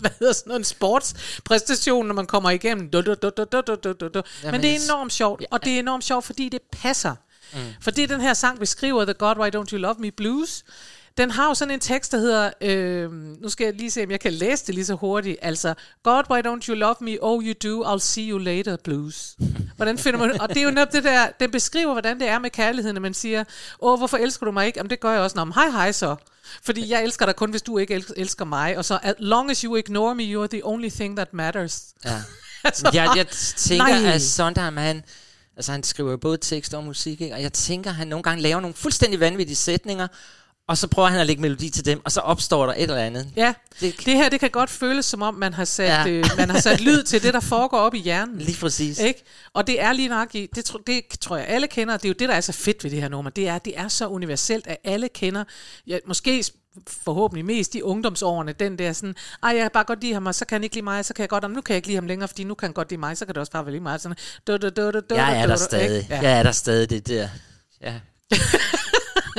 hvad 0.00 0.10
hedder 0.18 0.32
sådan 0.32 0.48
noget, 0.50 0.60
en 0.60 0.64
sportspræstation, 0.64 2.06
når 2.06 2.14
man 2.14 2.26
kommer 2.26 2.50
igennem. 2.50 2.90
Du, 2.90 3.00
du, 3.00 3.14
du, 3.14 3.30
du, 3.30 3.60
du, 3.84 3.92
du, 3.92 4.08
du. 4.08 4.22
Men 4.44 4.62
det 4.62 4.70
er 4.70 4.80
enormt 4.84 5.12
sjovt, 5.12 5.44
og 5.50 5.64
det 5.64 5.74
er 5.74 5.78
enormt 5.78 6.04
sjovt, 6.04 6.24
fordi 6.24 6.48
det 6.48 6.60
passer 6.72 7.14
Mm. 7.52 7.58
Fordi 7.80 8.06
den 8.06 8.20
her 8.20 8.34
sang 8.34 8.58
beskriver 8.58 9.04
The 9.04 9.14
God, 9.14 9.36
Why 9.38 9.48
Don't 9.56 9.72
You 9.72 9.78
Love 9.78 9.94
Me 9.98 10.10
Blues. 10.10 10.64
Den 11.18 11.30
har 11.30 11.48
jo 11.48 11.54
sådan 11.54 11.74
en 11.74 11.80
tekst, 11.80 12.12
der 12.12 12.18
hedder, 12.18 12.50
øh, 12.60 13.12
nu 13.42 13.48
skal 13.48 13.64
jeg 13.64 13.74
lige 13.74 13.90
se, 13.90 14.04
om 14.04 14.10
jeg 14.10 14.20
kan 14.20 14.32
læse 14.32 14.66
det 14.66 14.74
lige 14.74 14.84
så 14.84 14.94
hurtigt. 14.94 15.38
Altså, 15.42 15.74
God, 16.02 16.22
why 16.30 16.40
don't 16.46 16.68
you 16.68 16.74
love 16.74 16.94
me? 17.00 17.16
Oh, 17.20 17.44
you 17.44 17.54
do. 17.70 17.94
I'll 17.94 17.98
see 17.98 18.28
you 18.30 18.38
later 18.38 18.76
blues. 18.84 19.36
Hvordan 19.76 19.98
finder 19.98 20.18
man 20.20 20.40
Og 20.40 20.48
det 20.48 20.56
er 20.56 20.62
jo 20.62 20.70
netop 20.70 20.92
det 20.92 21.04
der, 21.04 21.28
den 21.40 21.50
beskriver, 21.50 21.92
hvordan 21.92 22.20
det 22.20 22.28
er 22.28 22.38
med 22.38 22.50
kærligheden, 22.50 22.94
når 22.94 23.00
man 23.00 23.14
siger, 23.14 23.44
åh, 23.80 23.98
hvorfor 23.98 24.16
elsker 24.16 24.46
du 24.46 24.52
mig 24.52 24.66
ikke? 24.66 24.78
Jamen, 24.78 24.90
det 24.90 25.00
gør 25.00 25.12
jeg 25.12 25.20
også. 25.20 25.44
Nå, 25.44 25.52
hej, 25.54 25.68
hej 25.70 25.92
så. 25.92 26.16
Fordi 26.62 26.90
jeg 26.90 27.04
elsker 27.04 27.26
dig 27.26 27.36
kun, 27.36 27.50
hvis 27.50 27.62
du 27.62 27.78
ikke 27.78 27.94
el- 27.94 28.12
elsker 28.16 28.44
mig. 28.44 28.78
Og 28.78 28.84
så, 28.84 28.98
as 29.02 29.14
long 29.18 29.50
as 29.50 29.60
you 29.60 29.76
ignore 29.76 30.14
me, 30.14 30.22
you're 30.22 30.46
the 30.46 30.60
only 30.64 30.88
thing 30.88 31.16
that 31.16 31.34
matters. 31.34 31.84
Ja. 32.04 32.22
altså, 32.64 32.90
jeg, 32.92 33.12
jeg 33.16 33.26
tænker, 33.56 34.00
nej. 34.00 34.12
at 34.14 34.22
Sondheim, 34.22 34.76
han, 34.76 35.04
altså, 35.56 35.72
han 35.72 35.82
skriver 35.82 36.10
jo 36.10 36.16
både 36.16 36.38
tekst 36.38 36.74
og 36.74 36.84
musik, 36.84 37.20
ikke? 37.20 37.34
og 37.34 37.42
jeg 37.42 37.52
tænker, 37.52 37.90
at 37.90 37.96
han 37.96 38.08
nogle 38.08 38.22
gange 38.22 38.42
laver 38.42 38.60
nogle 38.60 38.74
fuldstændig 38.74 39.20
vanvittige 39.20 39.56
sætninger, 39.56 40.08
og 40.68 40.78
så 40.78 40.86
prøver 40.88 41.08
han 41.08 41.20
at 41.20 41.26
lægge 41.26 41.42
melodi 41.42 41.70
til 41.70 41.84
dem, 41.84 42.00
og 42.04 42.12
så 42.12 42.20
opstår 42.20 42.66
der 42.66 42.72
et 42.72 42.82
eller 42.82 42.96
andet. 42.96 43.28
Ja, 43.36 43.54
Det- 43.80 43.94
det, 44.04 44.14
her 44.14 44.28
det 44.28 44.40
kan 44.40 44.50
godt 44.50 44.70
føles 44.70 45.04
som 45.06 45.22
om, 45.22 45.34
man 45.34 45.54
har 45.54 45.64
sat, 45.64 45.88
Ja. 45.88 46.08
øh, 46.08 46.24
man 46.36 46.50
har 46.50 46.60
sat 46.60 46.80
lyd 46.80 47.02
til 47.02 47.22
det, 47.22 47.34
der 47.34 47.40
foregår 47.40 47.78
op 47.78 47.94
i 47.94 47.98
hjernen. 47.98 48.38
Lige 48.38 48.58
præcis. 48.60 48.98
Ikke? 48.98 49.24
Og 49.54 49.66
det 49.66 49.80
er 49.82 49.92
lige 49.92 50.08
nok 50.08 50.34
i, 50.34 50.48
det, 50.54 50.64
tro, 50.64 50.78
det 50.86 51.02
tror 51.20 51.36
jeg 51.36 51.46
alle 51.48 51.66
kender, 51.68 51.96
det 51.96 52.04
er 52.04 52.08
jo 52.08 52.14
det, 52.18 52.28
der 52.28 52.34
er 52.34 52.40
så 52.40 52.52
fedt 52.52 52.84
ved 52.84 52.90
det 52.90 53.00
her 53.00 53.08
nummer, 53.08 53.30
det 53.30 53.48
er, 53.48 53.58
det 53.58 53.78
er 53.78 53.88
så 53.88 54.06
universelt, 54.08 54.66
at 54.66 54.76
alle 54.84 55.08
kender, 55.08 55.44
ja, 55.86 55.98
måske 56.06 56.44
forhåbentlig 56.88 57.44
mest 57.44 57.74
i 57.74 57.82
ungdomsårene, 57.82 58.52
den 58.52 58.78
der 58.78 58.92
sådan, 58.92 59.14
ej, 59.42 59.50
jeg 59.50 59.60
kan 59.62 59.70
bare 59.74 59.84
godt 59.84 60.00
lide 60.02 60.12
ham, 60.12 60.26
og 60.26 60.34
så 60.34 60.44
kan 60.44 60.56
han 60.56 60.64
ikke 60.64 60.74
lide 60.76 60.84
mig, 60.84 61.04
så 61.04 61.14
kan 61.14 61.20
jeg 61.22 61.28
godt, 61.28 61.44
om 61.44 61.50
nu 61.50 61.60
kan 61.60 61.72
jeg 61.72 61.76
ikke 61.76 61.88
lide 61.88 61.96
ham 61.96 62.06
længere, 62.06 62.28
fordi 62.28 62.44
nu 62.44 62.54
kan 62.54 62.66
han 62.66 62.72
godt 62.72 62.90
lide 62.90 63.00
mig, 63.00 63.16
så 63.18 63.24
kan 63.26 63.34
det 63.34 63.40
også 63.40 63.52
bare 63.52 63.64
være 63.64 63.72
lige 63.72 63.82
mig. 63.82 64.00
Sådan, 64.00 64.16
du, 64.46 64.56
du, 64.56 64.68
du, 64.68 64.90
du, 64.90 65.00
du, 65.10 65.14
Jeg 65.14 65.40
er 65.42 65.46
der 65.46 65.56
stadig. 65.56 66.06
Jeg 66.10 66.38
er 66.38 66.42
der 66.42 66.52
stadig, 66.52 66.90
det 66.90 67.06
der. 67.08 67.28
Ja. 67.82 67.94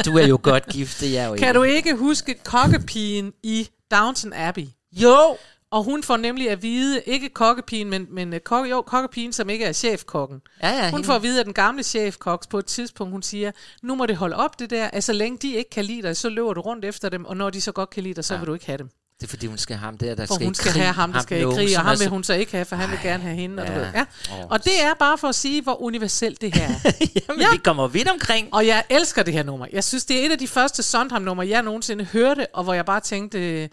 Du 0.06 0.18
er 0.18 0.28
jo 0.28 0.40
godt 0.44 0.66
gift, 0.68 1.02
det 1.02 1.08
er 1.10 1.14
jeg 1.22 1.28
jo 1.28 1.34
ikke. 1.34 1.46
Kan 1.46 1.56
du 1.56 1.64
ikke 1.64 1.96
huske 1.96 2.36
kokkepigen 2.46 3.34
i 3.44 3.70
Downton 3.92 4.34
Abbey? 4.34 4.66
Jo! 4.92 5.38
Og 5.72 5.84
hun 5.84 6.04
får 6.04 6.18
nemlig 6.18 6.50
at 6.50 6.62
vide, 6.62 7.02
ikke 7.06 7.30
kokkepigen, 7.30 7.90
men, 7.90 8.08
men 8.12 8.34
øh, 8.34 8.40
kokke, 8.40 8.70
jo, 8.70 8.82
kokkepigen, 8.82 9.34
som 9.34 9.50
ikke 9.50 9.66
er 9.66 9.72
chefkokken. 9.72 10.42
Ja, 10.64 10.70
ja, 10.70 10.84
hun 10.84 10.92
hende. 10.92 11.04
får 11.06 11.14
at 11.14 11.24
vide, 11.24 11.40
at 11.40 11.46
den 11.46 11.54
gamle 11.54 11.84
chefkok 11.84 12.50
på 12.50 12.60
et 12.60 12.66
tidspunkt, 12.66 13.12
hun 13.12 13.24
siger, 13.24 13.52
nu 13.84 13.96
må 13.96 14.06
det 14.06 14.16
holde 14.16 14.36
op 14.36 14.60
det 14.60 14.70
der, 14.70 14.90
at 14.94 15.04
så 15.04 15.14
længe 15.14 15.38
de 15.42 15.54
ikke 15.54 15.70
kan 15.70 15.86
lide 15.86 16.02
dig, 16.02 16.18
så 16.18 16.30
løber 16.30 16.54
du 16.54 16.62
rundt 16.62 16.86
efter 16.86 17.10
dem, 17.10 17.26
og 17.26 17.38
når 17.38 17.50
de 17.50 17.62
så 17.62 17.72
godt 17.72 17.90
kan 17.90 18.04
lide 18.04 18.14
dig, 18.14 18.26
så 18.26 18.34
Ja. 18.34 18.40
vil 18.40 18.48
du 18.48 18.54
ikke 18.54 18.66
have 18.66 18.78
dem. 18.78 18.90
Det 19.20 19.24
er 19.24 19.28
fordi, 19.28 19.46
hun 19.48 19.58
skal 19.58 19.76
have 19.76 19.86
ham 19.86 19.98
der, 19.98 20.16
der 20.16 20.26
For 20.26 20.34
skal 20.34 20.46
hun 20.48 20.56
skal 20.56 20.72
krig. 20.72 20.82
have 20.84 20.94
ham, 20.94 21.14
der 21.14 21.22
skal 21.22 21.40
i 21.40 21.44
krig, 21.44 21.78
og 21.78 21.84
ham 21.84 22.00
vil 22.00 22.08
hun 22.08 22.24
så 22.24 22.34
ikke 22.34 22.52
have, 22.52 22.66
for 22.66 22.76
han 22.76 22.92
vil 22.92 23.00
gerne 23.04 23.24
have 23.24 23.36
hende. 23.36 23.64
Og, 23.64 23.68
du 23.68 23.74
ja. 23.74 23.80
ved, 23.80 23.88
ja. 23.96 24.06
Og 24.50 24.64
det 24.64 24.82
er 24.84 24.94
bare 24.94 25.18
for 25.18 25.28
at 25.28 25.36
sige, 25.36 25.62
hvor 25.62 25.82
universelt 25.82 26.42
det 26.42 26.56
her 26.56 26.68
er. 26.68 26.92
Jamen, 27.28 27.42
Ja. 27.42 27.52
vi 27.52 27.58
kommer 27.58 27.88
vidt 27.88 28.08
omkring. 28.10 28.54
Og 28.54 28.68
jeg 28.68 28.84
elsker 28.90 29.24
det 29.24 29.34
her 29.34 29.44
nummer. 29.44 29.68
Jeg 29.72 29.84
synes, 29.84 30.06
det 30.06 30.22
er 30.22 30.26
et 30.26 30.32
af 30.32 30.38
de 30.38 30.48
første 30.48 30.84
Sondheim-numre, 30.84 31.48
jeg 31.48 31.64
nogensinde 31.64 32.04
hørte, 32.06 32.48
og 32.54 32.64
hvor 32.64 32.74
jeg 32.74 32.86
bare 32.86 33.00
tænkte, 33.00 33.70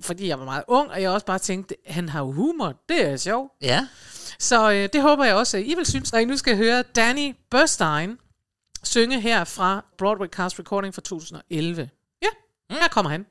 fordi 0.00 0.28
jeg 0.28 0.38
var 0.38 0.44
meget 0.44 0.64
ung, 0.68 0.90
og 0.90 1.02
jeg 1.02 1.10
også 1.10 1.26
bare 1.26 1.38
tænkte, 1.38 1.74
han 1.86 2.08
har 2.08 2.20
jo 2.20 2.32
humor, 2.32 2.74
det 2.88 3.06
er 3.08 3.16
sjovt. 3.16 3.52
Ja. 3.62 3.86
Så 4.38 4.72
øh, 4.72 4.88
det 4.92 5.02
håber 5.02 5.24
jeg 5.24 5.34
også, 5.34 5.56
at 5.56 5.62
I 5.66 5.74
vil 5.74 5.86
synes, 5.86 6.12
når 6.12 6.18
I 6.18 6.24
nu 6.24 6.36
skal 6.36 6.56
høre 6.56 6.82
Danny 6.82 7.34
Burstein 7.50 8.16
synge 8.84 9.20
her 9.20 9.44
fra 9.44 9.84
Broadway 9.98 10.26
Cast 10.28 10.58
Recording 10.58 10.94
fra 10.94 11.02
2011. 11.02 11.90
Ja, 12.22 12.28
her 12.70 12.88
kommer 12.88 13.10
han. 13.10 13.26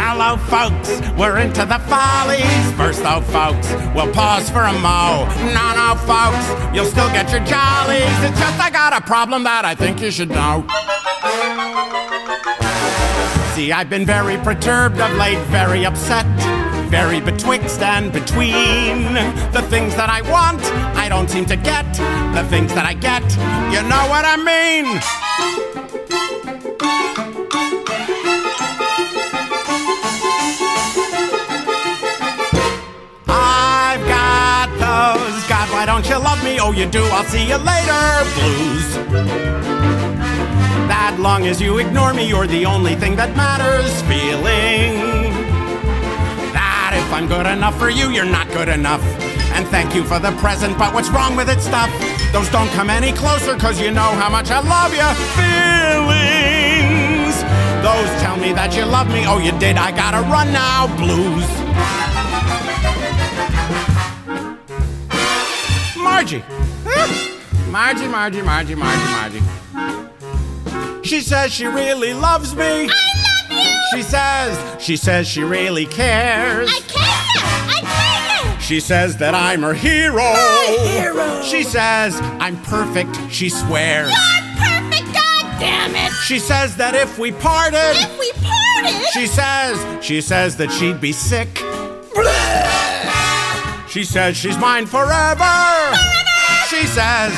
Hello, 0.00 0.36
folks, 0.36 1.00
we're 1.16 1.38
into 1.38 1.64
the 1.64 1.78
follies. 1.88 2.72
First, 2.76 3.02
though, 3.02 3.20
folks, 3.20 3.72
we'll 3.94 4.12
pause 4.12 4.50
for 4.50 4.62
a 4.62 4.72
mo. 4.72 5.24
No, 5.54 5.74
no, 5.74 5.94
folks, 6.04 6.74
you'll 6.74 6.84
still 6.84 7.08
get 7.10 7.30
your 7.30 7.40
jollies. 7.46 8.02
It's 8.24 8.38
just 8.38 8.60
I 8.60 8.68
got 8.70 8.92
a 8.92 9.00
problem 9.00 9.44
that 9.44 9.64
I 9.64 9.74
think 9.74 10.00
you 10.02 10.10
should 10.10 10.28
know. 10.30 10.66
See, 13.54 13.72
I've 13.72 13.88
been 13.90 14.04
very 14.04 14.36
perturbed 14.38 15.00
of 15.00 15.16
late, 15.16 15.38
very 15.46 15.86
upset, 15.86 16.26
very 16.88 17.20
betwixt 17.20 17.82
and 17.82 18.10
between. 18.12 19.12
The 19.52 19.64
things 19.68 19.94
that 19.96 20.08
I 20.08 20.22
want, 20.22 20.62
I 20.96 21.08
don't 21.08 21.28
seem 21.28 21.44
to 21.46 21.56
get. 21.56 21.86
The 22.34 22.44
things 22.48 22.72
that 22.74 22.86
I 22.86 22.94
get, 22.94 23.22
you 23.72 23.82
know 23.88 24.04
what 24.08 24.24
I 24.24 24.36
mean. 24.36 24.86
I've 33.28 34.04
got 34.08 34.68
those. 34.80 35.48
God, 35.48 35.70
why 35.70 35.84
don't 35.84 36.08
you 36.08 36.16
love 36.16 36.42
me? 36.42 36.58
Oh, 36.58 36.72
you 36.72 36.86
do. 36.86 37.04
I'll 37.12 37.24
see 37.24 37.46
you 37.46 37.56
later. 37.56 38.24
Blues. 38.34 38.88
That 40.88 41.18
long 41.20 41.46
as 41.46 41.60
you 41.60 41.78
ignore 41.78 42.14
me, 42.14 42.26
you're 42.26 42.46
the 42.46 42.64
only 42.64 42.94
thing 42.94 43.14
that 43.16 43.36
matters. 43.36 43.92
Feeling 44.02 45.27
if 47.08 47.14
I'm 47.14 47.26
good 47.26 47.46
enough 47.46 47.78
for 47.78 47.88
you, 47.88 48.10
you're 48.10 48.26
not 48.26 48.48
good 48.48 48.68
enough. 48.68 49.00
And 49.56 49.66
thank 49.68 49.94
you 49.94 50.04
for 50.04 50.18
the 50.18 50.30
present, 50.32 50.76
but 50.76 50.92
what's 50.92 51.08
wrong 51.08 51.36
with 51.36 51.48
it 51.48 51.62
stuff? 51.62 51.90
Those 52.34 52.50
don't 52.50 52.68
come 52.72 52.90
any 52.90 53.12
closer, 53.12 53.56
cause 53.56 53.80
you 53.80 53.90
know 53.90 54.10
how 54.20 54.28
much 54.28 54.50
I 54.50 54.60
love 54.60 54.92
you. 54.92 55.08
Feelings. 55.40 57.34
Those 57.82 58.10
tell 58.20 58.36
me 58.36 58.52
that 58.52 58.76
you 58.76 58.84
love 58.84 59.08
me. 59.08 59.24
Oh, 59.26 59.38
you 59.38 59.52
did. 59.58 59.78
I 59.78 59.90
gotta 59.90 60.20
run 60.28 60.52
now. 60.52 60.86
Blues. 60.98 61.48
Margie. 65.96 66.44
Margie, 67.70 68.06
Margie, 68.06 68.42
Margie, 68.42 68.74
Margie, 68.74 69.40
Margie. 69.72 71.08
She 71.08 71.22
says 71.22 71.54
she 71.54 71.64
really 71.64 72.12
loves 72.12 72.54
me. 72.54 72.90
I. 72.90 73.17
She 73.94 74.02
says, 74.02 74.82
she 74.82 74.96
says 74.96 75.26
she 75.26 75.42
really 75.42 75.86
cares. 75.86 76.70
I 76.70 76.80
care. 76.80 77.00
I 77.00 78.50
care. 78.52 78.60
She 78.60 78.80
says 78.80 79.16
that 79.16 79.34
I'm 79.34 79.62
her 79.62 79.72
hero. 79.74 80.16
My 80.16 80.76
hero. 80.90 81.42
She 81.42 81.62
says 81.62 82.18
I'm 82.38 82.60
perfect, 82.64 83.16
she 83.30 83.48
swears. 83.48 84.10
You're 84.10 84.56
perfect. 84.58 85.12
God 85.14 85.60
damn 85.60 85.94
it. 85.96 86.12
She 86.26 86.38
says 86.38 86.76
that 86.76 86.94
if 86.94 87.18
we 87.18 87.32
parted, 87.32 87.78
If 87.96 88.18
we 88.18 88.30
parted. 88.32 89.08
she 89.12 89.26
says, 89.26 90.04
she 90.04 90.20
says 90.20 90.56
that 90.58 90.70
she'd 90.70 91.00
be 91.00 91.12
sick. 91.12 91.48
She 93.88 94.04
says 94.04 94.36
she's 94.36 94.58
mine 94.58 94.84
forever. 94.84 95.96
She 96.68 96.84
says, 96.86 97.32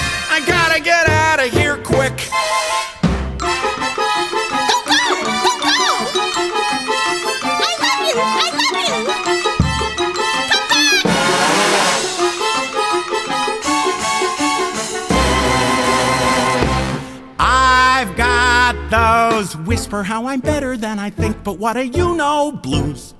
those 18.90 19.56
whisper 19.56 20.02
how 20.02 20.26
I'm 20.26 20.40
better 20.40 20.76
than 20.76 20.98
I 20.98 21.10
think, 21.10 21.42
but 21.42 21.58
what 21.58 21.72
do 21.74 21.84
you 21.84 22.14
know 22.14 22.52
blues? 22.52 23.14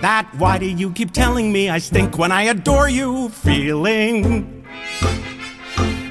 That 0.00 0.28
why 0.38 0.58
do 0.58 0.66
you 0.66 0.90
keep 0.92 1.12
telling 1.12 1.52
me 1.52 1.68
I 1.68 1.78
stink 1.78 2.16
when 2.16 2.32
I 2.32 2.42
adore 2.44 2.88
you 2.88 3.28
feeling? 3.28 4.64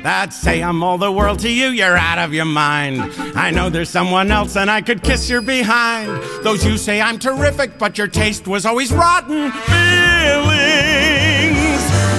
That 0.07 0.31
say 0.31 0.63
I'm 0.63 0.83
all 0.83 0.97
the 0.97 1.11
world 1.11 1.39
to 1.39 1.51
you, 1.51 1.67
you're 1.67 1.97
out 1.97 2.17
of 2.17 2.33
your 2.33 2.45
mind. 2.45 3.11
I 3.35 3.51
know 3.51 3.69
there's 3.69 3.89
someone 3.89 4.31
else 4.31 4.55
and 4.55 4.71
I 4.71 4.79
could 4.81 5.03
kiss 5.03 5.29
your 5.29 5.41
behind. 5.41 6.07
Those 6.45 6.63
you 6.63 6.77
say 6.77 7.01
I'm 7.01 7.19
terrific, 7.19 7.77
but 7.77 7.97
your 7.97 8.07
taste 8.07 8.47
was 8.47 8.65
always 8.65 8.93
rotten 8.93 9.51
feelings. 9.51 9.67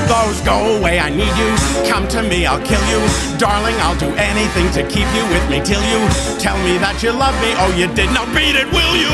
Those 0.07 0.39
go 0.43 0.77
away, 0.77 1.01
I 1.01 1.09
need 1.09 1.33
you. 1.41 1.57
Come 1.91 2.07
to 2.09 2.23
me, 2.23 2.45
I'll 2.45 2.61
kill 2.61 2.85
you. 2.91 3.01
Darling, 3.39 3.77
I'll 3.77 3.99
do 3.99 4.15
anything 4.17 4.71
to 4.73 4.83
keep 4.87 5.09
you 5.17 5.25
with 5.33 5.49
me 5.49 5.63
till 5.65 5.81
you 5.81 6.07
tell 6.39 6.59
me 6.65 6.77
that 6.77 7.03
you 7.03 7.11
love 7.13 7.41
me. 7.41 7.55
Oh, 7.57 7.75
you 7.75 7.87
did 7.95 8.13
not 8.13 8.29
beat 8.37 8.55
it, 8.55 8.71
will 8.71 8.97
you? 9.01 9.09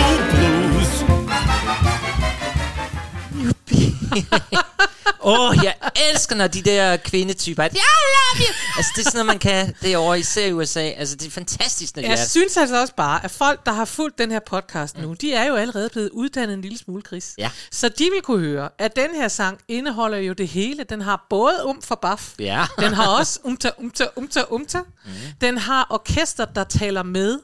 Blues. 4.51 4.65
Åh, 5.25 5.41
oh, 5.51 5.57
jeg 5.65 5.75
elsker, 6.13 6.37
når 6.37 6.47
de 6.47 6.63
der 6.63 6.97
kvindetyper, 6.97 7.65
I 7.65 7.69
love 7.69 8.47
you. 8.47 8.55
Altså, 8.77 8.93
det 8.97 9.07
er 9.07 9.11
sådan 9.11 9.19
noget, 9.19 9.27
man 9.27 9.39
kan 9.39 9.75
derovre, 9.83 10.19
især 10.19 10.47
i 10.47 10.53
USA. 10.53 10.81
Altså, 10.81 11.17
det 11.17 11.27
er 11.27 11.31
fantastisk, 11.31 11.97
når 11.97 12.03
de 12.03 12.09
Jeg 12.09 12.21
er. 12.23 12.27
synes 12.29 12.57
altså 12.57 12.81
også 12.81 12.95
bare, 12.97 13.25
at 13.25 13.31
folk, 13.31 13.67
der 13.67 13.73
har 13.73 13.85
fulgt 13.85 14.19
den 14.19 14.31
her 14.31 14.41
podcast 14.47 14.99
nu, 14.99 15.15
de 15.21 15.33
er 15.35 15.45
jo 15.45 15.55
allerede 15.55 15.89
blevet 15.89 16.11
uddannet 16.13 16.55
en 16.55 16.61
lille 16.61 16.79
smule, 16.79 17.03
Chris. 17.07 17.35
Ja. 17.39 17.51
Så 17.71 17.89
de 17.89 18.05
vil 18.13 18.23
kunne 18.23 18.41
høre, 18.47 18.69
at 18.79 18.97
den 18.97 19.15
her 19.15 19.29
sang 19.29 19.59
indeholder 19.69 20.19
jo 20.19 20.33
det 20.33 20.49
hele. 20.49 20.85
Den 20.85 21.01
har 21.01 21.27
både 21.31 21.65
um 21.67 21.83
for 21.83 21.95
baf, 21.95 22.33
Ja. 22.39 22.65
den 22.81 22.93
har 22.93 23.07
også 23.09 23.39
umta, 23.45 23.71
umta, 23.79 24.07
umta, 24.17 24.43
umta. 24.51 24.79
Mm. 25.05 25.11
Den 25.41 25.59
har 25.59 25.87
orkester, 25.91 26.45
der 26.45 26.65
taler 26.65 27.03
med. 27.03 27.39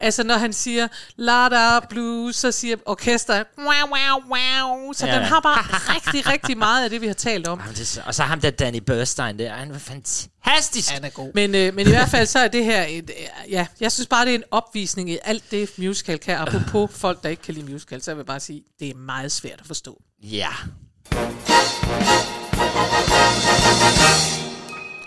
Altså, 0.00 0.22
når 0.24 0.34
han 0.36 0.52
siger, 0.52 0.88
la 1.16 1.48
da 1.48 1.80
blues, 1.90 2.36
så 2.36 2.52
siger 2.52 2.76
orkestret, 2.86 3.44
wow, 3.58 3.66
wow, 3.68 4.22
wow. 4.30 4.92
Så 4.92 5.06
Ja. 5.06 5.14
den 5.14 5.22
har 5.22 5.40
bare 5.40 5.62
rigtig, 5.94 6.26
rigtig 6.32 6.58
meget 6.58 6.84
af 6.84 6.90
det, 6.90 7.00
vi 7.00 7.06
har 7.06 7.14
talt 7.14 7.46
om. 7.46 7.58
Jamen, 7.60 7.74
det 7.74 7.86
så- 7.86 8.02
Og 8.06 8.14
så 8.14 8.22
ham 8.22 8.40
der 8.40 8.50
Danny 8.50 8.78
Burstein 8.86 9.38
der, 9.38 9.52
han 9.52 9.72
var 9.72 9.78
fantastisk. 9.78 10.90
Han 10.90 11.04
er 11.04 11.08
god. 11.08 11.30
Men, 11.34 11.54
øh, 11.54 11.74
men 11.74 11.86
i 11.86 11.90
hvert 11.90 12.08
fald 12.08 12.26
så 12.26 12.38
er 12.38 12.48
det 12.48 12.64
her, 12.64 12.84
et, 12.88 13.10
øh, 13.10 13.52
ja, 13.52 13.66
jeg 13.80 13.92
synes 13.92 14.06
bare, 14.06 14.24
det 14.24 14.30
er 14.30 14.38
en 14.38 14.44
opvisning 14.50 15.10
i 15.10 15.18
alt 15.24 15.50
det, 15.50 15.70
musical 15.78 16.18
kan. 16.18 16.36
Apropos 16.38 16.90
folk, 17.00 17.22
der 17.22 17.28
ikke 17.28 17.42
kan 17.42 17.54
lide 17.54 17.72
musical, 17.72 18.02
så 18.02 18.10
vil 18.10 18.18
jeg 18.18 18.26
bare 18.26 18.40
sige, 18.40 18.62
det 18.80 18.88
er 18.90 18.94
meget 18.94 19.32
svært 19.32 19.60
at 19.60 19.66
forstå. 19.66 20.02
Ja. 20.22 20.48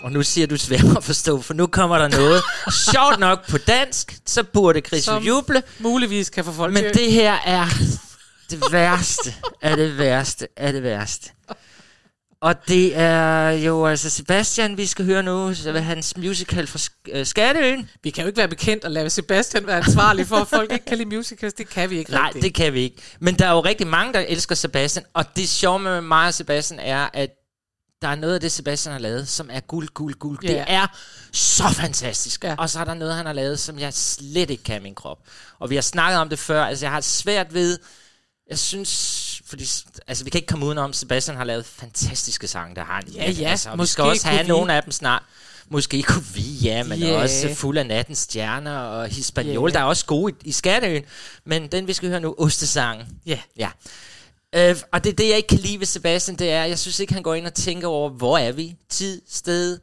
Og 0.02 0.12
nu 0.12 0.22
siger 0.22 0.46
du 0.46 0.56
svært 0.56 0.96
at 0.96 1.04
forstå, 1.04 1.40
for 1.40 1.54
nu 1.54 1.66
kommer 1.66 1.98
der 1.98 2.08
noget 2.08 2.42
sjovt 2.92 3.18
nok 3.18 3.48
på 3.48 3.58
dansk, 3.58 4.16
så 4.26 4.42
burde 4.42 4.80
Chris 4.80 5.06
jo 5.06 5.12
Som 5.12 5.22
juble. 5.22 5.62
Muligvis 5.78 6.30
kan 6.30 6.44
få 6.44 6.52
folk 6.52 6.72
Men 6.72 6.82
til- 6.82 6.94
det 6.94 7.12
her 7.12 7.32
er 7.46 7.66
det 8.50 8.62
værste 8.72 9.34
af 9.62 9.76
det 9.76 9.98
værste 9.98 10.48
af 10.56 10.72
det 10.72 10.82
værste. 10.82 11.30
Og 12.40 12.68
det 12.68 12.96
er 12.96 13.50
jo 13.50 13.86
altså 13.86 14.10
Sebastian, 14.10 14.76
vi 14.76 14.86
skal 14.86 15.04
høre 15.04 15.22
nu, 15.22 15.54
så 15.54 15.72
hans 15.80 16.16
musical 16.16 16.66
fra 16.66 16.78
Sk- 16.78 17.18
øh, 17.18 17.26
Skatteøen. 17.26 17.90
Vi 18.02 18.10
kan 18.10 18.22
jo 18.22 18.26
ikke 18.26 18.36
være 18.38 18.48
bekendt 18.48 18.84
og 18.84 18.90
lade 18.90 19.10
Sebastian 19.10 19.66
være 19.66 19.76
ansvarlig 19.76 20.26
for, 20.26 20.36
at 20.36 20.48
folk 20.48 20.72
ikke 20.72 20.84
kan 20.84 20.98
lide 20.98 21.16
musicals. 21.16 21.52
Det 21.54 21.68
kan 21.68 21.90
vi 21.90 21.98
ikke 21.98 22.10
Nej, 22.10 22.22
rigtigt. 22.26 22.42
det 22.44 22.54
kan 22.54 22.72
vi 22.72 22.80
ikke. 22.80 22.96
Men 23.20 23.34
der 23.34 23.46
er 23.46 23.50
jo 23.52 23.60
rigtig 23.60 23.86
mange, 23.86 24.12
der 24.12 24.20
elsker 24.20 24.54
Sebastian, 24.54 25.04
og 25.14 25.24
det 25.36 25.48
sjove 25.48 25.78
med 25.78 26.00
mig 26.00 26.26
og 26.26 26.34
Sebastian 26.34 26.80
er, 26.80 27.08
at 27.12 27.30
der 28.02 28.08
er 28.08 28.14
noget 28.14 28.34
af 28.34 28.40
det, 28.40 28.52
Sebastian 28.52 28.92
har 28.92 28.98
lavet, 29.00 29.28
som 29.28 29.48
er 29.52 29.60
guld, 29.60 29.88
guld, 29.88 30.14
guld. 30.14 30.38
Ja. 30.42 30.48
Det 30.48 30.64
er 30.66 30.86
så 31.32 31.68
fantastisk. 31.68 32.44
Ja. 32.44 32.54
Og 32.58 32.70
så 32.70 32.80
er 32.80 32.84
der 32.84 32.94
noget, 32.94 33.14
han 33.14 33.26
har 33.26 33.32
lavet, 33.32 33.60
som 33.60 33.78
jeg 33.78 33.94
slet 33.94 34.50
ikke 34.50 34.62
kan 34.62 34.76
i 34.80 34.82
min 34.82 34.94
krop. 34.94 35.18
Og 35.58 35.70
vi 35.70 35.74
har 35.74 35.82
snakket 35.82 36.18
om 36.20 36.28
det 36.28 36.38
før. 36.38 36.64
Altså, 36.64 36.84
jeg 36.84 36.92
har 36.92 37.00
svært 37.00 37.54
ved... 37.54 37.78
Jeg 38.50 38.58
synes... 38.58 39.18
Fordi, 39.46 39.66
altså, 40.06 40.24
vi 40.24 40.30
kan 40.30 40.38
ikke 40.38 40.46
komme 40.48 40.66
udenom, 40.66 40.92
Sebastian 40.92 41.36
har 41.36 41.44
lavet 41.44 41.64
fantastiske 41.66 42.46
sange, 42.48 42.74
der 42.76 42.84
har 42.84 42.94
han. 42.94 43.08
Ja, 43.08 43.30
ja. 43.30 43.50
Altså, 43.50 43.68
og 43.70 43.74
vi 43.74 43.76
Måske 43.76 43.92
skal 43.92 44.04
også 44.04 44.26
have 44.28 44.42
vi. 44.42 44.48
nogle 44.48 44.74
af 44.74 44.82
dem 44.82 44.92
snart. 44.92 45.22
Måske 45.68 46.02
kunne 46.02 46.24
vi, 46.34 46.42
ja, 46.42 46.82
men 46.82 46.98
Ja. 46.98 47.22
også 47.22 47.54
Fuld 47.54 47.78
af 47.78 47.86
nattens 47.86 48.18
stjerner 48.18 48.78
og 48.78 49.08
Hispaniola, 49.08 49.72
Ja. 49.72 49.78
der 49.78 49.84
er 49.84 49.88
også 49.88 50.06
gode 50.06 50.32
i, 50.44 50.48
i 50.48 50.52
Skatteøen. 50.52 51.02
Men 51.44 51.66
den, 51.66 51.86
vi 51.86 51.92
skal 51.92 52.08
høre 52.08 52.20
nu, 52.20 52.34
Ostesangen. 52.38 53.06
Ja. 53.26 53.38
Ja. 53.56 53.68
Øh, 54.54 54.76
og 54.92 55.04
det 55.04 55.10
er 55.10 55.16
det, 55.16 55.28
jeg 55.28 55.36
ikke 55.36 55.48
kan 55.48 55.58
lide 55.58 55.78
ved 55.78 55.86
Sebastian, 55.86 56.36
det 56.36 56.50
er, 56.50 56.64
jeg 56.64 56.78
synes 56.78 57.00
ikke, 57.00 57.12
han 57.14 57.22
går 57.22 57.34
ind 57.34 57.46
og 57.46 57.54
tænker 57.54 57.88
over, 57.88 58.10
hvor 58.10 58.38
er 58.38 58.52
vi? 58.52 58.76
Tid, 58.88 59.22
sted, 59.28 59.78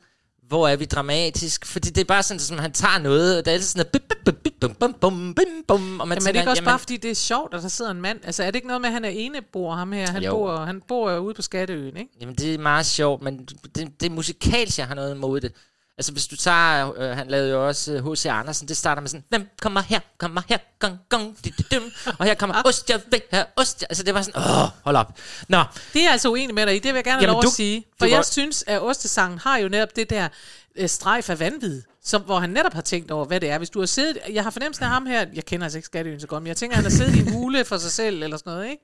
hvor 0.48 0.68
er 0.68 0.76
vi 0.76 0.86
dramatisk? 0.86 1.66
Fordi 1.66 1.90
det 1.90 2.02
er 2.02 2.06
bare 2.06 2.24
sådan, 2.24 2.40
som 2.40 2.58
han 2.60 2.72
tager 2.72 3.00
noget, 3.00 3.38
og 3.38 3.46
det 3.46 3.52
er 3.52 3.54
altid 3.56 3.68
sådan 3.68 3.86
noget, 3.94 4.10
bum, 4.26 4.34
bum, 4.34 4.54
bum, 4.60 4.74
bum, 4.80 4.94
bum, 4.94 5.34
bum, 5.36 5.64
bum, 5.68 6.00
og 6.00 6.08
man 6.08 6.18
Jamen, 6.18 6.28
er 6.28 6.32
det 6.32 6.40
ikke 6.40 6.50
også 6.50 6.62
jamen, 6.62 6.66
bare, 6.72 6.80
fordi 6.80 6.98
det 6.98 7.12
er 7.12 7.16
sjovt, 7.16 7.54
at 7.54 7.62
der 7.64 7.68
sidder 7.68 7.92
en 7.92 8.02
mand? 8.02 8.20
Altså, 8.24 8.44
er 8.44 8.48
det 8.52 8.56
ikke 8.56 8.68
noget 8.68 8.82
med, 8.82 8.90
at 8.90 8.94
han 8.94 9.06
er 9.06 9.10
enebor, 9.10 9.76
ham 9.76 9.92
her? 9.92 10.12
Han, 10.12 10.24
Jo. 10.24 10.32
bor, 10.32 10.58
han 10.58 10.82
bor 10.88 11.18
ude 11.18 11.34
på 11.34 11.42
Skatteøen, 11.42 11.98
ikke? 11.98 12.12
Jamen, 12.22 12.36
det 12.36 12.54
er 12.54 12.58
meget 12.58 12.86
sjovt, 12.86 13.22
men 13.22 13.46
det, 13.76 13.88
det 14.00 14.06
er 14.06 14.10
musikalsk, 14.10 14.78
jeg 14.78 14.88
har 14.88 14.96
noget 14.96 15.16
imod 15.16 15.42
det. 15.42 15.52
Altså, 16.00 16.12
hvis 16.12 16.28
du 16.28 16.36
tager, 16.36 16.94
øh, 17.00 17.18
han 17.18 17.28
lavede 17.28 17.52
jo 17.52 17.68
også 17.68 18.02
H.C. 18.14 18.26
Andersen, 18.26 18.68
det 18.68 18.78
starter 18.78 19.02
med 19.02 19.10
sådan, 19.10 19.24
hvem 19.30 19.50
kommer 19.62 19.82
her, 19.82 20.00
kommer 20.18 20.42
her, 20.50 20.58
gong, 20.80 20.98
gong, 21.10 21.38
di, 21.46 21.50
di, 21.50 21.64
dum, 21.76 21.84
og 22.20 22.26
her 22.26 22.34
kommer 22.34 22.62
ost, 22.66 22.90
jeg 22.90 23.02
vil 23.12 23.22
have 23.32 23.46
ost. 23.56 23.86
Altså, 23.90 24.04
det 24.04 24.14
var 24.14 24.22
sådan, 24.22 24.42
åh, 24.42 24.70
hold 24.84 24.96
op. 24.96 25.20
Nå, 25.48 25.64
Det 25.94 26.00
er 26.00 26.04
jeg 26.04 26.12
altså 26.12 26.30
uenig 26.30 26.56
med 26.56 26.66
dig 26.66 26.76
i. 26.76 26.80
Det 26.80 26.86
vil 26.86 26.98
jeg 26.98 27.04
gerne 27.04 27.20
have 27.20 27.22
Jamen, 27.24 27.34
lov 27.34 27.42
du- 27.44 27.48
at 27.48 27.54
sige. 27.54 27.86
For 28.00 28.06
var- 28.06 28.16
jeg 28.16 28.26
synes, 28.26 28.64
at 28.68 28.82
Ostesangen 28.82 29.40
har 29.40 29.58
jo 29.58 29.70
netop 29.70 29.96
det 29.96 30.10
der 30.10 30.28
øh, 30.76 30.90
strejf 30.90 31.30
af 31.30 31.40
vanvid, 31.40 31.82
som, 32.04 32.22
hvor 32.22 32.40
han 32.40 32.50
netop 32.50 32.74
har 32.74 32.82
tænkt 32.82 33.12
over, 33.12 33.26
hvad 33.26 33.40
det 33.40 33.50
er. 33.50 33.58
Hvis 33.58 33.70
du 33.70 33.80
har 33.80 33.86
siddet... 33.86 34.18
Jeg 34.34 34.44
har 34.44 34.50
fornemmelsen 34.52 34.84
af 34.84 34.90
ham 34.90 35.06
her... 35.06 35.26
Jeg 35.34 35.46
kender 35.46 35.66
altså 35.66 35.78
ikke 35.78 35.86
Skatteøen 35.86 36.20
så 36.20 36.28
godt, 36.28 36.44
men 36.44 36.48
jeg 36.48 36.58
tænker, 36.58 36.78
at 36.78 36.84
han 36.84 36.92
har 36.92 36.98
siddet 36.98 37.16
i 37.16 37.20
en 37.20 37.32
hule 37.34 37.66
for 37.66 37.78
sig 37.78 37.92
selv, 37.92 38.24
eller 38.24 38.38
sådan 38.38 38.54
noget, 38.54 38.70
ikke? 38.70 38.84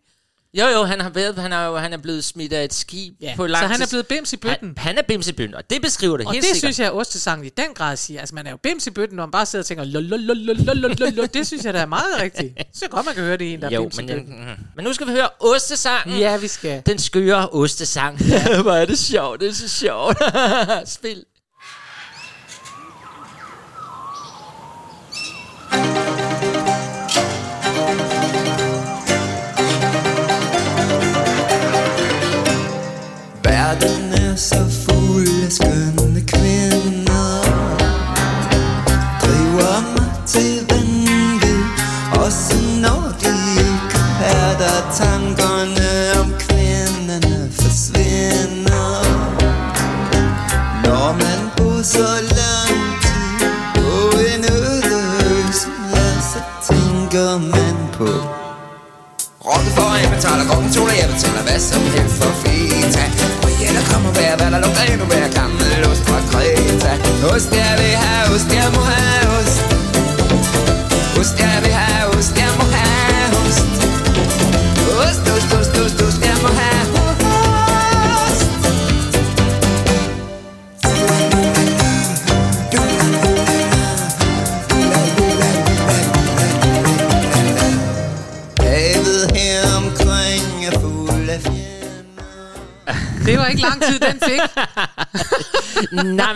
Jo, 0.60 0.68
jo, 0.68 0.84
han 0.84 1.02
har 1.02 1.10
været, 1.10 1.36
han 1.36 1.54
er, 1.54 1.66
jo, 1.66 1.78
han 1.78 1.94
er 1.94 1.98
blevet 1.98 2.24
smidt 2.24 2.54
af 2.54 2.64
et 2.64 2.74
skib 2.74 3.14
ja. 3.22 3.34
på 3.36 3.48
lang 3.48 3.64
Så 3.64 3.68
han 3.68 3.82
er 3.82 3.88
blevet 3.90 4.08
bims 4.08 4.34
i 4.34 4.38
bøtten. 4.38 4.68
Han, 4.68 4.88
han 4.88 4.98
er 4.98 5.02
bims 5.02 5.28
i 5.28 5.34
bøtten, 5.34 5.56
og 5.56 5.70
det 5.70 5.82
beskriver 5.82 6.18
det 6.18 6.26
og 6.26 6.34
helt 6.34 6.44
det 6.44 6.56
sikkert. 6.56 6.60
synes 6.60 6.80
jeg, 6.80 6.88
at 6.88 6.94
Ostesangen 6.94 7.46
i 7.46 7.50
den 7.50 7.74
grad 7.76 7.98
siger. 7.98 8.20
Altså, 8.20 8.36
man 8.36 8.48
er 8.48 8.52
jo 8.52 8.58
bims 8.58 8.88
i 8.88 8.92
bøtten, 8.92 9.16
når 9.16 9.26
man 9.26 9.32
bare 9.32 9.46
sidder 9.46 9.64
og 9.64 9.68
tænker, 9.68 9.84
lololololololol. 9.84 11.28
det 11.34 11.48
synes 11.48 11.66
jeg, 11.66 11.74
der 11.74 11.80
er 11.80 11.86
meget 11.86 12.22
rigtigt. 12.22 12.54
Så 12.74 12.88
godt, 12.90 13.06
man 13.06 13.16
kan 13.16 13.24
høre 13.24 13.38
det 13.38 13.54
en, 13.54 13.62
der 13.62 13.70
jo, 13.70 13.80
er 13.80 13.84
bims 13.84 13.98
men, 13.98 14.06
i 14.06 14.14
bøtten. 14.14 14.40
Mm. 14.40 14.66
Men 14.76 14.86
nu 14.86 14.94
skal 14.94 15.08
vi 15.08 15.12
høre 15.12 15.30
Ostesangen. 15.40 16.20
Ja, 16.20 16.38
vi 16.38 16.48
skal. 16.48 16.82
Den 16.86 17.00
skøre 17.00 17.50
Ostesang. 17.50 18.22
Ja. 18.22 18.62
Hvor 18.62 18.72
er 18.72 18.86
det 18.86 19.00
sjovt, 19.00 19.42
det 19.42 19.50
er 19.50 19.54
så 19.54 19.70
sjovt. 19.70 20.18
Spil. 20.98 21.26
Så 34.38 34.70
fuld 34.70 35.44
af 35.46 35.52
skøn. 35.52 35.95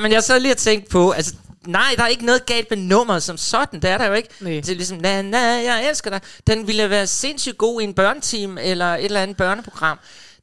Men 0.02 0.12
jeg 0.12 0.24
så 0.24 0.40
lige 0.40 0.54
og 0.54 0.58
tænkt 0.58 0.90
på, 0.90 1.12
altså, 1.12 1.34
nej, 1.68 1.94
der 1.98 2.04
er 2.04 2.08
ikke 2.08 2.26
noget 2.26 2.46
galt 2.46 2.68
med 2.70 2.78
nummeret 2.78 3.24
som 3.24 3.38
sådan, 3.38 3.82
det 3.82 3.90
er 3.90 3.98
der 3.98 4.06
jo 4.06 4.14
ikke. 4.14 4.30
Nej. 4.40 4.52
Det 4.52 4.70
er 4.70 4.76
ligesom, 4.76 4.98
na, 4.98 5.22
na, 5.22 5.40
jeg 5.40 5.90
elsker 5.90 6.10
dig. 6.10 6.22
Den 6.48 6.68
ville 6.68 6.90
være 6.90 7.08
sindssygt 7.08 7.58
god 7.58 7.82
i 7.82 7.84
en 7.84 7.94
børneteam, 7.94 8.58
eller 8.62 8.96
et 8.96 9.06
eller 9.06 9.22
andet 9.22 9.38
børneprogram. 9.38 10.00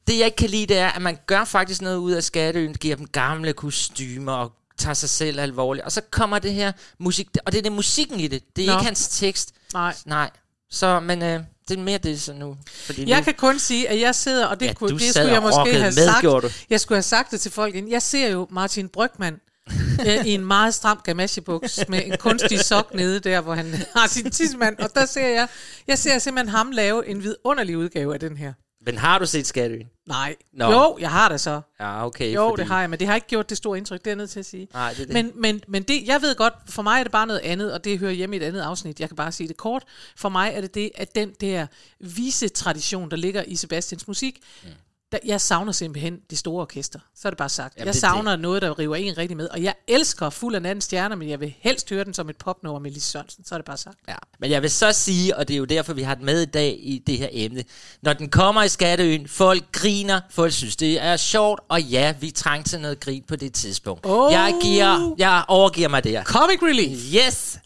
Det 0.07 0.17
jeg 0.17 0.25
ikke 0.25 0.35
kan 0.35 0.49
lide, 0.49 0.65
det 0.65 0.77
er, 0.77 0.89
at 0.89 1.01
man 1.01 1.17
gør 1.27 1.43
faktisk 1.45 1.81
noget 1.81 1.97
ud 1.97 2.11
af 2.11 2.23
skatteøen, 2.23 2.73
giver 2.73 2.95
dem 2.95 3.07
gamle 3.07 3.53
kostymer 3.53 4.33
og 4.33 4.51
tager 4.77 4.93
sig 4.93 5.09
selv 5.09 5.39
alvorligt. 5.39 5.85
Og 5.85 5.91
så 5.91 6.01
kommer 6.11 6.39
det 6.39 6.53
her 6.53 6.71
musik, 6.99 7.27
og 7.45 7.51
det 7.51 7.57
er 7.57 7.61
det 7.61 7.71
musikken 7.71 8.19
i 8.19 8.27
det, 8.27 8.43
det 8.55 8.63
er 8.63 8.67
Nå. 8.67 8.73
ikke 8.73 8.85
hans 8.85 9.07
tekst. 9.07 9.51
Nej. 9.73 9.95
Nej. 10.05 10.29
Så, 10.69 10.99
men 10.99 11.23
øh, 11.23 11.39
det 11.67 11.77
er 11.77 11.81
mere 11.81 11.97
det 11.97 12.21
så 12.21 12.33
nu. 12.33 12.57
Fordi 12.85 13.09
Jeg 13.09 13.17
nu, 13.19 13.23
kan 13.23 13.33
kun 13.33 13.59
sige, 13.59 13.89
at 13.89 13.99
jeg 13.99 14.15
sidder, 14.15 14.45
og 14.45 14.59
det, 14.59 14.65
Ja, 14.65 14.73
kunne, 14.73 14.89
det 14.89 15.01
sad 15.01 15.13
skulle 15.13 15.33
jeg 15.33 15.41
måske 15.41 15.73
have 15.73 15.83
med, 15.83 15.91
sagt. 15.91 16.55
Jeg 16.69 16.79
skulle 16.81 16.95
have 16.95 17.03
sagt 17.03 17.31
det 17.31 17.41
til 17.41 17.51
folk 17.51 17.75
inden. 17.75 17.91
Jeg 17.91 18.01
ser 18.01 18.27
jo 18.27 18.47
Martin 18.51 18.89
Brygman 18.89 19.39
øh, 20.07 20.25
i 20.25 20.29
en 20.33 20.45
meget 20.45 20.73
stram 20.73 21.01
gamachebuks 21.03 21.79
med 21.89 22.01
en 22.05 22.13
kunstig 22.19 22.59
sok 22.59 22.93
nede 22.93 23.19
der, 23.19 23.41
hvor 23.41 23.53
han 23.53 23.73
har 23.95 24.07
sin 24.07 24.31
tidsmand. 24.31 24.79
Og 24.79 24.89
der 24.95 25.05
ser 25.05 25.27
jeg, 25.27 25.47
jeg 25.87 25.97
ser 25.97 26.19
simpelthen 26.19 26.49
ham 26.49 26.71
lave 26.71 27.07
en 27.07 27.23
vidunderlig 27.23 27.77
udgave 27.77 28.13
af 28.13 28.19
den 28.19 28.37
her. 28.37 28.53
men 28.85 28.97
har 28.97 29.19
du 29.19 29.25
set 29.25 29.47
skatteøen? 29.47 29.87
Nej. 30.07 30.35
Nå. 30.53 30.71
Jo, 30.71 30.97
jeg 30.99 31.11
har 31.11 31.29
det 31.29 31.41
så. 31.41 31.61
Ja, 31.79 32.05
okay. 32.05 32.33
Jo, 32.35 32.49
fordi, 32.49 32.61
det 32.61 32.67
har 32.67 32.79
jeg, 32.79 32.89
men 32.89 32.99
det 32.99 33.07
har 33.07 33.15
ikke 33.15 33.27
gjort 33.27 33.49
det 33.49 33.57
store 33.57 33.77
indtryk, 33.77 33.99
det 33.99 34.07
er 34.07 34.11
jeg 34.11 34.15
nødt 34.17 34.29
til 34.29 34.39
at 34.39 34.45
sige. 34.45 34.67
Nej, 34.73 34.89
det 34.93 35.07
det. 35.07 35.13
Men, 35.13 35.31
men, 35.35 35.61
men 35.67 35.83
det, 35.83 36.07
jeg 36.07 36.21
ved 36.21 36.35
godt, 36.35 36.53
for 36.69 36.81
mig 36.81 36.99
er 36.99 37.03
det 37.03 37.11
bare 37.11 37.27
noget 37.27 37.39
andet, 37.39 37.73
og 37.73 37.83
det 37.83 37.99
hører 37.99 38.11
hjemme 38.11 38.35
i 38.35 38.39
et 38.39 38.43
andet 38.43 38.61
afsnit. 38.61 38.99
Jeg 38.99 39.09
kan 39.09 39.15
bare 39.15 39.31
sige 39.31 39.47
det 39.47 39.57
kort. 39.57 39.83
For 40.17 40.29
mig 40.29 40.51
er 40.55 40.61
det 40.61 40.75
det, 40.75 40.91
at 40.95 41.15
den 41.15 41.31
der 41.41 41.67
vise 41.99 42.47
tradition, 42.49 43.11
der 43.11 43.17
ligger 43.17 43.43
i 43.43 43.55
Sebastians 43.55 44.07
musik, 44.07 44.39
Mm. 44.63 44.69
Der, 45.11 45.17
jeg 45.25 45.41
savner 45.41 45.71
simpelthen 45.71 46.19
det 46.29 46.37
store 46.37 46.61
orkester. 46.61 46.99
Så 47.15 47.27
er 47.27 47.29
det 47.29 47.37
bare 47.37 47.49
sagt. 47.49 47.75
Jamen, 47.77 47.85
jeg 47.85 47.93
det 47.93 47.97
er 47.97 48.07
savner 48.07 48.35
noget, 48.35 48.61
der 48.61 48.79
river 48.79 48.95
en 48.95 49.17
rigtig 49.17 49.37
med. 49.37 49.47
Og 49.49 49.63
jeg 49.63 49.73
elsker 49.87 50.29
Fuld 50.29 50.55
af 50.55 50.61
natten 50.61 50.81
stjerner, 50.81 51.15
men 51.15 51.29
jeg 51.29 51.39
vil 51.39 51.53
helst 51.59 51.89
høre 51.89 52.03
den 52.03 52.13
som 52.13 52.29
et 52.29 52.37
popnummer 52.37 52.79
med 52.79 52.91
Lise 52.91 53.11
Sørensen. 53.11 53.45
Så 53.45 53.55
er 53.55 53.57
det 53.59 53.65
bare 53.65 53.77
sagt. 53.77 53.97
Ja. 54.07 54.15
Men 54.39 54.51
jeg 54.51 54.61
vil 54.61 54.71
så 54.71 54.91
sige, 54.91 55.37
og 55.37 55.47
det 55.47 55.53
er 55.53 55.57
jo 55.57 55.65
derfor, 55.65 55.93
vi 55.93 56.01
har 56.01 56.15
den 56.15 56.25
med 56.25 56.41
i 56.41 56.45
dag 56.45 56.79
i 56.79 57.03
det 57.07 57.17
her 57.17 57.29
emne. 57.31 57.63
Når 58.01 58.13
den 58.13 58.29
kommer 58.29 58.63
i 58.63 58.69
Skatteøen, 58.69 59.27
folk 59.27 59.71
griner, 59.71 60.21
folk 60.29 60.53
synes, 60.53 60.75
det 60.75 61.01
er 61.03 61.17
sjovt, 61.17 61.61
og 61.69 61.81
ja, 61.81 62.13
vi 62.19 62.31
trængte 62.31 62.69
til 62.69 62.79
noget 62.79 62.99
grin 62.99 63.23
på 63.27 63.35
det 63.35 63.53
tidspunkt. 63.53 64.05
Oh. 64.05 64.31
Jeg, 64.31 64.55
giver, 64.61 65.15
jeg 65.17 65.43
overgiver 65.47 65.87
mig 65.87 66.03
der. 66.03 66.23
Comic 66.23 66.59
Relief. 66.61 67.15
Yes! 67.15 67.57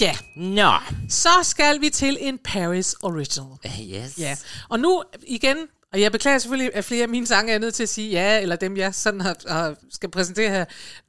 Ja, 0.00 0.16
Nå. 0.36 0.72
så 1.08 1.28
skal 1.42 1.80
vi 1.80 1.90
til 1.90 2.18
en 2.20 2.38
Paris 2.44 2.94
Original. 3.02 3.56
Yes. 3.80 4.18
Ja, 4.18 4.36
og 4.68 4.80
nu 4.80 5.02
igen, 5.26 5.56
og 5.92 6.00
jeg 6.00 6.12
beklager 6.12 6.38
selvfølgelig, 6.38 6.70
at 6.74 6.84
flere 6.84 7.02
af 7.02 7.08
mine 7.08 7.26
sange 7.26 7.52
er 7.52 7.58
nødt 7.58 7.74
til 7.74 7.82
at 7.82 7.88
sige 7.88 8.10
ja, 8.10 8.40
eller 8.40 8.56
dem 8.56 8.76
jeg 8.76 8.94
sådan 8.94 9.20
har, 9.20 9.36
har, 9.48 9.74
skal 9.90 10.10
præsentere 10.10 10.50
her, 10.50 10.64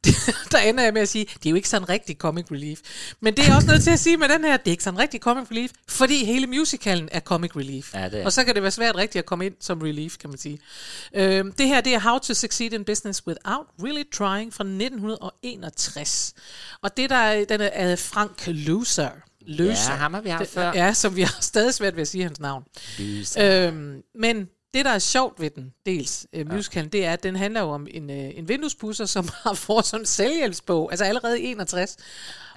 der 0.52 0.58
ender 0.58 0.84
jeg 0.84 0.94
med 0.94 1.02
at 1.02 1.10
sige, 1.10 1.26
det 1.26 1.46
er 1.46 1.50
jo 1.50 1.56
ikke 1.56 1.70
sådan 1.70 1.89
rigtig 1.89 2.15
comic 2.15 2.46
relief. 2.52 2.80
Men 3.20 3.38
det 3.38 3.48
er 3.48 3.56
også 3.56 3.67
nødt 3.67 3.84
til 3.84 3.91
at 3.91 4.00
sige 4.00 4.17
med 4.17 4.30
den 4.30 4.44
her, 4.44 4.58
det 4.58 4.67
er 4.67 4.72
ikke 4.72 4.84
sådan 4.84 5.00
rigtig 5.00 5.20
comic 5.20 5.52
relief, 5.52 5.72
fordi 5.88 6.26
hele 6.26 6.48
musicalen 6.48 7.10
er 7.12 7.20
comic 7.20 7.56
relief. 7.56 7.94
Ja, 7.94 8.10
det 8.10 8.22
er. 8.22 8.26
Og 8.26 8.34
så 8.34 8.44
kan 8.44 8.56
det 8.56 8.63
være 8.63 8.72
svært 8.72 8.96
rigtigt 8.96 9.20
at 9.20 9.26
komme 9.26 9.46
ind 9.46 9.56
som 9.60 9.82
relief, 9.82 10.17
kan 10.17 10.30
man 10.30 10.39
sige. 10.39 10.60
Øhm, 11.13 11.52
det 11.52 11.67
her, 11.67 11.82
det 11.82 11.94
er 11.94 12.00
How 12.00 12.17
to 12.20 12.34
Succeed 12.34 12.74
in 12.74 12.86
Business 12.86 13.28
Without 13.28 13.65
Really 13.84 14.04
Trying 14.13 14.54
fra 14.54 14.63
1961. 14.63 16.34
Og 16.82 16.98
det 16.98 17.10
der 17.10 17.15
er, 17.15 17.46
den 17.46 17.62
er 17.62 17.70
af 17.74 18.00
Frank 18.00 18.48
Loser. 18.48 19.10
Løser. 19.48 19.91
Ja, 19.91 19.98
ham 19.98 20.13
har 20.13 20.22
vi 20.22 20.30
haft 20.30 20.50
før. 20.50 20.72
Ja, 20.76 20.94
som 20.94 21.15
vi 21.15 21.22
har 21.22 21.38
stadig 21.41 21.74
svært 21.74 21.96
ved 21.96 22.02
at 22.02 22.08
sige 22.08 22.24
hans 22.24 22.39
navn. 22.39 22.63
Løser. 23.00 23.67
Øhm, 23.67 24.02
men 24.15 24.50
det, 24.73 24.86
der 24.86 24.91
er 24.91 24.99
sjovt 24.99 25.39
ved 25.39 25.49
den, 25.49 25.73
dels 25.86 26.27
øh, 26.34 26.51
musicalen, 26.51 26.89
det 26.89 27.05
er, 27.05 27.13
at 27.13 27.23
den 27.23 27.36
handler 27.36 27.62
jo 27.62 27.69
om 27.69 27.88
en, 27.91 28.10
øh, 28.10 28.38
en 28.38 28.47
vinduespusser, 28.47 29.05
som 29.05 29.29
har 29.43 29.53
fået 29.53 29.86
sådan 29.86 30.01
en 30.01 30.05
selvhjælpsbog, 30.05 30.91
altså 30.91 31.05
allerede 31.05 31.41
i 31.41 31.45
61, 31.45 31.97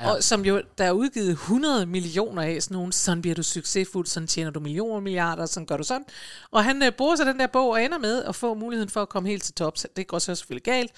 ja. 0.00 0.10
og 0.10 0.22
som 0.22 0.44
jo, 0.44 0.62
der 0.78 0.84
er 0.84 0.92
udgivet 0.92 1.30
100 1.30 1.86
millioner 1.86 2.42
af, 2.42 2.62
sådan 2.62 2.74
nogle, 2.74 2.92
sådan 2.92 3.22
bliver 3.22 3.34
du 3.34 3.42
succesfuld, 3.42 4.06
sådan 4.06 4.26
tjener 4.26 4.50
du 4.50 4.60
millioner 4.60 5.00
milliarder, 5.00 5.46
sådan 5.46 5.66
gør 5.66 5.76
du 5.76 5.82
sådan. 5.82 6.04
Og 6.50 6.64
han 6.64 6.82
øh, 6.82 6.92
bruger 6.92 7.16
så 7.16 7.24
den 7.24 7.38
der 7.38 7.46
bog 7.46 7.70
og 7.70 7.82
ender 7.82 7.98
med 7.98 8.24
at 8.24 8.34
få 8.34 8.54
muligheden 8.54 8.90
for 8.90 9.02
at 9.02 9.08
komme 9.08 9.28
helt 9.28 9.42
til 9.42 9.54
tops. 9.54 9.86
Det 9.96 10.06
går 10.06 10.18
så 10.18 10.34
selvfølgelig 10.34 10.64
galt, 10.64 10.92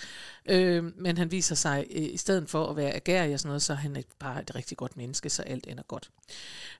øh, 0.48 0.84
men 0.96 1.18
han 1.18 1.30
viser 1.30 1.54
sig, 1.54 1.86
øh, 1.90 2.02
i 2.02 2.16
stedet 2.16 2.50
for 2.50 2.66
at 2.66 2.76
være 2.76 2.92
agerig 2.94 3.34
og 3.34 3.40
sådan 3.40 3.48
noget, 3.48 3.62
så 3.62 3.72
er 3.72 3.76
han 3.76 3.96
et, 3.96 4.06
bare 4.18 4.42
et 4.42 4.54
rigtig 4.54 4.76
godt 4.76 4.96
menneske, 4.96 5.30
så 5.30 5.42
alt 5.42 5.66
ender 5.66 5.82
godt. 5.82 6.10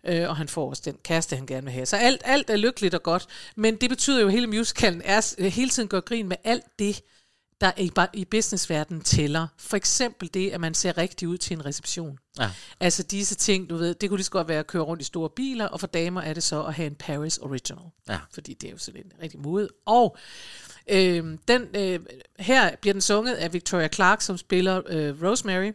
Øh, 0.05 0.29
og 0.29 0.37
han 0.37 0.49
får 0.49 0.69
også 0.69 0.83
den 0.85 0.97
kæreste, 1.05 1.37
han 1.37 1.47
gerne 1.47 1.65
vil 1.65 1.73
have. 1.73 1.87
Så 1.87 1.97
alt, 1.97 2.23
alt 2.25 2.51
er 2.51 2.57
lykkeligt 2.57 2.95
og 2.95 3.03
godt. 3.03 3.27
Men 3.57 3.77
det 3.77 3.91
betyder 3.91 4.21
jo, 4.21 4.27
at 4.27 4.33
hele 4.33 4.47
musicalen 4.47 5.03
er 5.05 5.35
øh, 5.39 5.47
hele 5.47 5.71
tiden 5.71 5.89
går 5.89 6.01
grin 6.01 6.29
med 6.29 6.37
alt 6.45 6.65
det, 6.79 7.03
der 7.61 7.73
i, 7.77 7.91
i 8.15 8.25
businessverdenen 8.25 9.03
tæller. 9.03 9.47
For 9.59 9.77
eksempel 9.77 10.35
det, 10.35 10.51
at 10.51 10.61
man 10.61 10.75
ser 10.75 10.99
rigtig 10.99 11.29
ud 11.29 11.39
til 11.39 11.55
en 11.55 11.67
reception. 11.67 12.19
Ja. 12.39 12.51
Altså 12.81 13.03
disse 13.03 13.35
ting, 13.35 13.71
du 13.71 13.77
ved, 13.77 13.95
det 13.95 14.09
kunne 14.09 14.19
lige 14.19 14.25
så 14.25 14.31
godt 14.31 14.49
være 14.49 14.59
at 14.59 14.67
køre 14.67 14.83
rundt 14.83 15.03
i 15.03 15.05
store 15.05 15.31
biler, 15.31 15.67
og 15.67 15.81
for 15.81 15.87
damer 15.87 16.21
er 16.21 16.35
det 16.35 16.43
så 16.43 16.65
at 16.65 16.75
have 16.75 16.87
en 16.87 16.95
Paris 16.95 17.39
Original. 17.39 17.85
Ja. 18.09 18.19
Fordi 18.33 18.55
det 18.55 18.67
er 18.67 18.73
jo 18.73 18.79
sådan 18.79 19.01
en 19.01 19.13
rigtig 19.23 19.41
mode. 19.41 19.69
Og 19.87 20.17
øh, 20.91 21.39
den, 21.49 21.67
øh, 21.75 22.01
her 22.39 22.77
bliver 22.77 22.95
den 22.95 23.01
sunget 23.01 23.35
af 23.35 23.53
Victoria 23.53 23.89
Clark, 23.89 24.21
som 24.21 24.39
spiller 24.39 24.83
øh, 24.87 25.23
Rosemary. 25.23 25.73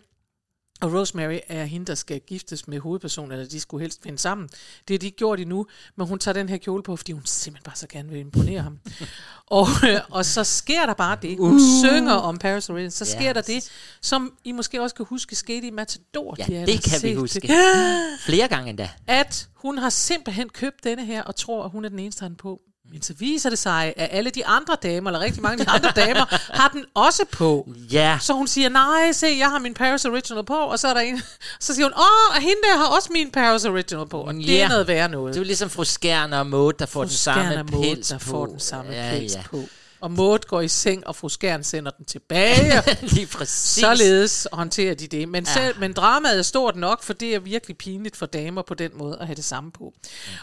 Og 0.82 0.94
Rosemary 0.94 1.38
er 1.48 1.64
hende, 1.66 1.86
der 1.86 1.96
skal 1.96 2.20
giftes 2.20 2.68
med 2.68 2.80
hovedpersonen, 2.80 3.32
eller 3.32 3.48
de 3.48 3.60
skulle 3.60 3.82
helst 3.82 4.04
finde 4.04 4.18
sammen. 4.18 4.48
Det 4.48 4.94
har 4.94 4.98
de 4.98 5.06
ikke 5.06 5.18
gjort 5.18 5.40
endnu, 5.40 5.66
men 5.96 6.08
hun 6.08 6.20
tager 6.20 6.34
den 6.34 6.50
her 6.50 6.58
kjole 6.58 6.84
på, 6.84 6.96
fordi 6.96 7.12
hun 7.12 7.26
simpelthen 7.26 7.64
bare 7.66 7.76
så 7.76 7.88
gerne 7.88 8.10
vil 8.10 8.20
imponere 8.20 8.62
ham. 8.62 8.80
og, 9.48 9.68
øh, 9.90 10.00
og 10.10 10.26
så 10.26 10.44
sker 10.44 10.86
der 10.86 10.94
bare 10.94 11.18
det. 11.22 11.38
Hun 11.38 11.54
uh. 11.54 11.60
synger 11.84 12.14
om 12.14 12.38
Paris 12.38 12.70
Original. 12.70 12.92
Så 12.92 13.06
sker 13.06 13.22
Yes. 13.22 13.34
der 13.34 13.42
det, 13.42 13.70
som 14.02 14.34
I 14.44 14.52
måske 14.52 14.82
også 14.82 14.96
kan 14.96 15.06
huske 15.06 15.36
skete 15.36 15.68
i 15.68 15.72
Matador. 15.72 16.36
Ja, 16.40 16.44
De 16.46 16.66
det 16.66 16.84
kan 16.84 16.94
vi 16.94 16.98
set 16.98 17.18
huske. 17.18 17.40
Det. 17.40 17.50
Flere 18.26 18.48
gange 18.48 18.70
endda. 18.70 18.90
At 19.08 19.50
hun 19.54 19.78
har 19.78 19.90
simpelthen 19.90 20.50
købt 20.50 20.84
denne 20.84 21.06
her, 21.06 21.24
og 21.24 21.36
tror, 21.36 21.64
at 21.64 21.72
hun 21.72 21.86
er 21.86 21.90
den 21.90 22.00
eneste, 22.00 22.26
den 22.26 22.36
på. 22.36 22.62
Men 22.92 23.02
så 23.02 23.14
viser 23.18 23.50
det 23.50 23.60
sig, 23.60 23.94
at 23.98 24.08
alle 24.12 24.30
de 24.30 24.46
andre 24.46 24.76
damer, 24.84 25.10
eller 25.10 25.20
rigtig 25.20 25.42
mange 25.42 25.60
af 25.62 25.66
de 25.66 25.72
andre 25.72 25.92
damer, 26.06 26.26
har 26.54 26.70
den 26.74 26.86
også 26.94 27.24
på. 27.32 27.70
Ja. 27.92 28.18
Så 28.22 28.34
hun 28.34 28.48
siger, 28.48 28.70
nej, 28.70 29.12
se, 29.12 29.28
jeg 29.40 29.50
har 29.50 29.60
min 29.60 29.74
Paris 29.74 30.06
Original 30.06 30.44
på, 30.46 30.54
og 30.56 30.80
så 30.80 30.88
er 30.88 30.94
der 30.94 31.02
en, 31.02 31.22
så 31.60 31.76
siger 31.76 31.86
hun, 31.86 31.94
åh, 31.94 32.36
og 32.36 32.42
hende 32.42 32.56
der 32.72 32.78
har 32.78 32.86
også 32.96 33.10
min 33.12 33.32
Paris 33.32 33.66
Original 33.66 34.08
på, 34.08 34.22
og 34.22 34.34
det 34.34 34.48
Ja. 34.48 34.64
er 34.64 34.70
noget 34.70 34.88
værre 34.88 35.10
noget. 35.10 35.34
Det 35.34 35.40
er 35.40 35.44
jo 35.44 35.46
ligesom 35.46 35.70
fru 35.70 35.84
Skjern 35.84 36.34
og 36.34 36.48
Maud, 36.48 36.74
der 36.74 36.86
får 36.86 37.02
den 37.04 37.10
samme 37.14 37.44
Skjern 37.44 37.60
og 37.60 37.72
Maud, 37.72 37.84
pels 37.84 38.08
der 38.08 38.18
på. 38.18 38.26
får 38.26 38.46
den 38.46 38.60
samme 38.60 38.92
ja, 38.92 39.10
pels 39.12 39.36
ja. 39.36 39.42
på. 39.52 39.64
Og 40.02 40.12
Maud 40.12 40.40
går 40.48 40.62
i 40.62 40.68
seng, 40.68 41.08
og 41.08 41.16
fru 41.16 41.30
Skjern 41.30 41.64
sender 41.64 41.92
den 41.92 42.06
tilbage. 42.06 42.74
Lige 43.16 43.28
præcis. 43.28 43.82
Således 43.84 44.48
håndterer 44.52 44.96
de 44.96 45.08
det. 45.08 45.30
Men, 45.30 45.44
Ja. 45.44 45.54
selv, 45.54 45.80
men 45.80 45.94
dramaet 45.94 46.38
er 46.38 46.42
stort 46.42 46.76
nok, 46.76 47.04
for 47.04 47.14
det 47.14 47.36
er 47.36 47.40
virkelig 47.40 47.78
pinligt 47.78 48.18
for 48.18 48.26
damer 48.26 48.62
på 48.62 48.74
den 48.74 48.92
måde 48.98 49.18
at 49.20 49.26
have 49.26 49.36
det 49.36 49.46
samme 49.46 49.72
på. 49.72 49.94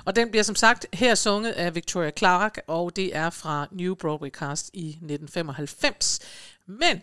Og 0.05 0.17
den 0.17 0.31
bliver 0.31 0.43
som 0.45 0.55
sagt 0.55 0.87
her 0.93 1.15
sunget 1.15 1.53
af 1.53 1.75
Victoria 1.75 2.11
Clark, 2.19 2.59
og 2.67 2.97
det 2.97 3.17
er 3.17 3.31
fra 3.31 3.67
New 3.73 3.95
Broadway 3.95 4.31
Cast 4.31 4.71
i 4.75 4.89
1995. 4.89 6.21
Men 6.67 7.03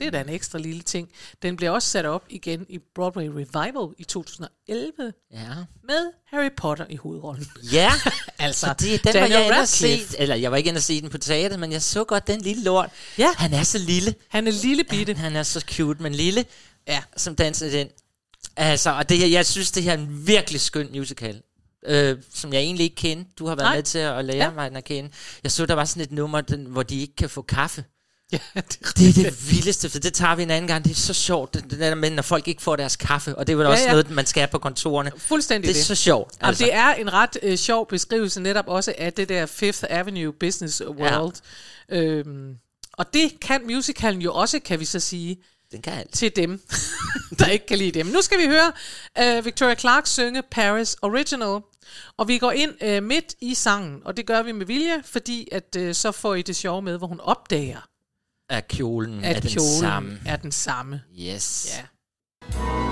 det 0.00 0.06
er 0.06 0.10
da 0.10 0.20
en 0.20 0.28
ekstra 0.28 0.58
lille 0.58 0.82
ting. 0.82 1.08
Den 1.42 1.56
bliver 1.56 1.70
også 1.70 1.88
sat 1.88 2.04
op 2.06 2.24
igen 2.28 2.66
i 2.68 2.78
Broadway 2.94 3.26
Revival 3.26 3.94
i 3.98 4.04
2011 4.04 5.12
Ja. 5.32 5.38
med 5.84 6.12
Harry 6.26 6.50
Potter 6.56 6.86
i 6.90 6.96
hovedrollen. 6.96 7.46
Ja, 7.72 7.92
Altså, 8.38 8.66
Fordi 8.66 8.90
den 8.96 9.00
var 9.04 9.12
Daniel 9.12 9.32
jeg 9.32 9.46
inde 9.46 9.66
set, 9.66 10.14
eller 10.18 10.34
jeg 10.34 10.50
var 10.50 10.56
ikke 10.56 10.68
inde 10.68 10.78
og 10.78 10.82
se 10.82 11.00
den 11.00 11.10
på 11.10 11.18
teater, 11.18 11.56
men 11.56 11.72
jeg 11.72 11.82
så 11.82 12.04
godt 12.04 12.26
den 12.26 12.40
lille 12.40 12.62
lort. 12.64 12.90
Ja. 13.18 13.28
Han 13.36 13.52
er 13.54 13.62
så 13.62 13.78
lille. 13.78 14.14
Han 14.28 14.46
er 14.46 14.52
lille 14.52 14.84
bitte. 14.84 15.14
Han 15.14 15.36
er 15.36 15.42
så 15.42 15.60
cute, 15.60 16.02
men 16.02 16.14
lille, 16.14 16.44
Ja. 16.88 17.02
som 17.16 17.36
danser 17.36 17.70
den. 17.70 17.88
Altså, 18.56 18.90
og 18.90 19.08
det 19.08 19.18
her, 19.18 19.26
jeg 19.26 19.46
synes, 19.46 19.70
det 19.70 19.82
her 19.82 19.92
er 19.92 19.96
en 19.98 20.26
virkelig 20.26 20.60
skøn 20.60 20.88
musical. 20.94 21.42
Øh, 21.86 22.18
som 22.34 22.52
jeg 22.52 22.60
egentlig 22.60 22.84
ikke 22.84 22.96
kendte. 22.96 23.30
Du 23.38 23.46
har 23.46 23.54
været 23.54 23.66
Nej. 23.66 23.74
med 23.76 23.82
til 23.82 23.98
at 23.98 24.24
lære 24.24 24.36
ja. 24.44 24.50
mig 24.50 24.68
den 24.70 24.76
at 24.76 24.84
kende. 24.84 25.10
Jeg 25.42 25.52
så, 25.52 25.66
der 25.66 25.74
var 25.74 25.84
sådan 25.84 26.02
et 26.02 26.12
nummer, 26.12 26.40
den, 26.40 26.64
hvor 26.64 26.82
de 26.82 27.00
ikke 27.00 27.16
kan 27.16 27.30
få 27.30 27.42
kaffe. 27.42 27.84
Ja, 28.32 28.38
det 28.54 28.78
er 28.82 28.92
Det 28.96 29.08
er 29.08 29.12
det 29.30 29.50
vildeste, 29.50 29.90
for 29.90 29.98
det 29.98 30.14
tager 30.14 30.34
vi 30.34 30.42
en 30.42 30.50
anden 30.50 30.68
gang. 30.68 30.84
Det 30.84 30.90
er 30.90 30.94
så 30.94 31.14
sjovt, 31.14 31.54
det, 31.54 31.70
det 31.70 31.78
der 31.78 31.94
med, 31.94 32.10
når 32.10 32.22
folk 32.22 32.48
ikke 32.48 32.62
får 32.62 32.76
deres 32.76 32.96
kaffe. 32.96 33.34
Og 33.36 33.46
det 33.46 33.52
er 33.52 33.56
vel 33.56 33.64
Ja, 33.64 33.70
også 33.70 33.84
ja. 33.84 33.90
noget, 33.90 34.10
man 34.10 34.26
skal 34.26 34.40
have 34.40 34.48
på 34.48 34.58
kontorerne. 34.58 35.12
Fuldstændig 35.16 35.68
Det 35.68 35.74
er 35.74 35.78
det. 35.78 35.86
så 35.86 35.94
sjovt. 35.94 36.34
Altså. 36.40 36.64
Det 36.64 36.74
er 36.74 36.92
en 36.94 37.12
ret 37.12 37.36
øh, 37.42 37.56
sjov 37.58 37.88
beskrivelse 37.88 38.40
netop 38.40 38.64
også 38.68 38.94
af 38.98 39.12
det 39.12 39.28
der 39.28 39.46
Fifth 39.46 39.84
Avenue 39.90 40.32
Business 40.32 40.82
World. 40.86 41.34
Ja. 41.90 41.96
Øhm, 41.96 42.54
Og 42.92 43.14
det 43.14 43.40
kan 43.40 43.60
musicalen 43.66 44.22
jo 44.22 44.34
også, 44.34 44.60
kan 44.60 44.80
vi 44.80 44.84
så 44.84 45.00
sige, 45.00 45.38
Den 45.72 45.82
kan 45.82 45.92
alt. 45.92 46.12
til 46.12 46.36
dem, 46.36 46.60
der 47.38 47.46
ikke 47.46 47.66
kan 47.66 47.78
lide 47.78 47.92
dem. 47.98 48.06
Nu 48.06 48.22
skal 48.22 48.38
vi 48.38 48.46
høre 48.46 48.72
uh, 49.38 49.44
Victoria 49.44 49.74
Clark 49.74 50.06
synge 50.06 50.42
Paris 50.50 50.96
Original. 51.02 51.60
Og 52.16 52.28
vi 52.28 52.38
går 52.38 52.50
ind 52.52 52.70
uh, 52.84 53.02
midt 53.02 53.34
i 53.40 53.54
sangen, 53.54 54.00
og 54.04 54.16
det 54.16 54.26
gør 54.26 54.42
vi 54.42 54.52
med 54.52 54.66
vilje, 54.66 55.02
fordi 55.04 55.48
at 55.52 55.76
uh, 55.78 55.92
så 55.92 56.12
får 56.12 56.34
I 56.34 56.42
det 56.42 56.56
sjove 56.56 56.82
med, 56.82 56.98
hvor 56.98 57.06
hun 57.06 57.20
opdager, 57.20 57.86
Er 58.50 58.60
kjolen 58.60 59.24
at 59.24 59.36
er 59.36 59.40
den 59.40 59.50
kjolen 59.50 59.80
samme. 59.80 60.18
er 60.26 60.36
den 60.36 60.52
samme. 60.52 61.02
Yes. 61.18 61.68
Ja. 61.78 62.89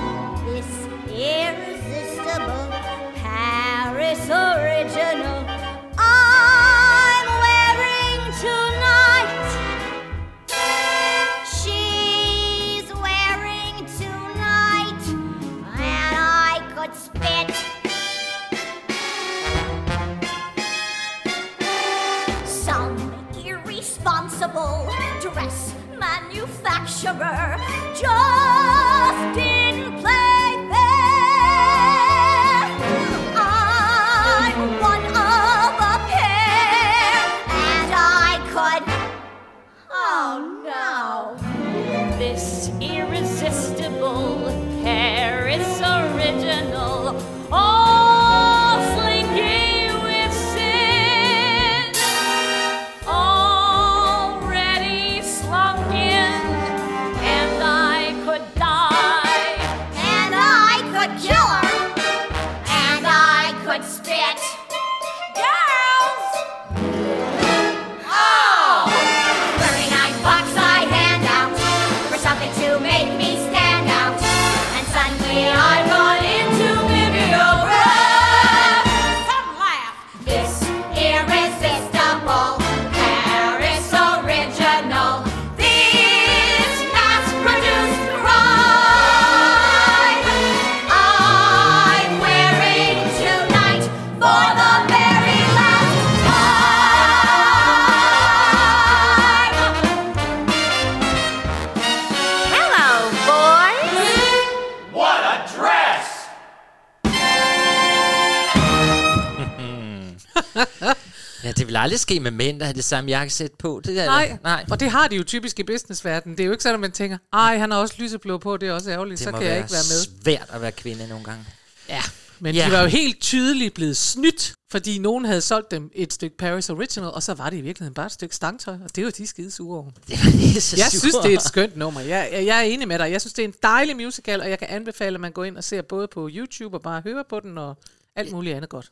Aldrig 111.99 112.17
ske 112.17 112.21
med 112.21 112.31
mænd, 112.31 112.61
der 112.61 112.67
har 112.67 112.73
det 112.73 112.85
samme 112.85 113.11
jakkesæt 113.11 113.53
på. 113.59 113.81
Det 113.85 114.01
er, 114.01 114.07
Nej, 114.07 114.39
nej. 114.43 114.65
og 114.71 114.81
det 114.81 114.91
har 114.91 115.09
de 115.09 115.17
jo 115.17 115.23
typisk 115.25 115.59
i 115.59 115.63
businessverdenen. 115.63 116.37
Det 116.39 116.43
er 116.43 116.47
jo 116.47 116.53
ikke 116.53 116.63
sådan, 116.63 116.75
at 116.75 116.81
man 116.81 116.93
tænker, 116.93 117.19
ej, 117.33 117.59
han 117.59 117.71
har 117.71 117.79
også 117.79 117.95
lyseblå 117.99 118.39
på, 118.39 118.57
det 118.57 118.69
er 118.69 118.73
også 118.73 118.91
ærgerligt, 118.91 119.19
Det 119.19 119.25
så 119.25 119.33
kan 119.33 119.43
jeg 119.43 119.57
ikke 119.57 119.71
være 119.73 119.83
med. 119.91 120.23
svært 120.25 120.49
at 120.53 120.61
være 120.61 120.73
kvinde 120.73 121.09
nogle 121.09 121.25
gange. 121.25 121.45
Ja, 121.89 122.03
men 122.41 122.55
Ja. 122.55 122.67
de 122.67 122.73
var 122.73 122.81
jo 122.81 122.87
helt 122.87 123.21
tydeligt 123.21 123.75
blevet 123.75 123.97
snydt, 123.97 124.55
fordi 124.71 124.99
nogen 124.99 125.25
havde 125.25 125.41
solgt 125.41 125.71
dem 125.71 125.91
et 125.95 126.13
stykke 126.13 126.37
Paris 126.37 126.71
Original, 126.71 127.11
og 127.11 127.23
så 127.23 127.35
var 127.35 127.51
det 127.51 127.57
i 127.57 127.61
virkeligheden 127.61 127.95
bare 127.95 128.07
et 128.07 128.13
stykke 128.13 128.35
stangtøj, 128.37 128.75
og 128.85 128.97
det 128.97 129.05
var 129.05 129.11
de 129.11 129.27
skide 129.27 129.51
sure 129.51 129.79
over. 129.79 129.91
Det 130.09 130.15
er 130.57 130.61
så 130.61 130.77
Jeg 130.77 130.87
sure. 130.91 131.01
synes, 131.01 131.15
det 131.23 131.33
er 131.33 131.37
et 131.37 131.43
skønt 131.43 131.77
nummer. 131.77 132.01
Jeg, 132.01 132.29
jeg, 132.33 132.47
jeg 132.47 132.59
er 132.59 132.63
enig 132.63 132.89
med 132.89 132.99
dig. 132.99 133.11
Jeg 133.13 133.21
synes, 133.21 133.33
det 133.35 133.43
er 133.45 133.49
en 133.49 133.55
dejlig 133.63 133.97
musical, 133.97 134.41
og 134.41 134.51
jeg 134.51 134.59
kan 134.59 134.69
anbefale, 134.71 135.15
at 135.15 135.21
man 135.21 135.33
går 135.33 135.45
ind 135.45 135.57
og 135.57 135.65
ser 135.65 135.83
både 135.83 136.09
på 136.15 136.29
YouTube 136.33 136.77
og 136.77 136.83
bare 136.83 137.01
hører 137.05 137.23
på 137.31 137.41
den, 137.41 137.59
og 137.59 137.77
alt 138.17 138.33
muligt 138.33 138.57
andet 138.57 138.71
godt. 138.71 138.91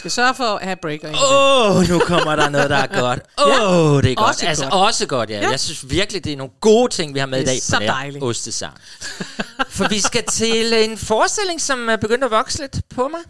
Skal 0.00 0.10
sørge 0.10 0.34
for 0.34 0.44
at 0.44 0.64
have 0.64 0.76
breaker. 0.82 1.08
Åh, 1.08 1.76
oh, 1.76 1.88
nu 1.88 1.98
kommer 1.98 2.36
der 2.36 2.48
noget, 2.48 2.70
der 2.70 2.76
er 2.76 2.86
godt. 3.00 3.20
Åh, 3.38 3.92
oh, 3.92 4.02
det 4.02 4.10
er 4.10 4.14
godt. 4.14 4.28
også 4.28 4.46
altså, 4.46 4.64
godt. 4.64 4.74
også 4.74 5.06
godt, 5.06 5.30
ja. 5.30 5.34
Ja. 5.36 5.42
ja. 5.42 5.50
Jeg 5.50 5.60
synes 5.60 5.90
virkelig, 5.90 6.24
det 6.24 6.32
er 6.32 6.36
nogle 6.36 6.52
gode 6.60 6.92
ting, 6.92 7.14
vi 7.14 7.18
har 7.18 7.26
med 7.26 7.38
Det 7.38 7.44
i 7.44 7.48
er 7.48 7.52
dag 7.52 7.62
så 7.62 7.76
på 7.76 7.80
den 7.80 7.88
her 7.88 7.94
dejligt. 7.94 8.24
ostesang. 8.24 8.72
For 9.70 9.88
vi 9.88 10.00
skal 10.00 10.24
til 10.24 10.84
en 10.84 10.98
forestilling, 10.98 11.60
som 11.60 11.88
er 11.88 11.96
begyndt 11.96 12.24
at 12.24 12.30
vokse 12.30 12.58
lidt 12.60 12.76
på 12.94 13.08
mig. 13.08 13.20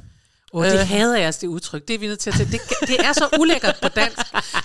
Oh, 0.52 0.64
det 0.64 0.80
Øh. 0.80 0.88
hader 0.88 1.16
jeg, 1.18 1.34
det 1.40 1.46
udtryk. 1.46 1.88
Det 1.88 1.94
er 1.94 1.98
vi 1.98 2.06
nødt 2.06 2.18
til 2.18 2.30
at 2.30 2.36
tage. 2.36 2.48
Det, 2.52 2.60
det 2.88 3.00
er 3.06 3.12
så 3.12 3.28
ulækkert 3.38 3.76
på 3.82 3.88
dansk. 3.88 4.18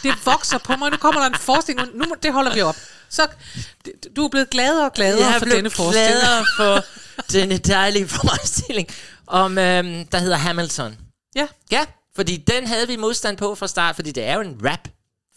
Det 0.03 0.13
vokser 0.25 0.57
på 0.57 0.75
mig. 0.75 0.91
Nu 0.91 0.97
kommer 0.97 1.21
der 1.21 1.27
en 1.27 1.35
forestilling. 1.35 1.87
Nu, 1.95 2.05
det 2.23 2.33
holder 2.33 2.53
vi 2.53 2.61
op. 2.61 2.75
Så, 3.09 3.27
du 4.15 4.25
er 4.25 4.29
blevet 4.29 4.49
gladere 4.49 4.85
og 4.85 4.93
gladere 4.93 5.27
jeg 5.31 5.39
for 5.39 5.45
denne 5.45 5.69
forestilling. 5.69 6.19
gladere 6.21 6.45
for 6.57 6.83
denne 7.31 7.57
dejlige 7.57 8.07
forestilling, 8.07 8.87
om, 9.27 9.57
øhm, 9.57 10.05
der 10.05 10.17
hedder 10.17 10.37
Hamilton. 10.37 10.97
Ja, 11.35 11.47
Ja, 11.71 11.85
fordi 12.15 12.37
den 12.37 12.67
havde 12.67 12.87
vi 12.87 12.95
modstand 12.95 13.37
på 13.37 13.55
fra 13.55 13.67
start, 13.67 13.95
fordi 13.95 14.11
det 14.11 14.23
er 14.23 14.33
jo 14.33 14.41
en 14.41 14.61
rap 14.65 14.83
det 14.83 14.91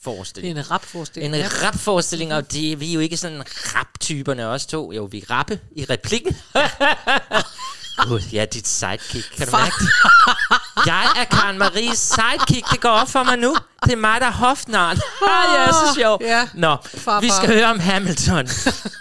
forestilling. 0.04 0.58
er 0.58 0.62
en 0.62 0.70
rap-forestilling. 0.70 1.34
En 1.34 1.40
ja. 1.40 1.48
rap-forestilling, 1.66 2.34
og 2.34 2.52
det, 2.52 2.80
vi 2.80 2.88
er 2.90 2.94
jo 2.94 3.00
ikke 3.00 3.16
sådan 3.16 3.42
rap-typerne 3.74 4.46
os 4.46 4.66
to. 4.66 4.92
Jo, 4.92 5.04
vi 5.10 5.18
er 5.18 5.30
rappe 5.30 5.60
i 5.76 5.84
replikken. 5.90 6.36
Gud, 8.08 8.20
ja, 8.32 8.44
dit 8.44 8.68
sidekick, 8.68 9.36
kan 9.36 9.46
du 9.46 9.50
Far- 9.50 9.58
mærke 9.58 9.74
det? 9.80 10.86
Jeg 10.86 11.06
er 11.16 11.24
Karen 11.24 11.58
Maries 11.58 11.98
sidekick, 11.98 12.70
det 12.70 12.80
går 12.80 12.88
op 12.90 13.08
for 13.08 13.22
mig 13.22 13.36
nu. 13.38 13.56
Det 13.84 13.92
er 13.92 13.96
mig, 13.96 14.20
der 14.20 14.26
er 14.26 14.30
hofnaren. 14.32 14.98
Ah, 15.28 15.54
ja, 15.54 15.72
så 15.72 15.94
sjov. 15.96 16.18
Ja. 16.20 16.48
Nå, 16.54 16.76
Farfar. 16.84 17.20
vi 17.20 17.30
skal 17.30 17.48
høre 17.54 17.66
om 17.70 17.80
Hamilton. 17.80 18.44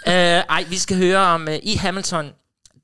uh, 0.06 0.12
ej, 0.56 0.64
vi 0.68 0.78
skal 0.78 0.96
høre 0.96 1.18
om, 1.18 1.48
uh, 1.48 1.54
i 1.62 1.74
Hamilton, 1.74 2.30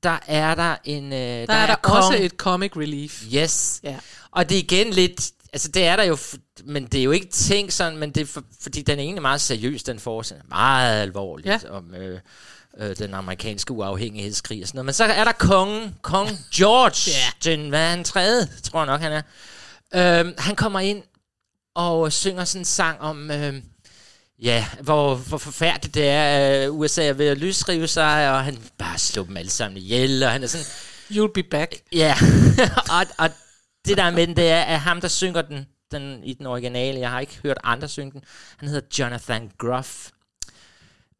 der 0.05 0.17
er 0.27 0.55
der 0.55 0.75
en... 0.83 1.03
Uh, 1.05 1.11
der, 1.11 1.45
Der 1.45 1.53
er 1.53 1.65
der 1.67 1.75
kong. 1.75 1.97
også 1.97 2.17
et 2.19 2.31
comic 2.31 2.71
relief. 2.77 3.23
Yes. 3.33 3.79
Ja. 3.83 3.95
Og 4.31 4.49
det 4.49 4.55
er 4.57 4.59
igen 4.59 4.89
lidt... 4.93 5.31
Altså, 5.53 5.67
det 5.67 5.85
er 5.85 5.95
der 5.95 6.03
jo... 6.03 6.17
Men 6.65 6.85
det 6.85 6.99
er 6.99 7.03
jo 7.03 7.11
ikke 7.11 7.27
tænkt 7.31 7.73
sådan, 7.73 7.97
men 7.97 8.11
det 8.11 8.21
er 8.21 8.25
for, 8.25 8.43
fordi 8.61 8.81
den 8.81 8.99
er 8.99 9.03
egentlig 9.03 9.21
meget 9.21 9.41
seriøs, 9.41 9.83
den 9.83 9.99
forestilling. 9.99 10.49
Meget 10.49 11.01
alvorligt 11.01 11.47
Ja. 11.47 11.59
om 11.69 11.93
øh, 11.95 12.19
øh, 12.77 12.97
den 12.97 13.13
amerikanske 13.13 13.73
uafhængighedskrig 13.73 14.61
og 14.61 14.67
sådan 14.67 14.77
noget. 14.77 14.85
Men 14.85 14.93
så 14.93 15.03
er 15.03 15.23
der 15.23 15.31
kongen, 15.31 15.95
kong 16.01 16.29
George, 16.55 17.11
Ja. 17.11 17.51
den, 17.51 17.69
hvad 17.69 17.81
er 17.85 17.89
han, 17.89 18.03
tredje, 18.03 18.47
tror 18.63 18.79
jeg 18.79 18.85
nok, 18.85 19.01
han 19.01 19.11
er. 19.11 20.19
Øhm, 20.19 20.33
han 20.37 20.55
kommer 20.55 20.79
ind 20.79 21.03
og 21.75 22.11
synger 22.13 22.45
sådan 22.45 22.61
en 22.61 22.65
sang 22.65 22.99
om... 23.01 23.31
Øh, 23.31 23.53
Ja, 24.41 24.65
hvor, 24.81 25.15
hvor 25.15 25.37
forfærdeligt 25.37 25.95
det 25.95 26.09
er, 26.09 26.23
at 26.23 26.69
USA 26.69 27.07
er 27.07 27.13
ved 27.13 27.27
at 27.27 27.37
løsrive 27.37 27.87
sig, 27.87 28.31
og 28.31 28.43
han 28.43 28.57
bare 28.77 28.97
slår 28.97 29.23
dem 29.23 29.37
alle 29.37 29.51
sammen 29.51 29.77
ihjel, 29.77 30.23
og 30.23 30.31
han 30.31 30.43
er 30.43 30.47
sådan, 30.47 30.65
You'll 31.11 31.31
be 31.33 31.43
back. 31.43 31.75
Ja, 31.91 32.15
og, 32.99 33.05
og 33.17 33.29
det 33.87 33.97
der 33.97 34.11
med 34.11 34.27
den, 34.27 34.35
det 34.35 34.49
er, 34.49 34.61
at 34.61 34.79
ham, 34.79 35.01
der 35.01 35.07
synger 35.07 35.41
den, 35.41 35.65
den 35.91 36.23
i 36.23 36.33
den 36.33 36.45
originale, 36.45 36.99
jeg 36.99 37.09
har 37.09 37.19
ikke 37.19 37.39
hørt 37.43 37.57
andre 37.63 37.87
synge 37.87 38.11
den, 38.11 38.23
han 38.57 38.69
hedder 38.69 38.87
Jonathan 38.99 39.51
Groff. 39.57 40.09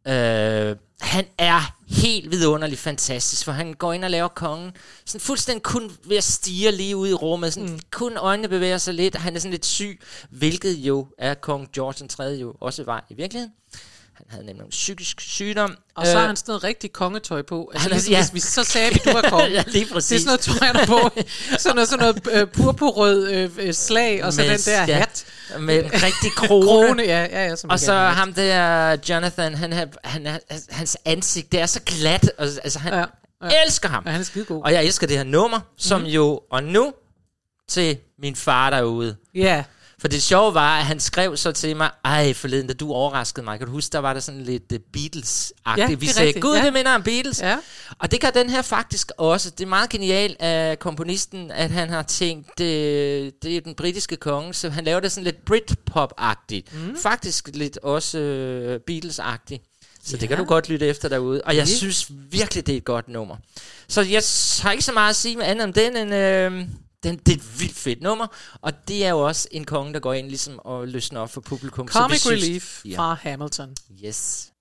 Øh, 0.07 0.75
han 1.01 1.25
er 1.37 1.75
helt 1.87 2.31
vidunderligt 2.31 2.81
fantastisk, 2.81 3.45
for 3.45 3.51
han 3.51 3.73
går 3.73 3.93
ind 3.93 4.03
og 4.03 4.11
laver 4.11 4.27
kongen, 4.27 4.71
sådan 5.05 5.21
fuldstændig 5.21 5.63
kun 5.63 5.91
ved 6.03 6.17
at 6.17 6.23
stige 6.23 6.71
lige 6.71 6.95
ud 6.95 7.07
i 7.09 7.13
rummet, 7.13 7.53
sådan 7.53 7.69
mm. 7.69 7.79
kun 7.91 8.17
øjnene 8.17 8.47
bevæger 8.47 8.77
sig 8.77 8.93
lidt, 8.93 9.15
og 9.15 9.21
han 9.21 9.35
er 9.35 9.39
sådan 9.39 9.51
lidt 9.51 9.65
syg, 9.65 9.99
hvilket 10.29 10.73
jo 10.73 11.07
er 11.17 11.33
kong 11.33 11.71
George 11.73 11.95
den 11.99 12.07
3. 12.07 12.23
jo 12.23 12.55
også 12.61 12.83
var 12.83 13.05
i 13.09 13.13
virkeligheden. 13.13 13.53
Han 14.17 14.25
havde 14.29 14.45
nemlig 14.45 14.63
en 14.63 14.69
psykisk 14.69 15.21
sygdom. 15.21 15.77
Og 15.95 16.05
så 16.05 16.13
har 16.13 16.21
Øh, 16.21 16.27
han 16.27 16.35
sådan 16.35 16.49
noget 16.51 16.63
rigtig 16.63 16.93
kongetøj 16.93 17.41
på. 17.41 17.69
Altså, 17.73 17.83
Han 17.83 17.91
er- 17.91 17.95
ligesom, 17.95 18.11
ja. 18.11 18.21
hvis 18.21 18.33
vi 18.33 18.39
så 18.39 18.63
sagde, 18.63 18.87
at 18.87 19.05
du 19.05 19.11
var 19.11 19.21
konge. 19.29 19.45
ja, 19.47 19.63
lige 19.67 19.85
præcis. 19.85 20.09
Det 20.09 20.15
er 20.15 20.37
sådan 20.37 20.51
noget 20.51 20.59
tøj, 20.59 20.67
han 20.67 20.75
har 20.75 20.85
på. 20.85 21.21
Sådan 21.59 21.75
noget, 21.75 21.89
sådan 21.89 21.99
noget 22.05 22.41
øh, 22.41 22.47
purpurrød 22.47 23.29
øh, 23.29 23.49
øh, 23.57 23.73
slag, 23.73 24.23
og 24.23 24.33
så 24.33 24.41
Med- 24.41 24.49
den 24.49 24.59
der 24.59 24.85
ja, 24.85 24.97
hat. 24.97 25.25
Med 25.59 25.83
en 25.85 25.91
rigtig 25.93 26.31
krone. 26.35 26.65
Krone, 26.65 27.03
ja, 27.03 27.23
ja, 27.23 27.45
ja. 27.47 27.55
Som 27.55 27.69
Og 27.69 27.73
vi 27.73 27.79
så 27.85 27.91
gerne 27.93 28.15
ham 28.15 28.33
der, 28.33 28.97
Jonathan, 29.09 29.55
han 29.55 29.73
er, 29.73 29.85
han 30.03 30.27
er, 30.27 30.37
hans 30.69 30.97
ansigt, 31.05 31.51
det 31.51 31.59
er 31.59 31.65
så 31.65 31.79
glat. 31.85 32.31
Og, 32.37 32.47
altså, 32.63 32.79
han 32.79 32.93
Ja, 32.93 33.05
ja. 33.43 33.63
elsker 33.65 33.89
ham. 33.89 34.03
Ja, 34.05 34.11
han 34.11 34.21
er 34.21 34.25
skidegod. 34.25 34.61
Og 34.63 34.73
jeg 34.73 34.85
elsker 34.85 35.07
det 35.07 35.17
her 35.17 35.23
nummer, 35.23 35.59
som 35.77 36.01
mm. 36.01 36.07
jo, 36.07 36.41
og 36.51 36.63
nu 36.63 36.93
til 37.67 37.97
min 38.19 38.35
far 38.35 38.69
derude. 38.69 39.15
Ja, 39.35 39.63
For 40.05 40.09
det 40.09 40.23
sjove 40.23 40.53
var, 40.53 40.77
at 40.77 40.85
han 40.85 40.99
skrev 40.99 41.37
så 41.37 41.51
til 41.51 41.75
mig, 41.75 41.89
ej 42.03 42.33
forleden, 42.33 42.67
da 42.67 42.73
du 42.73 42.91
overraskede 42.91 43.45
mig, 43.45 43.57
kan 43.57 43.67
du 43.67 43.73
huske, 43.73 43.91
der 43.91 43.99
var 43.99 44.13
der 44.13 44.19
sådan 44.19 44.41
lidt 44.43 44.71
uh, 44.71 44.77
Beatles-agtigt. 44.97 45.89
Ja, 45.89 45.95
Vi 45.95 46.07
sagde, 46.07 46.39
gud, 46.39 46.55
ja. 46.55 46.65
det 46.65 46.73
minder 46.73 46.95
om 46.95 47.03
Beatles. 47.03 47.41
Ja. 47.41 47.57
Og 47.99 48.11
det 48.11 48.21
gør 48.21 48.29
den 48.29 48.49
her 48.49 48.61
faktisk 48.61 49.11
også. 49.17 49.49
Det 49.49 49.61
er 49.63 49.67
meget 49.67 49.89
genialt 49.89 50.41
af 50.41 50.79
komponisten, 50.79 51.51
at 51.51 51.71
han 51.71 51.89
har 51.89 52.03
tænkt, 52.03 52.47
det, 52.57 53.43
det 53.43 53.57
er 53.57 53.61
den 53.61 53.75
britiske 53.75 54.15
konge, 54.15 54.53
så 54.53 54.69
han 54.69 54.83
laver 54.83 54.99
det 54.99 55.11
sådan 55.11 55.23
lidt 55.23 55.45
Britpop-agtigt. 55.45 56.73
Mm. 56.73 56.97
Faktisk 57.03 57.49
lidt 57.53 57.77
også 57.77 58.17
uh, 58.17 58.93
Beatles-agtigt. 58.93 59.75
Så 60.03 60.15
ja. 60.15 60.17
det 60.21 60.29
kan 60.29 60.37
du 60.37 60.43
godt 60.43 60.69
lytte 60.69 60.87
efter 60.87 61.09
derude. 61.09 61.41
Og 61.45 61.55
jeg 61.55 61.61
Okay. 61.61 61.71
synes 61.71 62.11
virkelig, 62.31 62.67
det 62.67 62.73
er 62.73 62.77
et 62.77 62.85
godt 62.85 63.07
nummer. 63.07 63.35
Så 63.87 64.01
jeg 64.01 64.21
har 64.61 64.71
ikke 64.71 64.83
så 64.83 64.91
meget 64.91 65.09
at 65.09 65.15
sige 65.15 65.35
med 65.37 65.45
andet 65.45 65.63
om 65.63 65.73
den, 65.73 65.97
end 65.97 66.13
øh, 66.15 66.67
den, 67.09 67.15
det 67.25 67.31
er 67.31 67.35
et 67.35 67.59
vildt 67.59 67.75
fedt 67.75 68.01
nummer. 68.01 68.27
Og 68.61 68.87
det 68.87 69.05
er 69.05 69.09
jo 69.09 69.19
også 69.19 69.47
en 69.51 69.65
konge, 69.65 69.93
der 69.93 69.99
går 69.99 70.13
ind 70.13 70.27
ligesom 70.27 70.59
og 70.63 70.87
løsner 70.87 71.19
op 71.19 71.29
for 71.29 71.41
publikum. 71.41 71.87
Så 71.87 71.93
vi 71.99 72.01
Comic 72.03 72.21
synes- 72.21 72.43
Relief 72.43 72.81
Ja. 72.85 72.97
fra 72.97 73.13
Hamilton. 73.13 73.75
Yes. 74.05 74.51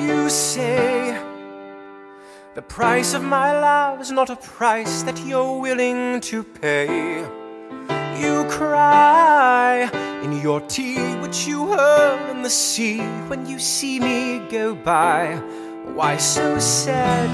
You 0.00 0.28
say 0.28 1.18
the 2.54 2.62
price 2.62 3.14
of 3.14 3.22
my 3.22 3.52
love 3.52 4.00
is 4.00 4.10
not 4.10 4.30
a 4.30 4.36
price 4.36 5.02
that 5.02 5.16
you're 5.18 5.58
willing 5.60 6.20
to 6.20 6.42
pay. 6.60 7.24
You 8.18 8.44
cry 8.48 9.90
in 10.22 10.32
your 10.40 10.60
tea, 10.60 11.14
which 11.16 11.46
you 11.46 11.66
hurl 11.66 12.30
in 12.30 12.42
the 12.42 12.50
sea 12.50 13.00
when 13.28 13.46
you 13.46 13.58
see 13.58 13.98
me 14.00 14.40
go 14.50 14.74
by. 14.74 15.36
Why 15.94 16.16
so 16.16 16.58
sad? 16.58 17.30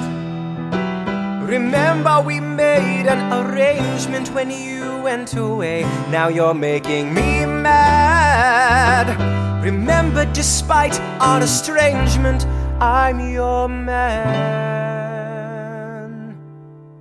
Remember, 1.48 2.20
we 2.20 2.38
made 2.40 3.06
an 3.06 3.32
arrangement 3.32 4.30
when 4.32 4.50
you 4.50 5.02
went 5.02 5.34
away. 5.34 5.82
Now 6.10 6.28
you're 6.28 6.54
making 6.54 7.12
me 7.12 7.44
mad. 7.44 9.08
Remember, 9.64 10.24
despite 10.32 11.00
our 11.20 11.42
estrangement, 11.42 12.46
I'm 12.80 13.20
your 13.32 13.68
man. 13.68 15.10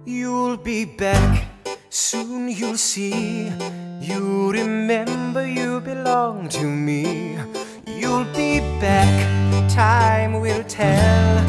You'll 0.06 0.58
be 0.58 0.86
back, 0.86 1.49
soon 1.90 2.50
you'll 2.50 2.78
see. 2.78 3.52
You 4.00 4.52
remember 4.52 5.46
you 5.46 5.80
belong 5.82 6.48
to 6.50 6.64
me. 6.64 7.38
You'll 7.88 8.26
be 8.36 8.60
back, 8.80 9.70
time 9.70 10.40
will 10.40 10.64
tell. 10.66 11.44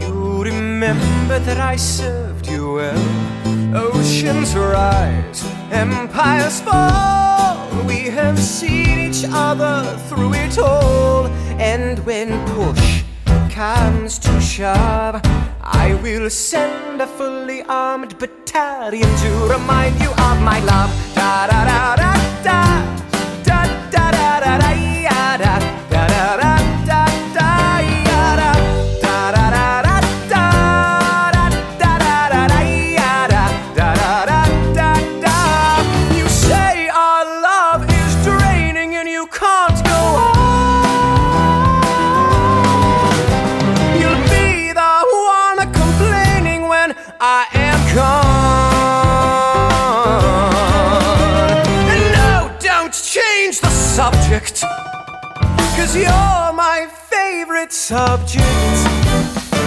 You 0.00 0.42
remember 0.42 1.38
that 1.38 1.58
I 1.58 1.76
served 1.76 2.48
you 2.48 2.74
well. 2.74 3.76
Oceans 3.76 4.54
rise, 4.56 5.44
empires 5.70 6.60
fall. 6.60 7.84
We 7.86 8.08
have 8.10 8.38
seen 8.38 8.98
each 8.98 9.24
other 9.28 9.96
through 10.08 10.34
it 10.34 10.58
all. 10.58 11.26
And 11.58 11.98
when 12.00 12.44
push 12.48 13.04
comes 13.50 14.18
to 14.18 14.40
shove, 14.40 15.22
I 15.66 15.94
will 16.02 16.28
send 16.28 17.00
a 17.00 17.06
fully 17.06 17.62
armed 17.62 18.18
battalion 18.18 19.08
to 19.16 19.30
remind 19.48 19.98
you 19.98 20.10
of 20.10 20.42
my 20.42 20.60
love. 20.60 20.90
Da 21.14 21.46
da 21.46 21.64
da 21.64 21.96
da 21.96 22.42
da. 22.44 23.03
You're 55.94 56.52
my 56.52 56.88
favorite 57.08 57.72
subject. 57.72 58.44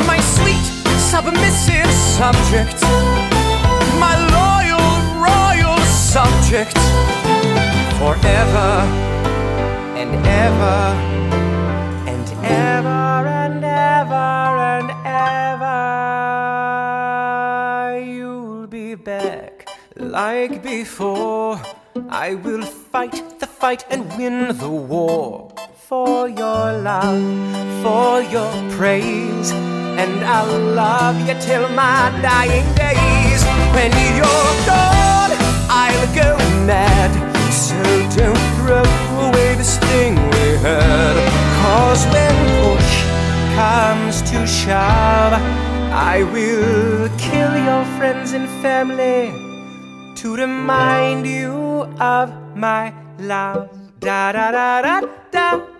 My 0.05 0.19
sweet, 0.19 0.65
submissive 0.99 1.89
subject. 1.89 2.81
My 3.97 4.15
loyal, 4.35 4.89
royal 5.23 5.79
subject. 5.85 6.77
Forever 7.97 8.83
and 9.95 10.13
ever 10.27 10.79
and 12.11 12.27
ever 12.43 13.25
and 13.25 13.63
ever 13.63 14.57
and 14.75 14.91
ever. 15.05 15.75
You'll 18.03 18.67
be 18.67 18.95
back 18.95 19.69
like 19.95 20.61
before. 20.61 21.61
I 22.09 22.35
will 22.35 22.63
fight 22.65 23.39
the 23.39 23.47
fight 23.47 23.85
and 23.89 24.09
win 24.17 24.57
the 24.57 24.69
war 24.69 25.53
for 25.87 26.27
your 26.27 26.73
love, 26.83 27.23
for 27.81 28.21
your 28.21 28.51
praise. 28.71 29.51
And 29.51 30.19
I'll 30.25 30.59
love 30.75 31.17
you 31.25 31.35
till 31.39 31.69
my 31.69 32.11
dying 32.21 32.67
days. 32.75 33.41
When 33.71 33.91
you're 34.17 34.55
gone, 34.67 35.31
I'll 35.71 36.07
go 36.13 36.35
mad. 36.67 37.11
So 37.53 37.79
don't 38.19 38.47
throw 38.57 38.83
away 39.27 39.55
this 39.55 39.77
thing 39.77 40.15
we 40.15 40.47
had. 40.67 41.15
Cause 41.61 42.03
when 42.11 42.35
push 42.59 42.93
comes 43.55 44.21
to 44.29 44.45
shove, 44.45 45.33
I 45.93 46.23
will 46.33 47.07
kill 47.17 47.53
your 47.69 47.85
friends 47.97 48.33
and 48.33 48.49
family 48.61 49.31
to 50.17 50.35
remind 50.35 51.25
you 51.25 51.87
of 52.01 52.29
my 52.57 52.93
love. 53.19 53.69
Da 54.01 54.33
da 54.33 54.51
da 54.51 54.81
da 54.81 55.01
da. 55.31 55.76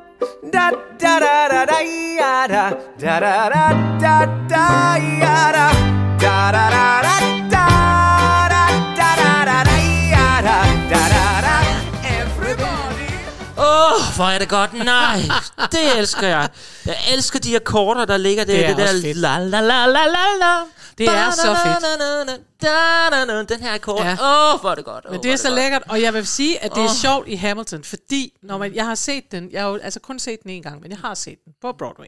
Da 0.53 0.69
da 1.01 1.13
da 1.19 1.47
da 1.51 1.65
da 1.71 1.79
ya 2.19 2.47
da 2.53 2.65
da 3.01 3.19
da 3.19 3.49
da 3.53 3.65
da 4.03 4.15
da 4.49 4.65
ya 5.21 5.51
da 5.57 5.67
da 6.23 6.51
da 6.51 6.65
da 6.67 6.87
da 7.01 7.17
da 7.49 7.65
da 8.49 8.63
da 8.97 9.09
da 9.21 9.31
da 9.45 9.63
da 9.69 9.75
ya 10.13 10.29
da 10.47 10.57
da 10.91 11.01
da 11.13 11.25
da 11.45 11.55
Everybody 12.17 13.13
Åh, 13.57 13.63
oh, 13.63 14.15
hvor 14.15 14.25
er 14.25 14.39
det 14.39 14.49
godt. 14.49 14.73
Nej, 14.73 15.19
det 15.71 15.97
elsker 15.97 16.27
jeg. 16.27 16.49
Jeg 16.85 16.95
elsker 17.13 17.39
de 17.39 17.55
akkorder, 17.55 18.05
der 18.05 18.17
ligger 18.17 18.43
der. 18.43 18.53
Det 18.53 18.63
er 18.65 18.67
det 18.67 18.77
der 18.77 18.83
også 18.83 19.01
fedt. 19.01 19.17
la 19.17 19.37
la 19.39 19.61
la 19.61 19.85
la 19.85 20.05
la 20.05 20.25
la. 20.39 20.53
Det 20.97 21.07
er 21.07 21.31
så 21.31 21.55
fedt. 21.65 22.41
Fedt. 22.61 23.49
Den 23.49 23.59
her 23.61 23.73
akkord. 23.73 23.99
Åh, 23.99 24.05
Ja. 24.05 24.09
ja. 24.09 24.53
oh, 24.53 24.59
hvor 24.61 24.71
er 24.71 24.75
det 24.75 24.85
godt. 24.85 25.05
Oh, 25.05 25.11
Men 25.11 25.23
det 25.23 25.31
er 25.31 25.35
så 25.35 25.49
lækkert, 25.55 25.83
og 25.89 26.01
jeg 26.01 26.13
vil 26.13 26.27
sige, 26.27 26.63
at 26.63 26.71
det 26.71 26.77
er 26.79 26.83
Åh. 26.83 26.95
sjovt 27.01 27.27
i 27.27 27.35
Hamilton, 27.35 27.83
fordi 27.83 28.33
når 28.43 28.57
man, 28.57 28.75
jeg 28.75 28.85
har 28.85 28.95
set 28.95 29.31
den, 29.31 29.49
jeg 29.51 29.61
har 29.61 29.69
jo 29.69 29.75
altså 29.75 29.99
kun 29.99 30.19
set 30.19 30.43
den 30.43 30.51
en 30.51 30.63
gang, 30.63 30.81
men 30.81 30.91
jeg 30.91 30.99
har 30.99 31.13
set 31.13 31.45
den 31.45 31.53
på 31.61 31.71
Broadway. 31.71 32.07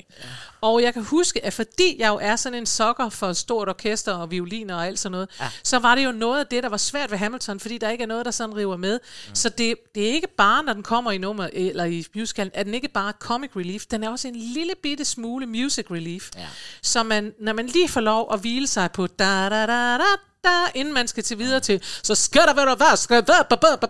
Og 0.62 0.82
jeg 0.84 0.94
kan 0.94 1.04
huske, 1.04 1.46
at 1.46 1.54
fordi 1.54 1.96
jeg 2.00 2.08
jo 2.08 2.20
er 2.22 2.36
sådan 2.36 2.58
en 2.58 2.66
sokker 2.66 3.10
for 3.10 3.34
stort 3.34 3.70
orkester 3.70 4.14
og 4.14 4.32
violiner 4.32 4.76
og 4.76 4.88
alt 4.88 5.00
sådan 5.00 5.12
noget, 5.12 5.30
ja. 5.40 5.50
så 5.64 5.80
var 5.80 5.96
det 5.96 6.06
jo 6.06 6.12
noget 6.12 6.40
af 6.40 6.48
det, 6.48 6.64
der 6.64 6.70
var 6.70 6.78
svært 6.78 7.12
ved 7.12 7.18
Hamilton, 7.18 7.60
fordi 7.60 7.78
der 7.78 7.90
ikke 7.90 8.02
er 8.04 8.08
noget, 8.08 8.26
der 8.26 8.32
sådan 8.32 8.56
river 8.56 8.78
med. 8.78 9.00
Mm. 9.30 9.36
Så 9.36 9.50
det, 9.50 9.76
det 9.96 10.10
er 10.10 10.14
ikke 10.14 10.28
bare, 10.38 10.64
når 10.64 10.74
den 10.74 10.84
kommer 10.84 11.12
i 11.12 11.18
nummer, 11.18 11.50
eller 11.54 11.86
i 11.86 12.06
musicalen, 12.16 12.52
er 12.54 12.64
den 12.64 12.74
ikke 12.74 12.88
bare 12.88 13.14
comic 13.20 13.50
relief, 13.56 13.86
den 13.92 14.04
er 14.04 14.10
også 14.10 14.28
en 14.28 14.36
lille 14.36 14.74
bitte 14.84 15.06
smule 15.06 15.46
music 15.46 15.86
relief. 15.92 16.30
Ja. 16.38 16.48
Så 16.82 17.04
man, 17.04 17.34
når 17.40 17.54
man 17.54 17.66
lige 17.66 17.90
får 17.90 18.02
lov 18.02 18.30
at 18.34 18.40
hvile 18.40 18.68
sig 18.68 18.92
på 18.92 19.08
da 19.08 19.50
da 19.50 19.66
da 19.66 19.98
da 19.98 20.04
da, 20.44 20.50
inden 20.76 20.94
man 20.94 21.08
skal 21.08 21.24
til 21.24 21.40
videre 21.40 21.60
til, 21.60 21.82
så 22.04 22.16
skal 22.16 22.42
der 22.42 22.54
være, 22.54 22.76
hvad 22.76 22.98
skal 22.98 23.16
der 23.16 23.34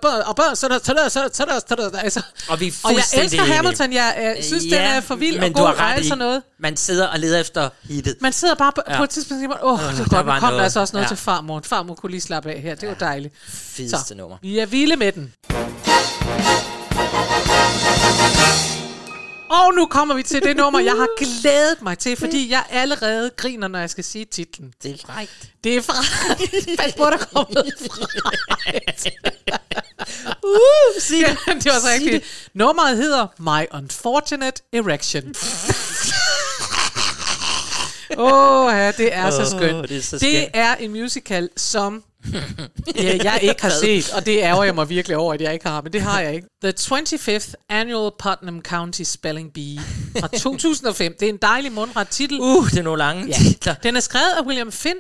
være, 0.03 0.23
og 0.51 0.57
så 0.57 0.67
der, 0.67 0.79
så 0.83 0.93
der, 0.93 1.09
så 1.09 1.19
der, 1.19 1.29
så 1.33 1.45
der, 1.45 1.59
så 1.59 1.89
der, 1.91 1.99
altså. 1.99 2.21
Og 2.49 2.59
vi 2.59 2.67
er 2.67 2.71
Og 2.83 2.93
jeg 2.93 3.23
elsker. 3.23 3.43
Hamilton, 3.43 3.93
jeg 3.93 4.35
øh, 4.37 4.43
synes, 4.43 4.63
den 4.63 4.73
er 4.73 5.01
for 5.01 5.15
vild 5.15 5.35
og 5.35 5.41
men 5.41 5.53
god 5.53 5.61
du 5.63 5.67
og 5.67 5.77
har 5.77 5.95
ret 5.95 6.03
sådan 6.05 6.17
noget. 6.17 6.41
Man 6.59 6.77
sidder 6.77 7.07
og 7.07 7.19
leder 7.19 7.39
efter 7.39 7.69
hittet. 7.83 8.15
Man 8.21 8.33
sidder 8.33 8.55
bare 8.55 8.71
på, 8.71 8.81
Ja. 8.87 8.97
på 8.97 9.03
et 9.03 9.09
tidspunkt 9.09 9.53
og 9.53 9.59
åh, 9.73 9.73
oh, 9.73 9.79
det 9.97 10.11
der 10.11 10.17
var 10.17 10.23
godt, 10.23 10.35
nu 10.35 10.39
kom 10.39 10.53
der 10.53 10.63
altså 10.63 10.79
også 10.79 10.93
noget 10.93 11.03
Ja. 11.05 11.07
til 11.07 11.17
farmor. 11.17 11.61
Farmor 11.65 11.95
kunne 11.95 12.11
lige 12.11 12.21
slappe 12.21 12.51
af 12.51 12.61
her, 12.61 12.75
det 12.75 12.89
var 12.89 12.95
dejligt. 12.95 13.33
Fedeste 13.47 14.15
nummer. 14.15 14.37
vi 14.41 14.59
er 14.59 14.65
vilde 14.65 14.95
med 14.95 15.11
den. 15.11 15.33
Og 19.49 19.73
nu 19.75 19.85
kommer 19.85 20.15
vi 20.15 20.23
til 20.23 20.43
det 20.43 20.57
nummer, 20.57 20.79
jeg 20.79 20.93
har 20.93 21.07
glædet 21.17 21.81
mig 21.81 21.97
til, 21.97 22.17
fordi 22.17 22.51
jeg 22.51 22.63
allerede 22.69 23.31
griner, 23.37 23.67
når 23.67 23.79
jeg 23.79 23.89
skal 23.89 24.03
sige 24.03 24.25
titlen. 24.25 24.73
Det 24.83 24.91
er 24.91 24.97
frækt. 25.05 25.51
Det 25.63 25.75
er 25.75 25.81
fra... 25.81 25.93
Pas 26.83 26.93
på, 26.93 27.03
der 27.03 27.17
kommer 27.17 27.53
noget 27.53 27.73
frækt. 27.79 29.07
Uh, 30.43 31.01
sig 31.01 31.17
det. 31.17 31.63
det 31.63 31.65
var 31.65 31.79
så 31.79 31.87
rigtigt. 31.93 32.49
Nummeret 32.53 32.97
hedder 32.97 33.27
My 33.39 33.77
Unfortunate 33.77 34.61
Erection. 34.73 35.23
Åh, 38.17 38.65
oh, 38.65 38.73
ja, 38.73 38.91
det 38.91 39.13
er 39.13 39.29
så 39.29 39.45
skønt. 39.49 39.89
det 39.89 39.97
er 39.97 40.01
så 40.01 40.17
det 40.17 40.21
skønt. 40.21 40.49
er 40.53 40.75
en 40.75 40.91
musical, 40.91 41.49
som 41.57 42.03
ja, 42.95 43.17
jeg 43.23 43.39
ikke 43.41 43.61
har 43.61 43.69
set, 43.81 44.13
og 44.13 44.25
det 44.25 44.37
ærger 44.39 44.63
jeg 44.63 44.75
mig 44.75 44.89
virkelig 44.89 45.17
over, 45.17 45.33
at 45.33 45.41
jeg 45.41 45.53
ikke 45.53 45.67
har, 45.67 45.81
men 45.81 45.93
det 45.93 46.01
har 46.01 46.21
jeg 46.21 46.35
ikke. 46.35 46.47
The 46.63 46.73
25th 46.95 47.53
Annual 47.69 48.11
Putnam 48.19 48.61
County 48.61 49.01
Spelling 49.01 49.53
Bee 49.53 49.79
fra 50.19 50.27
2005. 50.43 51.15
Det 51.19 51.25
er 51.25 51.29
en 51.29 51.37
dejlig 51.41 51.71
mundret 51.71 52.07
titel. 52.07 52.39
Uh, 52.41 52.69
det 52.69 52.77
er 52.79 52.83
nogle 52.83 52.97
lange 52.97 53.27
Ja. 53.27 53.33
titler. 53.33 53.75
Den 53.83 53.95
er 53.95 53.99
skrevet 53.99 54.33
af 54.37 54.45
William 54.45 54.71
Finn, 54.71 54.97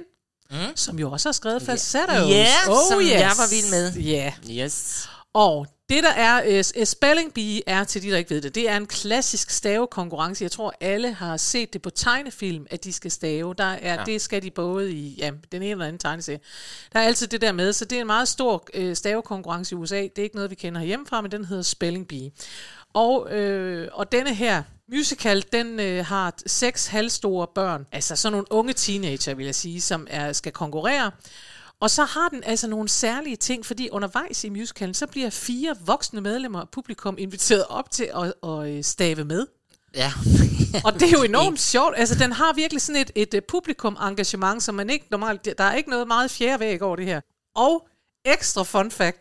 mm. 0.51 0.57
som 0.75 0.99
jo 0.99 1.11
også 1.11 1.29
har 1.29 1.33
skrevet 1.33 1.61
Falsettos. 1.61 2.29
Ja, 2.29 2.47
oh, 2.69 2.77
som 2.91 3.01
yes. 3.01 3.11
jeg 3.11 3.31
var 3.37 3.49
vild 3.49 3.69
med. 3.71 3.93
Ja. 3.93 4.33
Yes. 4.51 5.09
Og 5.33 5.67
det 5.89 6.03
der 6.03 6.11
er, 6.11 6.59
uh, 6.59 6.83
Spelling 6.85 7.33
Bee 7.33 7.61
er, 7.67 7.83
til 7.83 8.01
de 8.03 8.11
der 8.11 8.17
ikke 8.17 8.29
ved 8.29 8.41
det, 8.41 8.55
det 8.55 8.69
er 8.69 8.77
en 8.77 8.87
klassisk 8.87 9.49
stavekonkurrence. 9.49 10.43
Jeg 10.43 10.51
tror, 10.51 10.73
alle 10.79 11.13
har 11.13 11.37
set 11.37 11.73
det 11.73 11.81
på 11.81 11.89
tegnefilm, 11.89 12.67
at 12.69 12.83
de 12.83 12.93
skal 12.93 13.11
stave. 13.11 13.53
Der 13.53 13.63
er, 13.63 13.93
ja. 13.93 14.03
Det 14.05 14.21
skal 14.21 14.41
de 14.43 14.51
både 14.51 14.91
i 14.91 15.15
ja, 15.17 15.31
den 15.51 15.61
ene 15.61 15.71
eller 15.71 15.85
anden 15.85 15.99
tegneserie. 15.99 16.39
Der 16.93 16.99
er 16.99 17.03
altid 17.03 17.27
det 17.27 17.41
der 17.41 17.51
med, 17.51 17.73
så 17.73 17.85
det 17.85 17.95
er 17.95 18.01
en 18.01 18.07
meget 18.07 18.27
stor 18.27 18.67
uh, 18.77 18.93
stavekonkurrence 18.93 19.75
i 19.75 19.77
USA. 19.77 20.01
Det 20.01 20.17
er 20.17 20.23
ikke 20.23 20.35
noget, 20.35 20.49
vi 20.49 20.55
kender 20.55 20.79
herhjemmefra, 20.79 21.21
men 21.21 21.31
den 21.31 21.45
hedder 21.45 21.63
Spelling 21.63 22.07
Bee. 22.07 22.31
Og, 22.93 23.31
øh, 23.31 23.87
og 23.93 24.11
denne 24.11 24.33
her 24.33 24.63
musical, 24.91 25.43
den 25.53 25.79
øh, 25.79 26.05
har 26.05 26.33
seks 26.45 26.87
halvstore 26.87 27.47
børn, 27.55 27.85
altså 27.91 28.15
sådan 28.15 28.31
nogle 28.31 28.51
unge 28.51 28.73
teenager, 28.73 29.33
vil 29.33 29.45
jeg 29.45 29.55
sige, 29.55 29.81
som 29.81 30.07
er, 30.09 30.33
skal 30.33 30.51
konkurrere. 30.51 31.11
Og 31.81 31.89
så 31.89 32.03
har 32.03 32.29
den 32.29 32.43
altså 32.43 32.67
nogle 32.67 32.89
særlige 32.89 33.35
ting, 33.35 33.65
fordi 33.65 33.89
undervejs 33.91 34.43
i 34.43 34.49
musicalen, 34.49 34.93
så 34.93 35.07
bliver 35.07 35.29
fire 35.29 35.75
voksne 35.85 36.21
medlemmer 36.21 36.61
af 36.61 36.69
publikum 36.69 37.15
inviteret 37.19 37.65
op 37.69 37.91
til 37.91 38.11
at, 38.15 38.33
at 38.43 38.69
øh, 38.69 38.83
stave 38.83 39.23
med. 39.23 39.47
Ja. 39.95 40.11
Og 40.85 40.93
det 40.93 41.03
er 41.03 41.11
jo 41.11 41.23
enormt 41.23 41.59
sjovt. 41.59 41.93
Altså, 41.97 42.15
den 42.15 42.31
har 42.31 42.53
virkelig 42.53 42.81
sådan 42.81 43.01
et, 43.01 43.11
et, 43.15 43.33
et 43.33 43.45
publikum-engagement, 43.45 44.63
som 44.63 44.75
man 44.75 44.89
ikke 44.89 45.05
normalt... 45.11 45.57
Der 45.57 45.63
er 45.63 45.75
ikke 45.75 45.89
noget 45.89 46.07
meget 46.07 46.31
fjerde 46.31 46.59
væg 46.59 46.81
over 46.81 46.95
det 46.95 47.05
her. 47.05 47.21
Og 47.55 47.87
ekstra 48.25 48.63
fun 48.63 48.91
fact, 48.91 49.17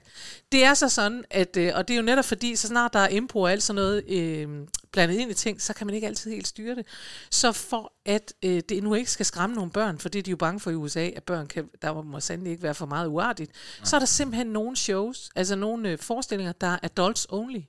det 0.53 0.65
er 0.65 0.75
så 0.75 0.89
sådan, 0.89 1.25
at, 1.31 1.57
øh, 1.57 1.73
og 1.75 1.89
det 1.89 1.95
er 1.95 1.99
jo 1.99 2.05
netop 2.05 2.25
fordi, 2.25 2.57
så 2.57 2.69
snart 2.69 2.93
der 2.93 2.99
er 2.99 3.09
impro 3.09 3.41
og 3.41 3.53
alt 3.53 3.63
sådan 3.63 3.75
noget 3.75 4.05
øh, 4.11 4.49
blandet 4.93 5.17
ind 5.17 5.31
i 5.31 5.35
ting, 5.35 5.63
så 5.63 5.75
kan 5.75 5.87
man 5.87 5.95
ikke 5.95 6.07
altid 6.07 6.31
helt 6.31 6.49
styre 6.49 6.75
det. 6.75 6.87
Så 7.31 7.53
for 7.53 7.93
at 8.07 8.35
øh, 8.45 8.63
det 8.69 8.83
nu 8.83 8.95
ikke 8.95 9.11
skal 9.11 9.27
skræmme 9.27 9.57
nogle 9.57 9.71
børn, 9.71 9.99
for 9.99 10.09
det 10.09 10.19
er 10.19 10.23
de 10.23 10.31
jo 10.31 10.37
bange 10.37 10.61
for 10.61 10.71
i 10.71 10.75
USA, 10.75 11.11
at 11.17 11.23
børn 11.23 11.47
kan, 11.47 11.69
der 11.83 12.03
må 12.03 12.21
sandelig 12.21 12.51
ikke 12.51 12.63
være 12.63 12.75
for 12.75 12.87
meget 12.87 13.09
uartigt, 13.09 13.53
så 13.85 13.97
er 13.97 14.01
der 14.01 14.07
simpelthen 14.07 14.47
nogle 14.47 14.77
shows, 14.77 15.31
altså 15.37 15.57
nogle 15.57 15.91
øh, 15.91 15.99
forestillinger, 15.99 16.53
der 16.53 16.67
er 16.67 16.79
adults 16.83 17.27
only. 17.31 17.61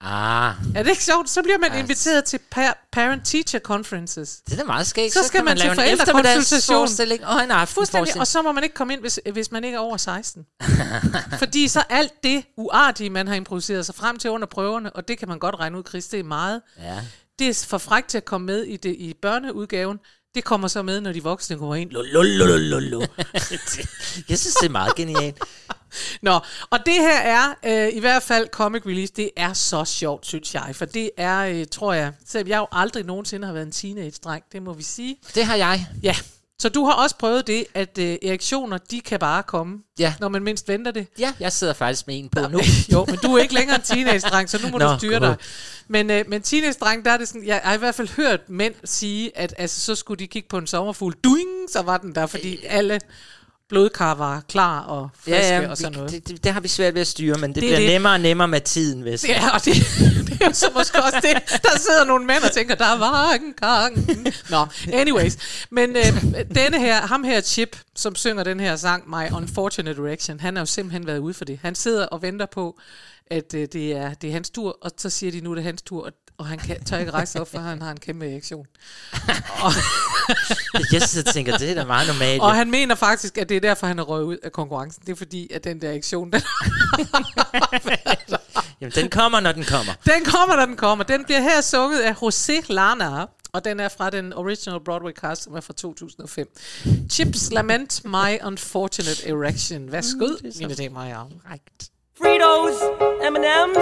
Ah, 0.00 0.54
Er 0.74 0.82
det 0.82 0.90
ikke 0.90 1.04
sjovt? 1.04 1.30
Så 1.30 1.42
bliver 1.42 1.58
man 1.58 1.72
Ja. 1.72 1.78
inviteret 1.78 2.24
til 2.24 2.40
pa- 2.56 2.88
parent-teacher 2.92 3.60
conferences. 3.60 4.36
det 4.46 4.52
er 4.52 4.56
da 4.56 4.64
meget 4.64 4.86
skægt. 4.86 5.12
Så 5.12 5.22
skal 5.22 5.38
kan 5.38 5.44
man 5.44 5.56
til 5.56 5.64
lave 5.66 5.72
en 5.72 5.76
forældrekonsultation. 5.76 6.76
og 6.76 6.82
en 6.82 6.88
Fuldstændig, 6.88 7.20
aftenforestilling. 7.60 8.20
og 8.20 8.26
så 8.26 8.42
må 8.42 8.52
man 8.52 8.64
ikke 8.64 8.74
komme 8.74 8.92
ind, 8.92 9.00
hvis, 9.00 9.20
hvis 9.32 9.52
man 9.52 9.64
ikke 9.64 9.76
er 9.76 9.80
over 9.80 9.96
16. 9.96 10.46
Fordi 11.38 11.68
så 11.68 11.82
alt 11.90 12.12
det 12.24 12.44
uartige, 12.56 13.10
man 13.10 13.28
har 13.28 13.34
improviseret 13.34 13.86
sig 13.86 13.94
frem 13.94 14.18
til 14.18 14.30
under 14.30 14.46
prøverne, 14.46 14.92
og 14.96 15.08
det 15.08 15.18
kan 15.18 15.28
man 15.28 15.38
godt 15.38 15.54
regne 15.60 15.78
ud, 15.78 15.82
Chris, 15.88 16.06
det 16.06 16.20
er 16.20 16.24
meget. 16.24 16.62
Ja. 16.78 17.00
Det 17.38 17.48
er 17.48 17.64
for 17.68 17.78
frækt 17.78 18.08
til 18.08 18.18
at 18.18 18.24
komme 18.24 18.46
med 18.46 18.62
i, 18.64 18.76
det, 18.76 18.90
i 18.98 19.14
børneudgaven. 19.22 19.98
Det 20.36 20.44
kommer 20.44 20.68
så 20.68 20.82
med, 20.82 21.00
når 21.00 21.12
de 21.12 21.22
voksne 21.22 21.58
kommer 21.58 21.74
ind. 21.74 21.90
Lululululu. 21.90 23.00
Jeg 24.28 24.38
synes, 24.38 24.54
det 24.54 24.66
er 24.66 24.70
meget 24.70 24.94
genialt. 24.94 25.38
Nå, 26.22 26.40
og 26.70 26.78
det 26.86 26.94
her 26.94 27.18
er 27.18 27.54
øh, 27.66 27.96
i 27.96 28.00
hvert 28.00 28.22
fald 28.22 28.48
comic 28.52 28.82
release. 28.86 29.12
Det 29.16 29.30
er 29.36 29.52
så 29.52 29.84
sjovt, 29.84 30.26
synes 30.26 30.54
jeg. 30.54 30.70
For 30.72 30.84
det 30.84 31.10
er, 31.16 31.38
øh, 31.38 31.66
tror 31.72 31.92
jeg, 31.92 32.12
selvom 32.26 32.48
jeg 32.48 32.58
jo 32.58 32.66
aldrig 32.72 33.04
nogensinde 33.04 33.46
har 33.46 33.52
været 33.54 33.66
en 33.66 33.72
teenage-dreng, 33.72 34.44
det 34.52 34.62
må 34.62 34.72
vi 34.72 34.82
sige. 34.82 35.16
Det 35.34 35.44
har 35.44 35.56
jeg. 35.56 35.86
Ja, 36.02 36.16
så 36.58 36.68
du 36.68 36.84
har 36.84 36.92
også 36.92 37.16
prøvet 37.16 37.46
det, 37.46 37.64
at 37.74 37.98
øh, 37.98 38.16
erektioner, 38.22 38.78
de 38.78 39.00
kan 39.00 39.18
bare 39.18 39.42
komme, 39.42 39.78
Ja. 39.98 40.14
når 40.20 40.28
man 40.28 40.42
mindst 40.42 40.68
venter 40.68 40.90
det. 40.90 41.06
Ja, 41.18 41.32
jeg 41.40 41.52
sidder 41.52 41.72
faktisk 41.72 42.06
med 42.06 42.18
en 42.18 42.28
på 42.28 42.40
nu. 42.48 42.60
jo, 42.92 43.04
men 43.08 43.16
du 43.16 43.34
er 43.36 43.42
ikke 43.42 43.54
længere 43.54 43.76
en 43.76 43.82
teenage-dreng, 43.82 44.50
så 44.50 44.58
nu 44.62 44.68
må 44.68 44.78
Nå, 44.78 44.92
du 44.92 44.98
styre 44.98 45.18
gud. 45.20 45.26
dig. 45.26 45.36
Men, 45.88 46.10
øh, 46.10 46.24
men 46.28 46.42
teenage-dreng, 46.42 47.04
der 47.04 47.10
er 47.10 47.16
det 47.16 47.28
sådan, 47.28 47.46
jeg 47.46 47.60
har 47.64 47.74
i 47.74 47.78
hvert 47.78 47.94
fald 47.94 48.08
hørt 48.16 48.40
mænd 48.50 48.74
sige, 48.84 49.38
at 49.38 49.54
altså, 49.58 49.80
så 49.80 49.94
skulle 49.94 50.18
de 50.18 50.26
kigge 50.26 50.48
på 50.48 50.58
en 50.58 50.66
sommerfugl. 50.66 51.14
Duing, 51.24 51.70
så 51.72 51.82
var 51.82 51.96
den 51.98 52.14
der, 52.14 52.26
fordi 52.26 52.58
alle 52.66 53.00
blodkar 53.68 54.14
var 54.14 54.42
klar 54.48 54.80
og 54.80 55.08
friske 55.14 55.30
Ja, 55.46 55.60
ja, 55.60 55.70
og 55.70 55.76
sådan 55.76 55.92
noget. 55.92 56.10
Det, 56.10 56.28
det, 56.28 56.44
det 56.44 56.52
har 56.52 56.60
vi 56.60 56.68
svært 56.68 56.94
ved 56.94 57.00
at 57.00 57.06
styre, 57.06 57.38
men 57.38 57.54
det, 57.54 57.62
Det 57.62 57.62
er 57.62 57.76
bliver 57.76 57.78
det. 57.78 57.88
nemmere 57.88 58.12
og 58.12 58.20
nemmere 58.20 58.48
med 58.48 58.60
tiden, 58.60 59.02
hvis. 59.02 59.28
Ja, 59.28 59.50
og 59.54 59.64
det, 59.64 59.74
det 60.28 60.42
er 60.42 60.52
så 60.52 60.70
måske 60.74 61.02
også 61.02 61.18
det. 61.22 61.60
Der 61.62 61.78
sidder 61.78 62.04
nogle 62.04 62.26
mænd 62.26 62.42
og 62.44 62.52
tænker, 62.52 62.74
der 62.74 62.98
var 62.98 63.32
en 63.32 63.52
gang. 63.60 64.06
Nå, 64.50 64.66
anyways. 64.92 65.36
Men 65.70 65.96
øh, 65.96 66.22
denne 66.54 66.80
her, 66.80 67.00
ham 67.00 67.24
her 67.24 67.40
Chip, 67.40 67.76
som 67.96 68.14
synger 68.14 68.44
den 68.44 68.60
her 68.60 68.76
sang, 68.76 69.10
My 69.10 69.36
Unfortunate 69.36 70.02
Erection, 70.02 70.40
han 70.40 70.56
har 70.56 70.60
jo 70.62 70.66
simpelthen 70.66 71.06
været 71.06 71.18
ude 71.18 71.34
for 71.34 71.44
det. 71.44 71.58
Han 71.62 71.74
sidder 71.74 72.06
og 72.06 72.22
venter 72.22 72.46
på, 72.46 72.78
at 73.30 73.54
øh, 73.54 73.68
det, 73.72 73.92
er, 73.92 74.14
det 74.14 74.28
er 74.28 74.32
hans 74.32 74.50
tur, 74.50 74.78
og 74.82 74.90
så 74.96 75.10
siger 75.10 75.32
de, 75.32 75.40
nu 75.40 75.50
er 75.50 75.54
det 75.54 75.64
hans 75.64 75.82
tur, 75.82 76.04
og, 76.06 76.12
og 76.38 76.46
han 76.46 76.58
kan, 76.58 76.84
tør 76.84 76.98
ikke 76.98 77.10
rejse 77.10 77.40
op, 77.40 77.48
for 77.48 77.58
han 77.58 77.82
har 77.82 77.90
en 77.90 78.00
kæmpe 78.00 78.30
erektion. 78.30 78.66
og, 79.62 79.72
Jeg 80.92 81.02
sidder 81.02 81.30
og 81.30 81.34
tænker, 81.34 81.58
det 81.58 81.70
er 81.70 81.74
da 81.74 81.84
meget 81.84 82.06
normalt. 82.06 82.42
og 82.42 82.54
han 82.54 82.70
mener 82.70 82.94
faktisk, 82.94 83.38
at 83.38 83.48
det 83.48 83.56
er 83.56 83.60
derfor, 83.60 83.86
han 83.86 83.98
er 83.98 84.02
røget 84.02 84.24
ud 84.24 84.36
af 84.42 84.52
konkurrencen. 84.52 85.02
Det 85.06 85.12
er 85.12 85.16
fordi, 85.16 85.52
at 85.52 85.64
den 85.64 85.80
der 85.80 85.88
erektion, 85.88 86.32
den, 86.32 86.42
Jamen, 88.80 88.92
den 88.94 89.10
kommer, 89.10 89.40
når 89.40 89.52
den 89.52 89.64
kommer. 89.64 89.92
Den 90.04 90.24
kommer, 90.24 90.56
når 90.56 90.66
den 90.66 90.76
kommer. 90.76 91.04
Den 91.04 91.24
bliver 91.24 91.40
her 91.40 91.60
sunget 91.60 92.00
af 92.00 92.12
José 92.12 92.66
Lana, 92.68 93.26
og 93.52 93.64
den 93.64 93.80
er 93.80 93.88
fra 93.88 94.10
den 94.10 94.32
original 94.32 94.80
Broadway 94.84 95.12
cast, 95.12 95.42
som 95.42 95.54
er 95.54 95.60
fra 95.60 95.72
2005. 95.72 96.46
Chips 97.10 97.52
Lament 97.52 98.04
My 98.04 98.44
Unfortunate 98.44 99.28
Erection. 99.28 99.92
Værsgo, 99.92 100.26
mm, 100.26 100.52
mine 100.58 100.74
damer 100.74 101.00
og 101.00 101.06
herrer. 101.06 101.28
Right. 101.50 101.90
Fritos, 102.18 102.80
M&M's, 103.22 103.76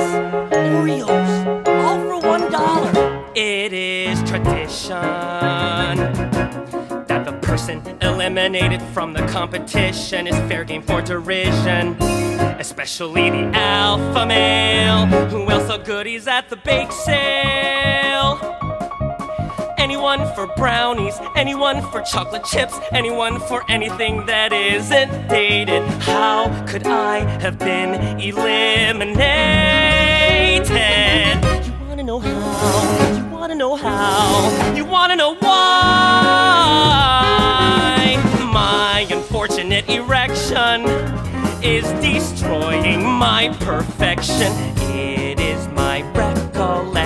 Oreos, 0.53 1.69
all 1.69 2.01
for 2.01 2.19
one 2.27 2.51
dollar. 2.51 2.91
It 3.37 3.73
is 3.73 4.21
tradition 4.25 4.99
that 7.07 7.23
the 7.25 7.33
person 7.43 7.81
eliminated 8.03 8.83
from 8.83 9.13
the 9.13 9.25
competition 9.29 10.27
is 10.27 10.35
fair 10.51 10.65
game 10.65 10.83
for 10.83 11.01
derision. 11.01 11.97
Especially 12.59 13.31
the 13.31 13.57
alpha 13.57 14.27
male, 14.27 15.07
who 15.29 15.49
else 15.49 15.69
saw 15.69 15.77
goodies 15.77 16.27
at 16.27 16.51
the 16.51 16.57
bake 16.57 16.91
sale. 16.91 18.64
Anyone 19.85 20.25
for 20.35 20.47
brownies, 20.47 21.15
anyone 21.37 21.83
for 21.91 22.01
chocolate 22.01 22.45
chips, 22.47 22.81
anyone 22.93 23.39
for 23.39 23.63
anything 23.71 24.25
that 24.25 24.51
isn't 24.51 25.29
dated. 25.29 25.83
How 26.01 26.49
could 26.67 26.87
I 26.87 27.19
have 27.43 27.59
been 27.59 27.95
eliminated? 28.19 29.19
You 31.67 31.75
wanna 31.87 32.03
know 32.03 32.19
how? 32.19 33.13
You 33.15 33.27
wanna 33.27 33.55
know 33.55 33.77
how? 33.77 34.73
You 34.75 34.87
wanna 34.87 35.17
know 35.17 35.35
why? 35.35 35.53
My 38.55 39.07
unfortunate 39.11 39.87
erection 39.91 40.87
is 41.63 41.85
destroying 42.01 43.05
my 43.05 43.55
perfection. 43.61 44.51
It 44.97 45.39
is 45.39 45.69
my 45.69 46.01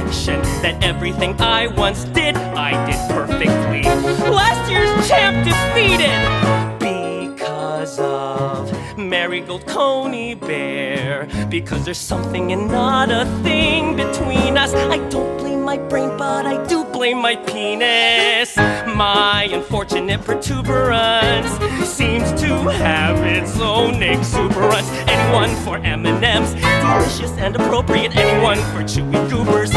that 0.08 0.82
everything 0.82 1.38
I 1.40 1.66
once 1.66 2.04
did, 2.04 2.34
I 2.36 2.72
did 2.86 2.98
perfectly. 3.10 3.82
Last 4.30 4.70
year's 4.70 5.08
champ 5.08 5.44
defeated 5.44 6.78
because 6.78 7.98
of 7.98 8.98
Marigold 8.98 9.66
Coney 9.66 10.34
Bear. 10.34 11.28
Because 11.50 11.84
there's 11.84 11.98
something 11.98 12.52
and 12.52 12.68
not 12.68 13.10
a 13.10 13.26
thing 13.42 13.96
between 13.96 14.56
us. 14.56 14.72
I 14.74 14.96
don't 15.10 15.36
blame 15.38 15.57
my 15.68 15.76
brain, 15.76 16.08
but 16.16 16.46
I 16.46 16.56
do 16.66 16.82
blame 16.82 17.18
my 17.18 17.36
penis. 17.36 18.56
My 18.56 19.46
unfortunate 19.52 20.22
protuberance 20.24 21.50
seems 21.86 22.32
to 22.40 22.70
have 22.86 23.18
its 23.26 23.60
own 23.60 24.02
exuberance. 24.02 24.88
Anyone 25.14 25.54
for 25.66 25.76
M&M's, 25.76 26.54
delicious 26.54 27.32
and 27.36 27.54
appropriate. 27.54 28.16
Anyone 28.16 28.56
for 28.72 28.82
chewy 28.82 29.20
goobers, 29.28 29.72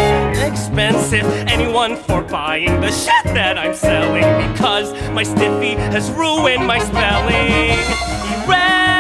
expensive. 0.49 1.25
Anyone 1.55 1.97
for 1.97 2.21
buying 2.21 2.79
the 2.79 2.89
shit 2.89 3.25
that 3.35 3.57
I'm 3.57 3.75
selling 3.75 4.23
because 4.49 4.93
my 5.11 5.23
stiffy 5.23 5.73
has 5.93 6.09
ruined 6.11 6.65
my 6.65 6.79
spelling. 6.79 7.75
Erection, 8.45 8.95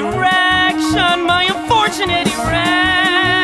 erection, 0.00 1.26
my 1.26 1.42
unfortunate 1.52 2.28
erection. 2.28 3.35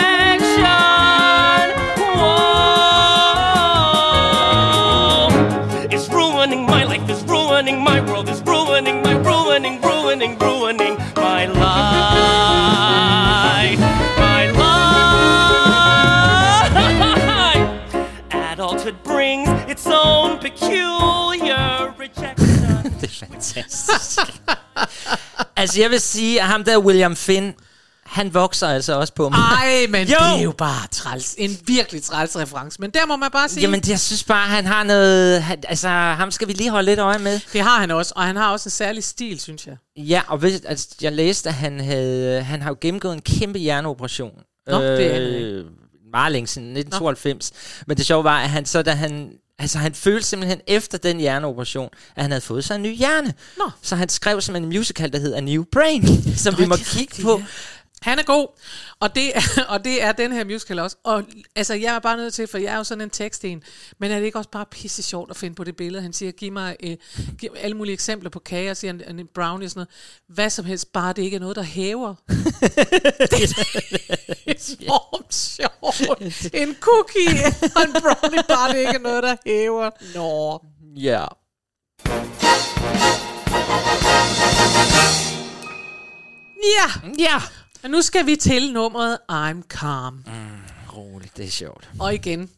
My 7.91 8.01
world 8.01 8.29
is 8.29 8.41
ruining, 8.47 9.03
my 9.03 9.15
ruining, 9.31 9.81
ruining, 9.81 10.39
ruining 10.39 10.95
my 11.17 11.47
life. 11.47 11.63
My 14.19 14.45
life. 16.63 17.95
Adulthood 18.53 18.97
brings 19.05 19.49
its 19.73 19.87
own 19.87 20.39
peculiar 20.39 21.95
rejection. 21.99 22.93
det 23.01 23.09
er 23.11 23.27
fantastisk. 23.27 24.19
altså, 25.57 25.81
jeg 25.81 25.91
vil 25.91 26.01
sige, 26.01 26.41
at 26.41 26.47
ham 26.47 26.65
der 26.65 26.79
William 26.79 27.17
Finn, 27.17 27.55
han 28.13 28.35
vokser 28.35 28.69
altså 28.69 28.99
også 28.99 29.15
på 29.15 29.29
mig. 29.29 29.39
Ej, 29.39 29.87
men 29.89 30.09
Jo! 30.09 30.15
det 30.21 30.39
er 30.39 30.43
jo 30.43 30.53
bare 30.53 30.87
træls. 30.91 31.35
En 31.39 31.59
virkelig 31.67 32.03
træls 32.03 32.37
reference. 32.39 32.81
Men 32.81 32.91
der 32.91 33.07
må 33.07 33.17
man 33.17 33.31
bare 33.33 33.49
sige, 33.49 33.61
Jamen, 33.61 33.83
jeg 33.89 34.01
synes 34.01 34.25
bare, 34.25 34.49
han 34.49 34.67
har 34.67 34.83
noget... 34.85 35.43
Han, 35.43 35.63
altså, 35.69 35.89
ham 35.89 36.31
skal 36.31 36.49
vi 36.49 36.53
lige 36.53 36.71
holde 36.71 36.87
lidt 36.87 37.01
øje 37.01 37.19
med. 37.19 37.41
det 37.53 37.61
har 37.61 37.81
han 37.81 37.91
også. 37.91 38.13
Og 38.17 38.23
han 38.23 38.37
har 38.37 38.53
også 38.53 38.67
en 38.67 38.71
særlig 38.71 39.05
stil, 39.05 39.41
synes 39.41 39.67
jeg. 39.67 39.77
Ja, 39.97 40.23
og 40.29 40.39
hvis, 40.39 40.61
altså, 40.65 40.89
jeg 41.03 41.13
læste, 41.13 41.49
at 41.49 41.55
han, 41.55 41.81
havde, 41.81 42.43
han 42.43 42.63
har 42.63 42.71
jo 42.71 42.77
gennemgået 42.81 43.13
en 43.15 43.21
kæmpe 43.23 43.59
hjerneoperation. 43.59 44.33
Nå, 44.67 44.83
det 44.83 44.87
anede 44.99 45.33
jeg 45.35 45.43
øh, 45.43 45.65
Meget 46.13 46.33
længe 46.33 46.47
siden, 46.47 46.69
1992. 46.69 47.53
Men 47.87 47.97
det 47.97 48.07
sjove 48.07 48.25
var, 48.25 48.39
at 48.39 48.51
han 48.51 48.67
så, 48.67 48.83
da 48.83 48.91
han... 48.91 49.31
Altså, 49.59 49.79
han 49.79 49.95
følte 49.95 50.27
simpelthen 50.27 50.61
efter 50.67 50.99
den 50.99 51.19
hjerneoperation, 51.19 51.89
at 52.17 52.23
han 52.23 52.31
havde 52.31 52.41
fået 52.41 52.65
sig 52.65 52.75
en 52.75 52.83
ny 52.83 52.97
hjerne. 52.97 53.35
Nå. 53.59 53.71
Så 53.83 53.97
han 53.97 54.09
skrev 54.09 54.41
simpelthen 54.41 54.73
en 54.73 54.79
musical, 54.79 55.13
der 55.13 55.19
hedder 55.19 55.37
A 55.37 55.41
New 55.41 55.65
Brain, 55.73 56.03
som 56.45 56.59
vi 56.59 56.67
må 56.67 56.77
det 56.77 56.83
er 56.83 56.99
kigge 56.99 57.23
på. 57.23 57.39
ja. 57.39 57.45
Han 58.03 58.19
er 58.19 58.23
god, 58.23 58.49
og 59.01 59.15
det, 59.15 59.37
er, 59.37 59.41
og 59.73 59.85
det 59.85 60.03
er 60.03 60.13
den 60.13 60.33
her 60.33 60.45
musical 60.45 60.79
også. 60.79 60.97
Og 61.05 61.25
altså, 61.57 61.75
jeg 61.75 61.95
er 61.95 61.99
bare 61.99 62.17
nødt 62.17 62.35
til, 62.35 62.47
for 62.47 62.59
jeg 62.59 62.73
er 62.73 62.77
jo 62.77 62.85
sådan 62.85 63.03
en 63.03 63.11
teksten, 63.11 63.63
men 63.99 64.11
er 64.11 64.19
det 64.19 64.27
ikke 64.27 64.39
også 64.39 64.51
bare 64.51 64.67
pisse 64.67 65.03
sjovt 65.03 65.31
at 65.31 65.37
finde 65.37 65.55
på 65.55 65.65
det 65.65 65.77
billede? 65.77 66.03
Han 66.03 66.13
siger, 66.13 66.33
giv 66.33 66.53
mig 66.53 66.77
øh, 66.83 66.97
giv 67.39 67.51
alle 67.57 67.77
mulige 67.77 67.93
eksempler 67.93 68.31
på 68.31 68.39
kager, 68.39 68.75
siger 68.75 68.93
han, 69.07 69.19
en 69.19 69.27
brownie 69.35 69.67
og 69.67 69.71
sådan 69.71 69.79
noget. 69.79 69.89
Hvad 70.29 70.51
som 70.51 70.65
helst, 70.65 70.93
bare 70.93 71.13
det 71.13 71.23
ikke 71.23 71.35
er 71.35 71.41
noget, 71.41 71.57
der 71.57 71.63
hæver. 71.63 72.15
det 72.29 73.43
er 74.47 74.75
enormt 74.81 75.35
sjovt. 75.35 76.55
En 76.55 76.77
cookie 76.81 77.45
og 77.77 77.83
en 77.83 77.93
brownie, 77.93 78.43
bare 78.49 78.73
det 78.73 78.79
ikke 78.79 78.95
er 78.95 78.99
noget, 78.99 79.23
der 79.23 79.37
hæver. 79.47 79.91
Nå. 80.15 80.61
Ja. 80.97 81.27
Ja, 86.63 87.11
Ja. 87.19 87.62
Og 87.83 87.91
nu 87.91 88.03
skal 88.03 88.27
vi 88.27 88.37
til 88.37 88.73
nummeret 88.73 89.19
I'm 89.33 89.63
Calm. 89.69 90.25
Roligt, 90.97 91.37
det 91.37 91.45
er 91.45 91.51
sjovt. 91.51 91.91
Og 92.01 92.15
igen, 92.15 92.51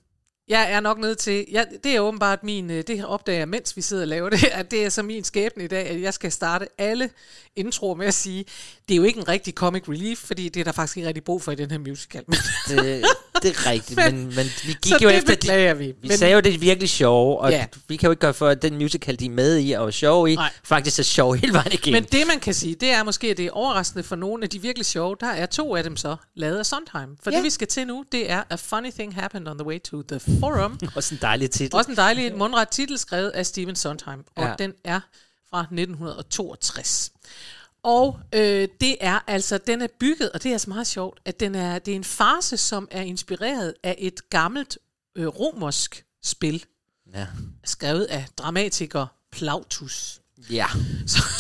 jeg 0.49 0.73
er 0.73 0.81
nok 0.81 0.99
nødt 0.99 1.19
til, 1.19 1.47
ja, 1.53 1.65
det 1.85 1.97
er 1.97 2.01
åbenbart 2.01 2.43
min, 2.45 2.71
øh, 2.71 2.85
det 2.87 2.97
her 2.99 3.05
opdager 3.07 3.39
jeg, 3.39 3.49
mens 3.49 3.77
vi 3.77 3.83
sidder 3.83 4.03
og 4.03 4.09
laver 4.09 4.29
det, 4.37 4.45
at 4.45 4.71
det 4.71 4.85
er 4.85 4.89
så 4.89 5.03
min 5.03 5.25
skæbne 5.25 5.65
i 5.65 5.67
dag, 5.67 5.87
at 5.87 6.01
jeg 6.01 6.15
skal 6.15 6.33
starte 6.33 6.67
alle 6.79 7.11
introer 7.57 7.95
med 7.95 8.07
at 8.07 8.15
sige, 8.15 8.45
det 8.89 8.95
er 8.95 8.97
jo 8.99 9.03
ikke 9.05 9.19
en 9.21 9.29
rigtig 9.29 9.55
comic 9.55 9.89
relief, 9.89 10.19
fordi 10.19 10.49
det 10.49 10.61
er 10.61 10.65
der 10.65 10.73
faktisk 10.73 10.97
ikke 10.97 11.07
rigtig 11.09 11.25
brug 11.25 11.43
for 11.43 11.53
i 11.53 11.55
den 11.55 11.71
her 11.71 11.79
musical. 11.79 12.23
Det, 12.69 13.05
det 13.43 13.51
er 13.51 13.71
rigtigt, 13.71 13.97
Men- 13.97 14.15
men, 14.17 14.25
men 14.37 14.47
vi 14.65 14.77
gik 14.83 15.03
jo 15.03 15.09
det 15.09 15.17
efter... 15.17 15.33
beklager 15.35 15.75
vi. 15.75 15.87
Vi 15.87 15.95
Men- 16.09 16.19
sagde 16.19 16.35
jo, 16.35 16.41
det 16.41 16.55
er 16.55 16.59
virkelig 16.59 16.89
sjove, 16.89 17.39
og 17.41 17.51
Ja. 17.51 17.67
vi 17.89 17.97
kan 17.97 18.07
jo 18.07 18.11
ikke 18.11 18.21
gøre 18.21 18.35
for, 18.35 18.49
at 18.49 18.63
den 18.63 18.75
musical, 18.79 19.19
de 19.21 19.27
er 19.27 19.31
med 19.31 19.59
i 19.61 19.73
og 19.73 19.87
er 19.87 19.91
sjov 19.91 20.29
i, 20.29 20.35
Nej. 20.35 20.51
faktisk 20.65 20.99
er 20.99 21.03
sjov 21.03 21.35
hele 21.35 21.53
vejen 21.53 21.73
igennem. 21.73 22.03
men 22.03 22.21
det 22.21 22.27
man 22.27 22.41
kan 22.41 22.55
sige, 22.55 22.75
det 22.75 22.91
er 22.91 23.03
måske, 23.03 23.27
at 23.31 23.37
det 23.37 23.47
er 23.47 23.51
overraskende 23.51 24.03
for 24.05 24.17
nogle 24.17 24.43
af 24.45 24.51
de 24.51 24.63
virkelig 24.63 24.87
sjove, 24.87 25.17
der 25.21 25.27
er 25.31 25.47
to 25.47 25.77
af 25.77 25.83
dem 25.85 25.97
så 25.97 26.17
lavet 26.35 26.59
af 26.59 26.67
Sondheim. 26.67 27.17
For 27.23 27.31
Ja. 27.31 27.37
det 27.37 27.45
vi 27.45 27.51
skal 27.51 27.67
til 27.67 27.87
nu, 27.87 28.05
det 28.13 28.31
er 28.31 28.43
A 28.51 28.55
Funny 28.55 28.91
Thing 28.91 29.15
Happened 29.15 29.49
on 29.49 29.59
the 29.59 29.67
Way 29.67 29.79
to 29.81 30.03
the 30.03 30.21
Forum. 30.41 30.79
Også 30.97 31.15
en 31.15 31.19
dejlig 31.23 31.51
titel. 31.51 31.77
Også 31.77 31.91
en 31.91 31.97
dejlig 31.97 32.37
mundret 32.37 32.69
titel 32.69 32.99
skrevet 32.99 33.31
af 33.31 33.47
Stephen 33.47 33.77
Sondheim, 33.77 34.25
og 34.37 34.45
ja. 34.45 34.55
Den 34.59 34.73
er 34.85 35.01
fra 35.51 35.61
1962. 35.61 37.13
Og 37.83 38.21
øh, 38.35 38.69
det 38.81 38.97
er 39.01 39.19
altså, 39.27 39.59
den 39.59 39.83
er 39.83 39.87
bygget, 40.01 40.31
og 40.33 40.43
det 40.43 40.49
er 40.49 40.55
altså 40.55 40.71
meget 40.71 40.87
sjovt, 40.87 41.21
at 41.25 41.41
den 41.41 41.55
er, 41.55 41.79
det 41.79 41.93
er 41.93 41.97
en 41.97 42.05
farse, 42.05 42.57
som 42.57 42.89
er 42.91 43.03
inspireret 43.03 43.75
af 43.83 43.95
et 43.99 44.31
gammelt 44.31 44.79
øh, 45.17 45.27
romersk 45.27 46.05
spil, 46.25 46.65
Ja. 47.15 47.27
skrevet 47.65 48.05
af 48.05 48.27
dramatiker 48.37 49.07
Plautus. 49.33 50.21
Ja. 50.51 50.67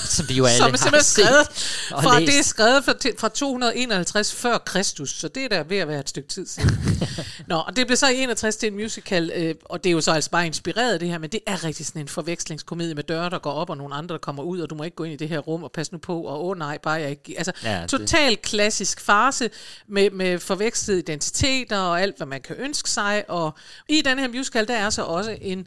Som 0.04 0.28
vi 0.28 0.34
jo 0.34 0.44
alle 0.44 0.56
som 0.56 0.66
er 0.66 0.70
har 0.70 0.76
simpelthen 0.76 1.02
skrevet 1.04 1.48
og 1.90 2.02
fra, 2.02 2.20
læst. 2.20 2.32
det 2.32 2.38
er 2.38 2.42
skrevet 2.42 2.84
fra, 2.84 2.92
fra 3.18 3.28
251 3.28 4.34
før 4.34 4.58
Kristus, 4.58 5.10
så 5.10 5.28
det 5.28 5.44
er 5.44 5.48
der 5.48 5.62
ved 5.62 5.76
at 5.76 5.88
være 5.88 6.00
et 6.00 6.08
stykke 6.08 6.28
tid 6.28 6.46
siden. 6.46 6.78
Nå, 7.48 7.56
og 7.56 7.76
det 7.76 7.86
blev 7.86 7.96
så 7.96 8.08
i 8.08 8.22
61 8.22 8.56
til 8.56 8.66
en 8.66 8.74
musical, 8.74 9.32
øh, 9.34 9.54
og 9.64 9.84
det 9.84 9.90
er 9.90 9.92
jo 9.92 10.00
så 10.00 10.12
altså 10.12 10.30
bare 10.30 10.46
inspireret 10.46 10.92
af 10.92 10.98
det 10.98 11.08
her, 11.08 11.18
men 11.18 11.30
det 11.30 11.40
er 11.46 11.64
rigtig 11.64 11.86
sådan 11.86 12.00
en 12.02 12.08
forvekslingskomedie 12.08 12.94
med 12.94 13.02
døre, 13.02 13.30
der 13.30 13.38
går 13.38 13.52
op, 13.52 13.70
og 13.70 13.76
nogle 13.76 13.94
andre, 13.94 14.12
der 14.12 14.18
kommer 14.18 14.42
ud, 14.42 14.60
og 14.60 14.70
du 14.70 14.74
må 14.74 14.84
ikke 14.84 14.94
gå 14.96 15.04
ind 15.04 15.12
i 15.12 15.16
det 15.16 15.28
her 15.28 15.38
rum, 15.38 15.62
og 15.64 15.72
passe 15.72 15.92
nu 15.92 15.98
på, 15.98 16.22
og 16.22 16.44
åh 16.44 16.50
oh, 16.50 16.58
nej, 16.58 16.78
bare 16.78 16.94
jeg 17.00 17.10
ikke... 17.10 17.34
Altså, 17.36 17.52
Ja, 17.62 17.72
ja, 17.76 17.82
det- 17.82 17.90
total 17.90 18.36
klassisk 18.36 19.00
farse 19.00 19.50
med, 19.88 20.10
med 20.10 20.38
forvekslede 20.38 20.98
identiteter 20.98 21.78
og 21.78 22.00
alt, 22.02 22.16
hvad 22.16 22.26
man 22.26 22.40
kan 22.40 22.56
ønske 22.58 22.90
sig, 22.90 23.24
og 23.28 23.54
i 23.88 24.02
den 24.04 24.18
her 24.18 24.28
musical, 24.28 24.68
der 24.68 24.76
er 24.76 24.90
så 24.90 25.02
også 25.02 25.36
en, 25.40 25.66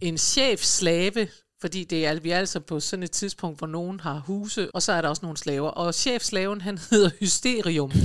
en 0.00 0.18
chef-slave, 0.18 1.28
fordi 1.60 1.84
det 1.84 2.06
er, 2.06 2.20
vi 2.20 2.30
er 2.30 2.38
altså 2.38 2.60
på 2.60 2.80
sådan 2.80 3.02
et 3.02 3.10
tidspunkt, 3.10 3.58
hvor 3.58 3.66
nogen 3.66 4.00
har 4.00 4.22
huse, 4.26 4.74
og 4.74 4.82
så 4.82 4.92
er 4.92 5.00
der 5.00 5.08
også 5.08 5.20
nogle 5.22 5.38
slaver. 5.38 5.68
Og 5.70 5.94
chefslaven, 5.94 6.60
han 6.60 6.78
hedder 6.90 7.10
Hysterium. 7.20 7.90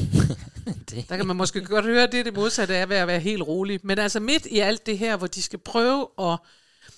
Det- 0.90 1.06
Der 1.10 1.18
kan 1.18 1.28
man 1.28 1.36
måske 1.36 1.62
godt 1.66 1.86
høre, 1.86 2.08
det 2.08 2.20
er 2.20 2.24
det 2.24 2.34
modsatte 2.34 2.76
af 2.76 2.90
ved 2.90 2.98
at 2.98 3.08
være 3.08 3.20
helt 3.20 3.42
rolig. 3.44 3.80
Men 3.84 4.00
altså 4.00 4.20
midt 4.20 4.46
i 4.46 4.60
alt 4.60 4.86
det 4.86 4.98
her, 4.98 5.18
hvor 5.18 5.28
de 5.28 5.42
skal 5.42 5.60
prøve 5.60 6.08
at 6.20 6.38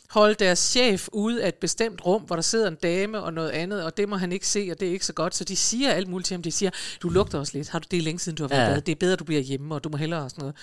holde 0.09 0.33
deres 0.35 0.59
chef 0.59 1.07
ude 1.13 1.43
af 1.43 1.47
et 1.47 1.55
bestemt 1.55 2.05
rum, 2.05 2.21
hvor 2.21 2.35
der 2.35 2.43
sidder 2.43 2.67
en 2.67 2.75
dame 2.75 3.21
og 3.21 3.33
noget 3.33 3.49
andet, 3.49 3.83
og 3.83 3.97
det 3.97 4.09
må 4.09 4.15
han 4.17 4.31
ikke 4.31 4.47
se, 4.47 4.67
og 4.71 4.79
det 4.79 4.87
er 4.87 4.91
ikke 4.91 5.05
så 5.05 5.13
godt. 5.13 5.35
Så 5.35 5.43
de 5.43 5.55
siger 5.55 5.91
alt 5.91 6.07
muligt 6.07 6.27
til 6.27 6.35
ham. 6.35 6.41
De 6.43 6.51
siger, 6.51 6.71
du 7.01 7.09
lugter 7.09 7.39
også 7.39 7.57
lidt. 7.57 7.69
Har 7.69 7.79
du 7.79 7.87
det 7.91 8.03
længe 8.03 8.19
siden, 8.19 8.35
du 8.35 8.43
har 8.43 8.47
været 8.47 8.61
Ja. 8.67 8.73
ja. 8.73 8.79
Det 8.79 8.91
er 8.91 8.95
bedre, 8.95 9.15
du 9.15 9.23
bliver 9.23 9.41
hjemme, 9.41 9.75
og 9.75 9.83
du 9.83 9.89
må 9.89 9.97
hellere 9.97 10.21
og 10.21 10.29
sådan 10.29 10.41
noget. 10.41 10.55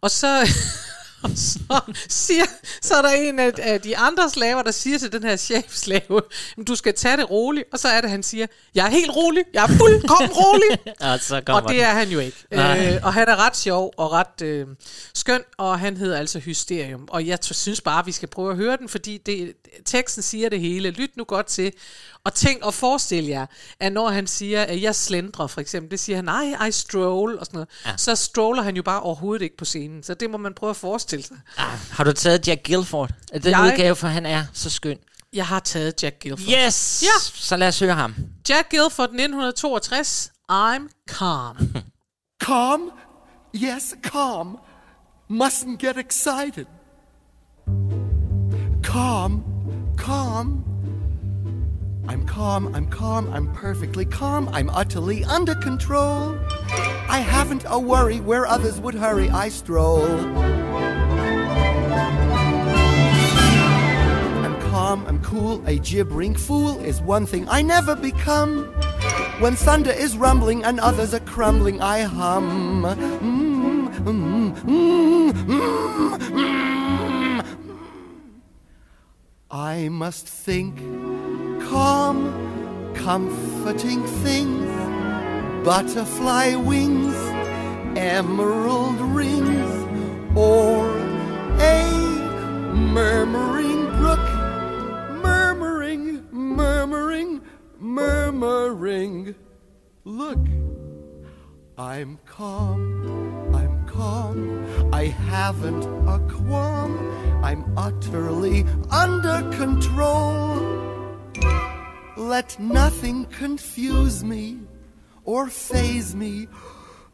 Og 0.00 0.10
så... 0.10 0.46
Og 1.22 1.30
så, 1.34 1.80
siger, 2.08 2.44
så 2.82 2.94
er 2.94 3.02
der 3.02 3.10
en 3.10 3.38
af, 3.38 3.52
af 3.58 3.80
de 3.80 3.96
andre 3.96 4.30
slaver, 4.30 4.62
der 4.62 4.70
siger 4.70 4.98
til 4.98 5.12
den 5.12 5.22
her 5.22 5.36
chefslave, 5.36 6.22
"Jamen, 6.56 6.64
du 6.66 6.74
skal 6.74 6.94
tage 6.94 7.16
det 7.16 7.30
roligt. 7.30 7.68
Og 7.72 7.78
så 7.78 7.88
er 7.88 8.00
det, 8.00 8.10
han 8.10 8.22
siger, 8.22 8.46
jeg 8.74 8.86
er 8.86 8.90
helt 8.90 9.10
rolig, 9.16 9.44
jeg 9.54 9.64
er 9.64 9.68
fuldkommen 9.68 10.30
rolig. 10.30 10.78
Og 11.12 11.20
så 11.20 11.42
Og 11.48 11.68
det 11.68 11.82
er 11.82 11.90
han 11.90 12.08
jo 12.08 12.18
ikke. 12.18 12.36
Nej. 12.50 12.94
Øh, 12.94 13.00
og 13.02 13.14
han 13.14 13.28
er 13.28 13.36
ret 13.46 13.56
sjov 13.56 13.92
og 13.96 14.12
ret 14.12 14.42
øh, 14.42 14.66
skøn, 15.14 15.40
og 15.58 15.78
han 15.80 15.96
hedder 15.96 16.18
altså 16.18 16.38
Hysterium. 16.38 17.08
Og 17.10 17.26
jeg 17.26 17.38
synes 17.42 17.80
bare, 17.80 18.04
vi 18.04 18.12
skal 18.12 18.28
prøve 18.28 18.50
at 18.50 18.56
høre 18.56 18.76
den, 18.76 18.88
fordi 18.88 19.18
det, 19.26 19.52
teksten 19.84 20.22
siger 20.22 20.48
det 20.48 20.60
hele. 20.60 20.90
Lyt 20.90 21.16
nu 21.16 21.24
godt 21.24 21.46
til. 21.46 21.72
Og 22.24 22.34
tænk 22.34 22.62
og 22.62 22.74
forestil 22.74 23.24
jer, 23.24 23.46
at 23.80 23.92
når 23.92 24.08
han 24.08 24.26
siger, 24.26 24.62
at 24.62 24.82
jeg 24.82 24.94
slendrer 24.94 25.46
for 25.46 25.60
eksempel, 25.60 25.90
det 25.90 26.00
siger 26.00 26.16
han, 26.16 26.24
nej, 26.24 26.66
I 26.68 26.72
stroll 26.72 27.38
og 27.38 27.46
sådan 27.46 27.56
noget. 27.56 27.68
Ja. 27.86 27.96
Så 27.96 28.16
stroller 28.16 28.62
han 28.62 28.76
jo 28.76 28.82
bare 28.82 29.00
overhovedet 29.00 29.42
ikke 29.44 29.56
på 29.56 29.64
scenen. 29.64 30.02
Så 30.02 30.14
det 30.14 30.30
må 30.30 30.36
man 30.38 30.54
prøve 30.54 30.70
at 30.70 30.76
forestille 30.76 31.24
sig. 31.24 31.36
Ah, 31.58 31.78
har 31.90 32.04
du 32.04 32.12
taget 32.12 32.48
Jack 32.48 32.62
Gilford? 32.62 33.10
Er 33.32 33.38
Den 33.38 33.50
Jeg- 33.50 33.62
udgave, 33.72 33.96
for 33.96 34.06
han 34.08 34.26
er 34.26 34.44
så 34.52 34.70
skøn. 34.70 34.98
Jeg 35.32 35.46
har 35.46 35.60
taget 35.60 36.02
Jack 36.02 36.16
Guilford. 36.22 36.48
Yes! 36.66 37.02
Ja. 37.02 37.20
Så 37.34 37.56
lad 37.56 37.68
os 37.68 37.78
høre 37.80 37.94
ham. 37.94 38.14
Jack 38.48 38.70
Guilford 38.70 39.08
1962, 39.08 40.32
I'm 40.52 41.04
calm. 41.08 41.56
Calm? 42.44 42.80
Yes, 43.54 43.94
calm. 44.02 44.56
Mustn't 45.30 45.76
get 45.86 45.96
excited. 45.98 46.66
Calm, 48.82 49.42
calm. 49.98 50.64
I'm 52.10 52.26
calm, 52.26 52.74
I'm 52.74 52.88
calm, 52.88 53.32
I'm 53.32 53.52
perfectly 53.52 54.04
calm, 54.04 54.48
I'm 54.48 54.68
utterly 54.70 55.22
under 55.26 55.54
control. 55.54 56.36
I 57.08 57.20
haven't 57.20 57.64
a 57.68 57.78
worry 57.78 58.18
where 58.18 58.48
others 58.48 58.80
would 58.80 58.96
hurry, 58.96 59.30
I 59.30 59.48
stroll. 59.48 60.02
I'm 64.44 64.60
calm, 64.72 65.06
I'm 65.06 65.22
cool, 65.22 65.64
a 65.68 65.78
gibbering 65.78 66.34
fool 66.34 66.80
is 66.80 67.00
one 67.00 67.26
thing 67.26 67.48
I 67.48 67.62
never 67.62 67.94
become. 67.94 68.64
When 69.38 69.54
thunder 69.54 69.92
is 69.92 70.16
rumbling 70.16 70.64
and 70.64 70.80
others 70.80 71.14
are 71.14 71.20
crumbling, 71.20 71.80
I 71.80 72.00
hum. 72.00 72.82
Mm, 72.82 73.88
mm, 74.00 74.56
mm, 74.56 75.32
mm, 75.32 75.32
mm. 75.32 76.60
I 79.52 79.88
must 79.88 80.28
think 80.28 80.80
calm, 81.70 82.18
comforting 82.94 84.02
things, 84.24 84.66
butterfly 85.64 86.56
wings, 86.56 87.14
emerald 87.96 89.00
rings, 89.00 89.70
or 90.36 90.90
a 91.60 91.86
murmuring 92.74 93.86
brook, 93.98 94.26
murmuring, 95.22 96.26
murmuring, 96.32 97.40
murmuring. 97.78 99.36
Look, 100.04 100.44
I'm 101.78 102.18
calm, 102.26 103.54
I'm 103.54 103.86
calm, 103.86 104.66
I 104.92 105.04
haven't 105.04 105.84
a 106.08 106.18
qualm, 106.34 106.98
I'm 107.44 107.62
utterly 107.78 108.64
under 108.90 109.48
control. 109.56 110.50
Let 112.16 112.58
nothing 112.58 113.24
confuse 113.26 114.24
me 114.24 114.58
or 115.24 115.48
phase 115.48 116.14
me. 116.14 116.48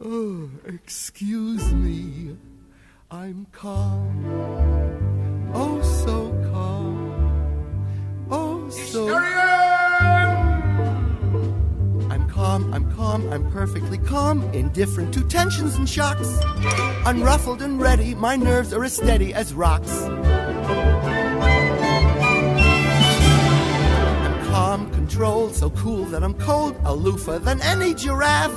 Oh, 0.02 0.50
excuse 0.64 1.72
me. 1.72 2.36
I'm 3.10 3.46
calm. 3.52 4.24
Oh, 5.54 5.80
so 6.04 6.30
calm. 6.50 8.26
Oh, 8.30 8.68
so. 8.70 9.14
I'm 12.10 12.28
calm, 12.28 12.72
I'm 12.74 12.94
calm, 12.96 13.30
I'm 13.32 13.50
perfectly 13.50 13.98
calm, 13.98 14.42
indifferent 14.52 15.14
to 15.14 15.22
tensions 15.28 15.76
and 15.76 15.88
shocks. 15.88 16.28
Unruffled 17.04 17.62
and 17.62 17.80
ready, 17.80 18.14
my 18.14 18.36
nerves 18.36 18.72
are 18.72 18.84
as 18.84 18.94
steady 18.94 19.32
as 19.32 19.54
rocks. 19.54 20.08
So 25.16 25.70
cool 25.70 26.04
that 26.04 26.22
I'm 26.22 26.34
cold, 26.34 26.76
aloofer 26.84 27.42
than 27.42 27.62
any 27.62 27.94
giraffe. 27.94 28.52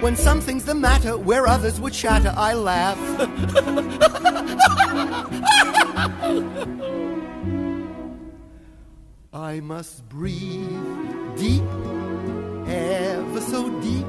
When 0.00 0.14
something's 0.14 0.64
the 0.64 0.76
matter, 0.76 1.18
where 1.18 1.48
others 1.48 1.80
would 1.80 1.92
shatter, 1.92 2.32
I 2.36 2.54
laugh. 2.54 2.96
I 9.32 9.58
must 9.60 10.08
breathe 10.08 11.36
deep, 11.36 11.64
ever 12.68 13.40
so 13.40 13.68
deep. 13.80 14.06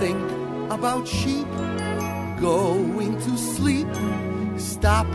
Think 0.00 0.30
about 0.72 1.06
sheep 1.06 1.46
going 2.40 3.18
to 3.18 3.36
sleep. 3.36 3.88
Stop 4.56 5.06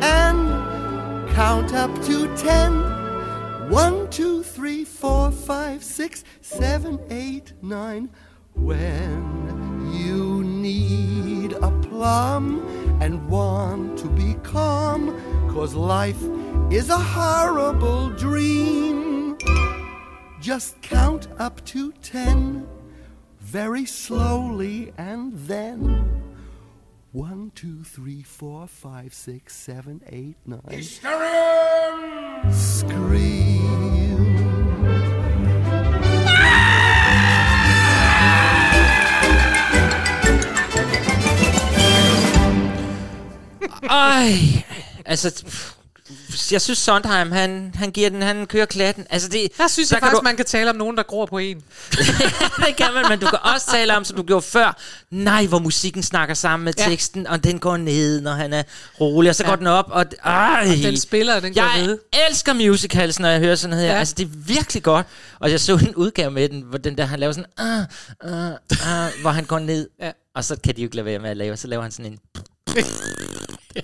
and 0.00 1.28
count 1.30 1.74
up 1.74 1.92
to 2.04 2.32
ten. 2.36 2.89
One, 3.70 4.10
two, 4.10 4.42
three, 4.42 4.84
four, 4.84 5.30
five, 5.30 5.84
six, 5.84 6.24
seven, 6.40 6.98
eight, 7.08 7.52
nine. 7.62 8.10
When 8.54 9.92
you 9.94 10.42
need 10.42 11.52
a 11.52 11.70
plum 11.80 12.66
and 13.00 13.28
want 13.28 13.96
to 14.00 14.08
be 14.08 14.34
calm, 14.42 15.14
cause 15.48 15.72
life 15.76 16.20
is 16.72 16.90
a 16.90 16.98
horrible 16.98 18.10
dream. 18.10 19.38
Just 20.40 20.82
count 20.82 21.28
up 21.38 21.64
to 21.66 21.92
ten 22.02 22.66
very 23.38 23.84
slowly 23.84 24.92
and 24.98 25.32
then. 25.46 26.24
One, 27.12 27.52
two, 27.54 27.84
three, 27.84 28.24
four, 28.24 28.66
five, 28.66 29.14
six, 29.14 29.54
seven, 29.54 30.02
eight, 30.08 30.34
nine. 30.44 30.82
Scream. 30.82 32.29
Ej, 43.90 44.64
altså... 45.06 45.42
pff, 45.46 45.79
Jeg 46.52 46.60
synes 46.60 46.78
Sondheim, 46.78 47.32
han, 47.32 47.72
han 47.74 47.90
giver 47.90 48.10
den, 48.10 48.22
han 48.22 48.46
kører 48.46 48.66
klatten. 48.66 49.06
Altså 49.10 49.28
det, 49.28 49.48
Der 49.58 49.68
synes 49.68 49.88
der 49.88 49.96
jeg 49.96 50.00
kan 50.02 50.06
faktisk, 50.06 50.20
du, 50.20 50.24
man 50.24 50.36
kan 50.36 50.44
tale 50.46 50.70
om 50.70 50.76
nogen, 50.76 50.96
der 50.96 51.02
gror 51.02 51.26
på 51.26 51.38
en. 51.38 51.56
det 52.66 52.76
kan 52.76 52.86
man, 52.94 53.04
men 53.08 53.18
du 53.18 53.26
kan 53.26 53.38
også 53.54 53.66
tale 53.70 53.96
om, 53.96 54.04
som 54.04 54.16
du 54.16 54.22
gjorde 54.22 54.42
før. 54.46 54.76
Nej, 55.10 55.46
hvor 55.46 55.58
musikken 55.58 56.02
snakker 56.02 56.34
sammen 56.34 56.64
med 56.64 56.72
Ja. 56.78 56.84
teksten, 56.84 57.26
og 57.26 57.44
den 57.44 57.58
går 57.58 57.76
ned, 57.76 58.20
når 58.20 58.32
han 58.32 58.52
er 58.52 58.62
rolig, 59.00 59.28
og 59.28 59.34
så 59.34 59.42
Ja. 59.42 59.48
går 59.48 59.56
den 59.56 59.66
op, 59.66 59.86
og, 59.88 60.04
ej, 60.24 60.66
Og 60.70 60.76
den 60.82 60.96
spiller, 61.00 61.34
og 61.36 61.42
den 61.42 61.54
går 61.54 61.76
jeg 61.78 61.86
ved. 61.86 61.98
elsker 62.28 62.52
musicals, 62.52 63.18
når 63.20 63.28
jeg 63.28 63.40
hører 63.40 63.54
sådan 63.54 63.70
noget 63.70 63.84
her. 63.86 63.92
Ja. 63.92 63.98
Altså, 63.98 64.14
det 64.18 64.24
er 64.24 64.30
virkelig 64.34 64.82
godt. 64.82 65.06
Og 65.40 65.50
jeg 65.50 65.60
så 65.60 65.74
en 65.76 65.94
udgave 65.94 66.30
med 66.30 66.48
den, 66.48 66.60
hvor 66.62 66.78
den 66.78 66.98
der, 66.98 67.04
han 67.04 67.20
laver 67.20 67.32
sådan, 67.32 67.50
ah, 67.58 67.84
ah, 68.24 68.52
ah, 69.04 69.10
hvor 69.20 69.30
han 69.30 69.44
går 69.44 69.58
ned, 69.58 69.88
Ja. 70.02 70.10
og 70.34 70.44
så 70.44 70.56
kan 70.64 70.76
de 70.76 70.80
jo 70.82 70.86
ikke 70.86 70.96
lade 70.96 71.04
være 71.06 71.18
med 71.18 71.30
at 71.30 71.36
lave, 71.36 71.56
så 71.56 71.66
laver 71.68 71.82
han 71.82 71.90
sådan 71.92 72.12
en... 72.12 72.18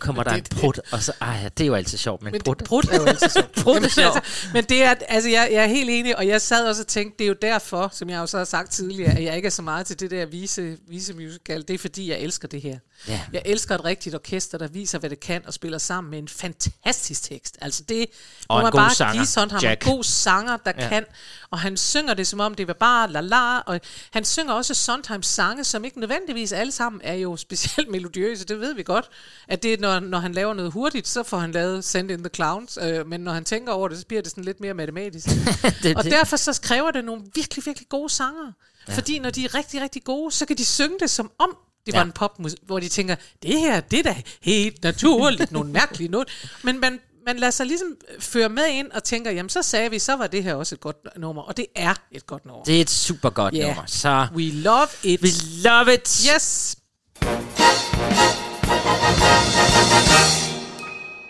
kommer 0.01 0.23
der 0.23 0.31
en 0.31 0.45
prut, 0.51 0.81
og 0.93 1.03
så... 1.03 1.13
Ej, 1.21 1.49
det 1.59 1.65
er 1.65 1.67
jo 1.69 1.75
altid 1.75 1.99
sjovt 1.99 2.23
med 2.23 2.33
en 2.33 2.33
Men 2.33 2.43
prut. 2.43 2.63
prut 2.65 2.85
er 2.93 2.97
jo 2.97 3.05
altid 3.05 3.29
sjovt. 3.29 3.53
Prut 3.63 3.77
er 3.77 3.81
Jamen, 3.81 3.91
sjovt. 3.91 4.17
altså, 4.17 4.47
men 4.53 4.65
det 4.65 4.83
er, 4.83 4.95
altså 5.09 5.31
jeg, 5.31 5.49
jeg 5.53 5.63
er 5.63 5.67
helt 5.67 5.91
enig, 5.91 6.17
og 6.19 6.27
jeg 6.27 6.41
sad 6.41 6.69
også 6.69 6.83
og 6.83 6.87
tænkte, 6.89 7.19
det 7.19 7.25
er 7.25 7.29
jo 7.29 7.37
derfor, 7.43 7.89
som 7.93 8.11
jeg 8.11 8.19
jo 8.19 8.27
så 8.27 8.39
har 8.39 8.45
sagt 8.45 8.71
tidligere, 8.73 9.13
at 9.13 9.25
jeg 9.25 9.37
ikke 9.37 9.47
er 9.47 9.51
så 9.51 9.63
meget 9.63 9.87
til 9.87 10.01
det 10.01 10.11
der 10.11 10.27
vise, 10.27 10.77
vise 10.89 11.15
musical. 11.15 11.63
Det 11.69 11.75
er 11.75 11.79
fordi, 11.79 12.11
jeg 12.11 12.19
elsker 12.19 12.49
det 12.49 12.63
her. 12.63 12.79
Ja. 13.09 13.21
Jeg 13.33 13.43
elsker 13.45 13.75
et 13.75 13.85
rigtigt 13.85 14.15
orkester, 14.15 14.59
der 14.59 14.69
viser, 14.69 14.99
hvad 14.99 15.11
det 15.11 15.21
kan, 15.21 15.43
og 15.47 15.55
spiller 15.55 15.79
sammen 15.79 16.11
med 16.11 16.19
en 16.19 16.29
fantastisk 16.29 17.23
tekst. 17.23 17.59
Altså 17.61 17.83
det 17.89 18.07
Og 18.49 18.57
må 18.59 18.63
man 18.63 18.73
bare 18.73 18.95
sanger, 18.95 19.15
give 19.15 19.27
sådan 19.27 19.51
ham 19.51 19.61
Jack. 19.63 19.87
en 19.87 19.93
god 19.93 20.05
sanger, 20.05 20.57
der 20.57 20.73
Ja. 20.79 20.89
kan. 20.89 21.05
Og 21.51 21.59
han 21.59 21.77
synger 21.77 22.15
det, 22.15 22.27
som 22.27 22.41
om 22.41 22.55
det 22.55 22.69
var 22.69 22.75
bare 22.81 23.11
la 23.13 23.21
la. 23.21 23.59
Og 23.59 23.81
han 24.11 24.25
synger 24.25 24.53
også 24.53 24.75
Sondheims 24.75 25.27
sange, 25.27 25.65
som 25.65 25.85
ikke 25.85 26.01
nødvendigvis 26.01 26.53
alle 26.53 26.73
sammen 26.73 27.01
er 27.05 27.15
jo 27.15 27.37
specielt 27.37 27.91
melodiøse. 27.97 28.45
Det 28.45 28.61
ved 28.61 28.75
vi 28.75 28.83
godt. 28.83 29.09
At 29.49 29.63
det 29.63 29.76
er, 29.77 29.81
når, 29.81 30.01
når 30.01 30.19
han 30.19 30.33
laver 30.33 30.55
noget 30.55 30.73
hurtigt, 30.73 31.09
så 31.09 31.23
får 31.23 31.39
han 31.39 31.53
lavet 31.53 31.85
Send 31.85 32.11
in 32.11 32.19
the 32.19 32.31
Clowns. 32.35 32.79
Øh, 32.83 33.07
men 33.07 33.21
når 33.21 33.33
han 33.33 33.45
tænker 33.45 33.73
over 33.73 33.89
det, 33.89 33.99
så 33.99 34.07
bliver 34.07 34.23
det 34.23 34.31
sådan 34.31 34.45
lidt 34.45 34.61
mere 34.61 34.75
matematisk. 34.75 35.27
Det- 35.83 35.97
og 35.97 36.05
det- 36.05 36.13
derfor 36.13 36.37
så 36.37 36.61
kræver 36.63 36.91
det 36.91 37.05
nogle 37.05 37.23
virkelig, 37.35 37.67
virkelig 37.67 37.89
gode 37.89 38.09
sanger. 38.11 38.53
Ja. 38.89 38.95
Fordi 38.95 39.19
når 39.19 39.31
de 39.31 39.45
er 39.45 39.55
rigtig, 39.55 39.81
rigtig 39.83 40.05
gode, 40.05 40.33
så 40.33 40.47
kan 40.47 40.57
de 40.59 40.65
synge 40.65 40.99
det 41.01 41.11
som 41.11 41.31
om 41.39 41.57
det 41.87 41.95
var 41.95 42.01
Ja. 42.01 42.05
en 42.07 42.13
popmusik, 42.13 42.59
hvor 42.63 42.79
de 42.81 42.89
tænker, 42.89 43.17
det 43.43 43.61
her, 43.61 43.81
det 43.81 43.99
er 43.99 44.03
da 44.03 44.17
helt 44.43 44.83
naturligt, 44.83 45.53
nogle 45.53 45.71
mærkelige 45.73 46.09
noget. 46.09 46.29
Men 46.63 46.81
man, 46.81 47.01
man 47.27 47.37
lader 47.37 47.51
sig 47.51 47.67
ligesom 47.67 47.89
føre 48.21 48.49
med 48.49 48.67
ind 48.69 48.91
og 48.91 49.05
tænker, 49.05 49.31
jamen 49.31 49.49
så 49.51 49.63
sagde 49.63 49.91
vi, 49.91 49.99
så 49.99 50.17
var 50.17 50.27
det 50.27 50.43
her 50.45 50.55
også 50.55 50.75
et 50.75 50.81
godt 50.81 50.97
nummer, 51.17 51.43
og 51.43 51.57
det 51.57 51.67
er 51.75 51.95
et 52.13 52.27
godt 52.27 52.47
nummer. 52.47 52.65
Det 52.65 52.77
er 52.77 52.81
et 52.81 52.91
super 52.91 53.31
godt 53.31 53.55
Ja. 53.55 53.67
nummer. 53.67 53.83
Så 53.87 54.27
We 54.35 54.51
love 54.51 54.89
it. 55.03 55.23
we 55.23 55.29
love 55.63 55.95
it. 55.95 56.27
Yes. 56.35 56.77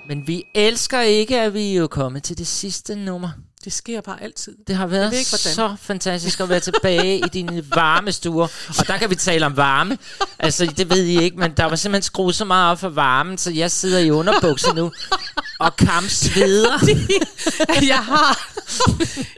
Men 0.08 0.26
vi 0.26 0.44
elsker 0.54 1.00
ikke, 1.00 1.40
at 1.40 1.54
vi 1.54 1.70
er 1.72 1.74
jo 1.74 1.86
kommet 1.86 2.22
til 2.22 2.38
det 2.38 2.46
sidste 2.46 2.94
nummer. 2.96 3.28
Det 3.64 3.72
sker 3.72 4.00
bare 4.00 4.22
altid. 4.22 4.56
Det 4.66 4.76
har 4.76 4.86
været 4.86 5.12
ikke, 5.12 5.30
hvordan. 5.30 5.54
så 5.54 5.76
fantastisk 5.82 6.40
at 6.40 6.48
være 6.48 6.60
tilbage 6.60 7.18
i 7.18 7.28
dine 7.32 7.64
varme 7.74 8.12
stuer. 8.12 8.48
Og 8.78 8.86
der 8.86 8.98
kan 8.98 9.10
vi 9.10 9.14
tale 9.14 9.46
om 9.46 9.56
varme. 9.56 9.98
Altså, 10.38 10.66
det 10.76 10.90
ved 10.90 11.04
I 11.04 11.22
ikke, 11.22 11.36
men 11.36 11.52
der 11.56 11.64
var 11.64 11.76
simpelthen 11.76 12.02
skruet 12.02 12.34
så 12.34 12.44
meget 12.44 12.70
op 12.70 12.78
for 12.78 12.88
varmen, 12.88 13.38
så 13.38 13.50
jeg 13.50 13.70
sidder 13.70 13.98
i 13.98 14.10
underbukser 14.10 14.74
nu 14.74 14.92
og 15.60 15.76
kampsveder. 15.76 16.78
jeg 17.92 18.04
har, 18.04 18.48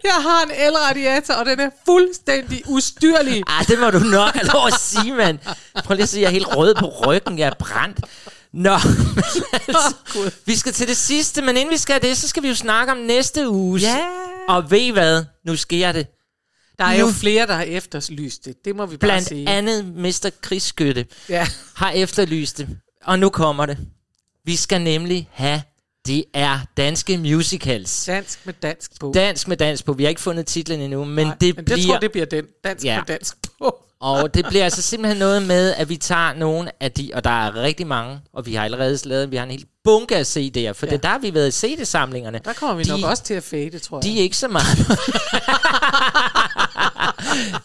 jeg 0.05 0.14
har 0.23 0.43
en 0.43 0.51
elradiator, 0.51 1.35
og 1.35 1.47
den 1.47 1.61
er 1.61 1.71
fuldstændig 1.87 2.62
ustyrlig. 2.66 3.43
Ah, 3.47 3.66
det 3.66 3.79
må 3.79 3.91
du 3.91 3.99
nok 3.99 4.35
have 4.35 4.47
lov 4.55 4.66
at 4.66 4.81
sige, 4.81 5.12
mand. 5.12 5.39
Prøv 5.85 5.95
lige 5.95 6.03
at 6.03 6.09
se, 6.09 6.21
jeg 6.21 6.27
er 6.27 6.31
helt 6.31 6.57
rød 6.57 6.75
på 6.75 6.89
ryggen. 7.07 7.39
Jeg 7.39 7.47
er 7.47 7.55
brændt. 7.59 8.01
Nå, 8.53 8.76
vi 10.46 10.57
skal 10.57 10.72
til 10.72 10.88
det 10.88 10.96
sidste, 10.96 11.42
men 11.42 11.57
inden 11.57 11.72
vi 11.72 11.76
skal 11.76 12.03
det, 12.03 12.16
så 12.16 12.28
skal 12.28 12.42
vi 12.42 12.49
jo 12.49 12.55
snakke 12.55 12.92
om 12.92 12.99
næste 12.99 13.49
uge. 13.49 13.80
Ja. 13.80 13.99
Og 14.49 14.70
ved 14.70 14.78
I 14.80 14.90
hvad? 14.90 15.24
Nu 15.44 15.57
sker 15.57 15.92
det. 15.92 16.07
Der 16.78 16.84
er 16.84 16.94
jo 16.99 17.07
Nu- 17.07 17.12
flere, 17.12 17.46
der 17.46 17.55
har 17.55 17.62
efterlyst 17.62 18.44
det. 18.44 18.55
Det 18.64 18.76
må 18.76 18.86
vi 18.86 18.96
bare 18.96 19.09
Blandt 19.09 19.28
sige. 19.28 19.49
andet 19.49 19.84
Mr. 19.96 20.30
Chris 20.46 20.62
Skytte 20.62 21.07
Ja. 21.28 21.46
har 21.74 21.90
efterlyst 21.90 22.59
det. 22.59 22.68
Og 23.05 23.18
nu 23.18 23.28
kommer 23.28 23.66
det. 23.66 23.78
Vi 24.44 24.57
skal 24.57 24.80
nemlig 24.80 25.28
have, 25.32 25.62
det 26.07 26.24
er 26.34 26.61
danske 26.76 27.18
musicals. 27.18 28.05
Dansk 28.07 28.38
med 28.46 28.55
dansk 28.62 29.01
på. 29.01 29.12
Dansk 29.14 29.49
med 29.49 29.57
dansk 29.57 29.84
på. 29.84 29.92
Vi 29.92 30.03
har 30.03 30.09
ikke 30.09 30.20
fundet 30.20 30.46
titlen 30.46 30.80
endnu, 30.80 31.05
men 31.05 31.26
Nej, 31.26 31.36
det 31.40 31.57
men 31.57 31.64
bliver... 31.64 31.78
jeg 31.78 31.86
tror, 31.86 31.99
det 31.99 32.12
bliver 32.12 32.26
den. 32.26 32.44
Dansk 32.64 32.84
Ja. 32.84 32.96
med 32.96 33.07
dansk 33.07 33.36
på. 33.59 33.84
Og 34.01 34.34
det 34.34 34.46
bliver 34.49 34.64
altså 34.64 34.82
simpelthen 34.82 35.18
noget 35.18 35.42
med, 35.42 35.74
at 35.74 35.88
vi 35.88 35.96
tager 35.96 36.34
nogle 36.34 36.70
af 36.80 36.92
de, 36.92 37.11
og 37.14 37.24
der 37.24 37.46
er 37.46 37.55
rigtig 37.62 37.86
mange, 37.86 38.20
og 38.34 38.46
vi 38.46 38.55
har 38.55 38.64
allerede 38.64 38.99
lavet, 39.05 39.30
vi 39.30 39.36
har 39.36 39.44
en 39.44 39.51
hel 39.51 39.64
bunke 39.84 40.16
af 40.16 40.22
CD'er, 40.22 40.72
for 40.72 40.86
ja. 40.86 40.90
Det 40.92 41.03
der 41.03 41.09
har 41.09 41.18
vi 41.18 41.34
været 41.34 41.49
i 41.49 41.51
CD-samlingerne. 41.76 42.40
Der 42.44 42.53
kommer 42.53 42.74
vi 42.76 42.82
De- 42.82 43.01
nok 43.01 43.11
også 43.11 43.22
til 43.22 43.34
at 43.34 43.42
fade, 43.42 43.78
tror 43.78 43.96
jeg. 43.99 44.03
De 44.03 44.18
er 44.18 44.22
ikke 44.22 44.36
så 44.36 44.49
meget. 44.49 44.66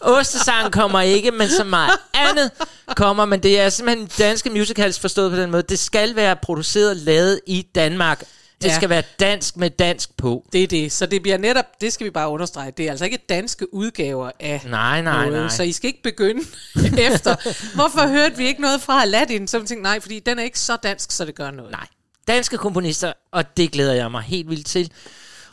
Ostesang 0.00 0.72
kommer 0.72 1.00
ikke, 1.00 1.30
men 1.30 1.48
så 1.48 1.64
meget 1.64 1.98
andet 2.14 2.50
kommer. 2.96 3.24
Men 3.24 3.42
det 3.42 3.60
er 3.60 3.68
simpelthen 3.68 4.08
danske 4.18 4.50
musicals 4.50 5.00
forstået 5.00 5.30
på 5.30 5.36
den 5.36 5.50
måde. 5.50 5.62
Det 5.62 5.78
skal 5.78 6.16
være 6.16 6.36
produceret 6.36 6.96
lavet 6.96 7.40
i 7.46 7.66
Danmark. 7.74 8.24
Det 8.64 8.70
Ja. 8.70 8.76
skal 8.76 8.88
være 8.88 9.02
dansk 9.20 9.56
med 9.56 9.70
dansk 9.70 10.16
på. 10.16 10.44
Det 10.52 10.62
er 10.62 10.66
det. 10.66 10.92
Så 10.92 11.06
det 11.06 11.22
bliver 11.22 11.38
netop, 11.38 11.64
det 11.80 11.92
skal 11.92 12.04
vi 12.04 12.10
bare 12.10 12.28
understrege, 12.28 12.70
det 12.76 12.86
er 12.86 12.90
altså 12.90 13.04
ikke 13.04 13.18
danske 13.28 13.74
udgaver 13.74 14.30
af 14.40 14.60
Nej, 14.66 15.02
nej, 15.02 15.26
noget. 15.26 15.32
nej. 15.42 15.48
Så 15.48 15.62
I 15.62 15.72
skal 15.72 15.88
ikke 15.88 16.02
begynde 16.02 16.40
efter. 17.12 17.36
Hvorfor 17.74 18.08
hørte 18.08 18.36
vi 18.36 18.46
ikke 18.46 18.60
noget 18.60 18.82
fra 18.82 19.02
Aladdin? 19.02 19.48
Så 19.48 19.58
tænkte, 19.58 19.82
nej, 19.82 20.00
fordi 20.00 20.20
den 20.20 20.38
er 20.38 20.42
ikke 20.42 20.60
så 20.60 20.76
dansk, 20.82 21.12
så 21.12 21.24
det 21.24 21.34
gør 21.34 21.50
noget. 21.50 21.70
Nej. 21.72 21.86
Danske 22.28 22.56
komponister, 22.58 23.12
og 23.32 23.56
det 23.56 23.72
glæder 23.72 23.94
jeg 23.94 24.10
mig 24.10 24.22
helt 24.22 24.50
vildt 24.50 24.66
til. 24.66 24.90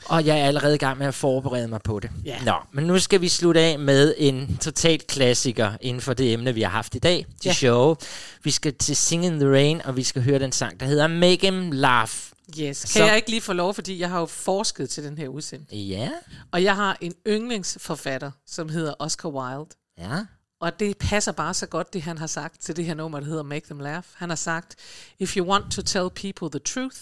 Og 0.05 0.25
jeg 0.25 0.39
er 0.39 0.45
allerede 0.45 0.75
i 0.75 0.77
gang 0.77 0.97
med 0.97 1.07
at 1.07 1.13
forberede 1.15 1.67
mig 1.67 1.79
på 1.83 1.99
det. 1.99 2.09
Ja. 2.25 2.35
Nå, 2.45 2.53
men 2.73 2.83
nu 2.85 2.99
skal 2.99 3.21
vi 3.21 3.27
slutte 3.29 3.59
af 3.59 3.79
med 3.79 4.13
en 4.17 4.57
total 4.61 4.99
klassiker 5.07 5.71
inden 5.81 6.01
for 6.01 6.13
det 6.13 6.33
emne, 6.33 6.53
vi 6.53 6.61
har 6.61 6.69
haft 6.69 6.95
i 6.95 6.99
dag. 6.99 7.25
De 7.43 7.47
Ja. 7.49 7.53
show. 7.53 7.95
Vi 8.43 8.51
skal 8.51 8.73
til 8.73 8.95
Sing 8.95 9.25
in 9.25 9.39
the 9.39 9.49
Rain, 9.51 9.81
og 9.85 9.97
vi 9.97 10.03
skal 10.03 10.21
høre 10.23 10.39
den 10.39 10.51
sang, 10.51 10.79
der 10.79 10.85
hedder 10.85 11.07
Make 11.07 11.39
Him 11.41 11.71
Laugh. 11.71 12.11
Yes. 12.59 12.81
Kan 12.81 12.87
Så- 12.89 13.05
jeg 13.05 13.15
ikke 13.15 13.29
lige 13.29 13.41
få 13.41 13.53
lov, 13.53 13.73
fordi 13.73 13.99
jeg 13.99 14.09
har 14.09 14.19
jo 14.19 14.25
forsket 14.25 14.89
til 14.89 15.03
den 15.03 15.17
her 15.17 15.27
udsendelse. 15.27 15.75
Ja, 15.75 16.11
Og 16.51 16.63
jeg 16.63 16.75
har 16.75 16.97
en 17.01 17.13
yndlingsforfatter, 17.27 18.31
som 18.45 18.69
hedder 18.69 18.93
Oscar 18.99 19.29
Wilde. 19.29 19.69
ja. 19.97 20.25
Og 20.61 20.79
det 20.79 20.97
passer 20.97 21.31
bare 21.31 21.53
så 21.53 21.65
godt, 21.67 21.93
det 21.93 22.01
han 22.01 22.17
har 22.17 22.27
sagt 22.27 22.61
til 22.61 22.75
det 22.75 22.85
her 22.85 22.93
nummer, 22.93 23.19
der 23.19 23.27
hedder 23.27 23.43
Make 23.43 23.65
Them 23.65 23.79
Laugh. 23.79 24.05
Han 24.15 24.29
har 24.29 24.35
sagt, 24.35 24.75
If 25.19 25.37
you 25.37 25.45
want 25.47 25.71
to 25.71 25.81
tell 25.81 26.09
people 26.09 26.49
the 26.49 26.59
truth, 26.59 26.97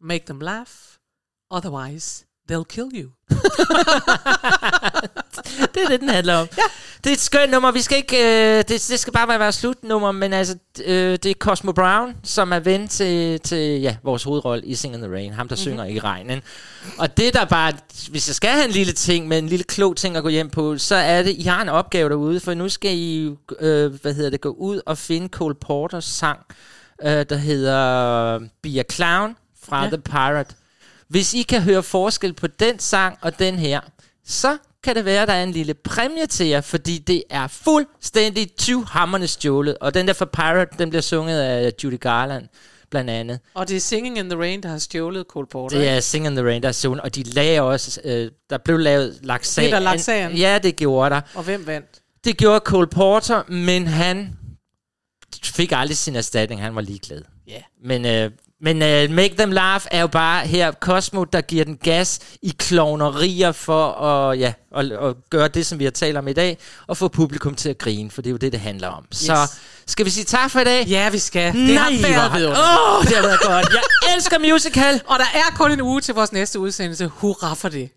make 0.00 0.24
them 0.26 0.40
laugh. 0.40 0.70
Otherwise, 1.50 2.24
they'll 2.52 2.64
kill 2.64 2.90
you. 2.94 3.10
det 5.74 5.82
er 5.84 5.88
det, 5.88 6.00
den 6.00 6.08
handler 6.08 6.34
om. 6.34 6.48
Ja. 6.58 6.62
Det 7.04 7.10
er 7.10 7.14
et 7.14 7.20
skønt 7.20 7.50
nummer. 7.50 7.72
Vi 7.72 7.80
skal 7.80 7.96
ikke, 7.96 8.16
øh, 8.16 8.58
det, 8.58 8.68
det 8.68 9.00
skal 9.00 9.12
bare 9.12 9.28
være 9.28 9.52
slutnummer, 9.52 10.12
men 10.12 10.32
altså, 10.32 10.56
øh, 10.84 11.12
det 11.12 11.26
er 11.26 11.34
Cosmo 11.34 11.72
Brown, 11.72 12.16
som 12.24 12.52
er 12.52 12.58
ven 12.58 12.88
til, 12.88 13.40
til 13.40 13.80
ja, 13.80 13.96
vores 14.04 14.22
hovedrolle 14.22 14.66
i 14.66 14.74
Sing 14.74 14.94
in 14.94 15.00
the 15.00 15.12
Rain. 15.12 15.32
Ham, 15.32 15.48
der 15.48 15.54
mm-hmm. 15.54 15.62
synger 15.62 15.84
i 15.84 15.98
regnen. 15.98 16.42
Og 16.98 17.16
det 17.16 17.34
der 17.34 17.44
bare, 17.44 17.72
hvis 18.10 18.28
jeg 18.28 18.34
skal 18.34 18.50
have 18.50 18.64
en 18.64 18.70
lille 18.70 18.92
ting, 18.92 19.28
med 19.28 19.38
en 19.38 19.48
lille 19.48 19.64
klog 19.64 19.96
ting 19.96 20.16
at 20.16 20.22
gå 20.22 20.28
hjem 20.28 20.50
på, 20.50 20.78
så 20.78 20.94
er 20.94 21.22
det, 21.22 21.34
I 21.38 21.42
har 21.42 21.62
en 21.62 21.68
opgave 21.68 22.08
derude, 22.08 22.40
for 22.40 22.54
nu 22.54 22.68
skal 22.68 22.90
I, 22.94 23.36
øh, 23.60 23.94
hvad 24.02 24.14
hedder 24.14 24.30
det, 24.30 24.40
gå 24.40 24.48
ud 24.48 24.80
og 24.86 24.98
finde 24.98 25.28
Cole 25.28 25.54
Porters 25.54 26.04
sang, 26.04 26.38
øh, 27.02 27.26
der 27.28 27.36
hedder 27.36 28.38
Be 28.62 28.68
a 28.80 28.82
Clown 28.92 29.36
fra 29.64 29.82
Ja. 29.84 29.88
The 29.88 29.98
Pirate. 29.98 30.54
Hvis 31.08 31.34
I 31.34 31.42
kan 31.42 31.62
høre 31.62 31.82
forskel 31.82 32.32
på 32.32 32.46
den 32.46 32.78
sang 32.78 33.18
og 33.20 33.38
den 33.38 33.58
her, 33.58 33.80
så 34.26 34.58
kan 34.82 34.96
det 34.96 35.04
være, 35.04 35.22
at 35.22 35.28
der 35.28 35.34
er 35.34 35.42
en 35.42 35.52
lille 35.52 35.74
præmie 35.74 36.26
til 36.26 36.46
jer, 36.46 36.60
fordi 36.60 36.98
det 36.98 37.22
er 37.30 37.46
fuldstændig 37.46 38.56
tyvhammerne 38.56 39.26
stjålet. 39.26 39.78
Og 39.78 39.94
den 39.94 40.06
der 40.06 40.12
for 40.12 40.24
Pirate, 40.24 40.78
den 40.78 40.90
bliver 40.90 41.02
sunget 41.02 41.40
af 41.40 41.72
Judy 41.84 42.00
Garland, 42.00 42.48
blandt 42.90 43.10
andet. 43.10 43.40
Og 43.54 43.68
det 43.68 43.76
er 43.76 43.80
Singing 43.80 44.18
in 44.18 44.30
the 44.30 44.38
Rain, 44.38 44.62
der 44.62 44.68
har 44.68 44.78
stjålet 44.78 45.26
Cole 45.28 45.46
Porter. 45.46 45.78
Det 45.78 45.88
er 45.88 46.00
Sing 46.00 46.26
in 46.26 46.36
the 46.36 46.44
Rain, 46.46 46.62
der 46.62 46.68
er 46.68 46.72
sunget, 46.72 47.00
og 47.00 47.14
de 47.14 47.22
lagde 47.22 47.62
også, 47.62 48.00
øh, 48.04 48.30
der 48.50 48.58
blev 48.58 48.78
lavet 48.78 49.18
lagt 49.22 49.46
sag. 49.46 49.62
Blev 49.62 49.70
der 49.70 49.78
lagt 49.78 50.00
sagen? 50.00 50.36
Ja, 50.36 50.58
det 50.62 50.76
gjorde 50.76 51.14
der. 51.14 51.20
Og 51.34 51.42
hvem 51.42 51.66
vandt? 51.66 52.02
Det 52.24 52.36
gjorde 52.36 52.60
Cole 52.64 52.86
Porter, 52.86 53.42
men 53.48 53.86
han 53.86 54.38
fik 55.44 55.72
aldrig 55.72 55.96
sin 55.96 56.16
erstatning. 56.16 56.60
Han 56.62 56.74
var 56.74 56.80
ligeglad. 56.80 57.22
Ja. 57.46 57.62
Men, 57.84 58.06
øh, 58.06 58.30
men 58.60 58.76
uh, 58.76 59.14
Make 59.16 59.34
Them 59.38 59.52
Laugh 59.52 59.84
er 59.90 60.00
jo 60.00 60.06
bare 60.06 60.46
her 60.46 60.72
Cosmo, 60.72 61.24
der 61.24 61.40
giver 61.40 61.64
den 61.64 61.76
gas 61.76 62.18
i 62.42 62.52
klovnerier 62.58 63.52
for 63.52 63.86
at, 63.92 64.38
ja, 64.38 64.52
at, 64.76 64.92
at 64.92 65.14
gøre 65.30 65.48
det, 65.48 65.66
som 65.66 65.78
vi 65.78 65.84
har 65.84 65.90
talt 65.90 66.16
om 66.16 66.28
i 66.28 66.32
dag, 66.32 66.58
og 66.86 66.96
få 66.96 67.08
publikum 67.08 67.54
til 67.54 67.68
at 67.68 67.78
grine, 67.78 68.10
for 68.10 68.22
det 68.22 68.28
er 68.28 68.32
jo 68.32 68.36
det, 68.36 68.52
det 68.52 68.60
handler 68.60 68.88
om. 68.88 69.04
Yes. 69.12 69.18
Så 69.18 69.52
skal 69.86 70.04
vi 70.06 70.10
sige 70.10 70.24
tak 70.24 70.50
for 70.50 70.60
i 70.60 70.64
dag? 70.64 70.86
Ja, 70.86 71.10
vi 71.10 71.18
skal. 71.18 71.54
Nej, 71.56 71.88
det 71.90 72.14
har 72.14 72.38
været. 72.38 72.50
Åh, 72.50 73.04
det 73.04 73.16
har 73.16 73.22
været 73.22 73.40
godt. 73.40 73.66
Jeg 73.72 73.82
elsker 74.16 74.38
musical. 74.38 75.00
Og 75.06 75.18
der 75.18 75.24
er 75.34 75.54
kun 75.56 75.70
en 75.72 75.80
uge 75.80 76.00
til 76.00 76.14
vores 76.14 76.32
næste 76.32 76.58
udsendelse. 76.58 77.06
Hurra 77.06 77.54
for 77.54 77.68
det. 77.68 77.90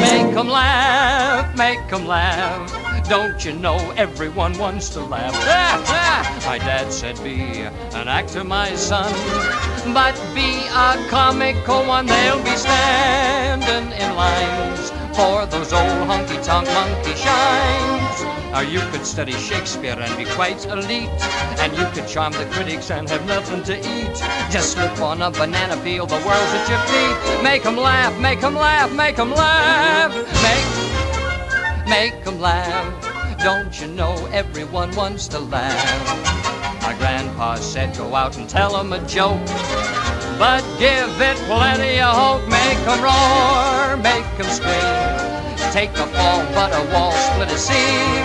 Make 0.00 0.38
'em 0.40 0.48
laugh, 0.48 1.56
make 1.56 1.80
'em 1.92 2.06
laugh. 2.08 2.79
Don't 3.10 3.44
you 3.44 3.52
know 3.54 3.90
everyone 3.96 4.56
wants 4.56 4.88
to 4.90 5.00
laugh? 5.00 5.34
Ah, 5.34 5.82
ah, 5.88 6.42
my 6.46 6.58
dad 6.58 6.92
said, 6.92 7.20
Be 7.24 7.40
an 7.98 8.06
actor, 8.06 8.44
my 8.44 8.76
son. 8.76 9.12
But 9.92 10.14
be 10.32 10.62
a 10.70 10.94
comical 11.10 11.84
one, 11.86 12.06
they'll 12.06 12.40
be 12.44 12.54
standing 12.54 13.90
in 13.98 14.14
lines 14.14 14.92
for 15.16 15.44
those 15.46 15.72
old 15.72 16.06
honky 16.06 16.40
tonk 16.44 16.68
monkey 16.68 17.16
shines. 17.16 18.40
Or 18.54 18.62
you 18.62 18.78
could 18.92 19.04
study 19.04 19.32
Shakespeare 19.32 19.98
and 19.98 20.16
be 20.16 20.24
quite 20.26 20.64
elite. 20.66 21.10
And 21.58 21.76
you 21.76 21.86
could 21.86 22.06
charm 22.06 22.32
the 22.32 22.46
critics 22.52 22.92
and 22.92 23.08
have 23.10 23.26
nothing 23.26 23.64
to 23.64 23.76
eat. 23.76 24.14
Just 24.52 24.74
slip 24.74 25.00
on 25.00 25.20
a 25.20 25.32
banana 25.32 25.76
peel, 25.82 26.06
the 26.06 26.14
world's 26.14 26.54
at 26.54 26.68
your 26.70 26.82
feet. 26.86 27.42
Make 27.42 27.66
'em 27.66 27.76
laugh, 27.76 28.16
make 28.20 28.40
'em 28.44 28.54
laugh, 28.54 28.92
make 28.92 29.18
'em 29.18 29.32
laugh. 29.34 30.14
Make, 30.14 30.99
make 31.90 32.14
'em 32.24 32.40
laugh. 32.40 32.86
Don't 33.42 33.74
you 33.80 33.88
know 33.88 34.14
everyone 34.32 34.94
wants 34.94 35.26
to 35.26 35.40
laugh? 35.40 35.90
My 36.82 36.94
grandpa 36.94 37.56
said, 37.56 37.96
go 37.98 38.14
out 38.14 38.36
and 38.38 38.48
tell 38.48 38.76
'em 38.76 38.92
a 38.92 39.00
joke. 39.16 39.44
But 40.38 40.62
give 40.78 41.20
it 41.20 41.36
plenty 41.50 42.00
of 42.00 42.14
hope. 42.22 42.44
Make 42.48 42.80
'em 42.86 43.00
roar, 43.02 43.96
make 43.96 44.28
'em 44.38 44.50
scream. 44.58 44.98
Take 45.72 45.90
a 46.04 46.06
fall, 46.14 46.42
but 46.54 46.70
a 46.80 46.82
wall 46.92 47.12
split 47.26 47.50
a 47.50 47.58
seam. 47.58 48.24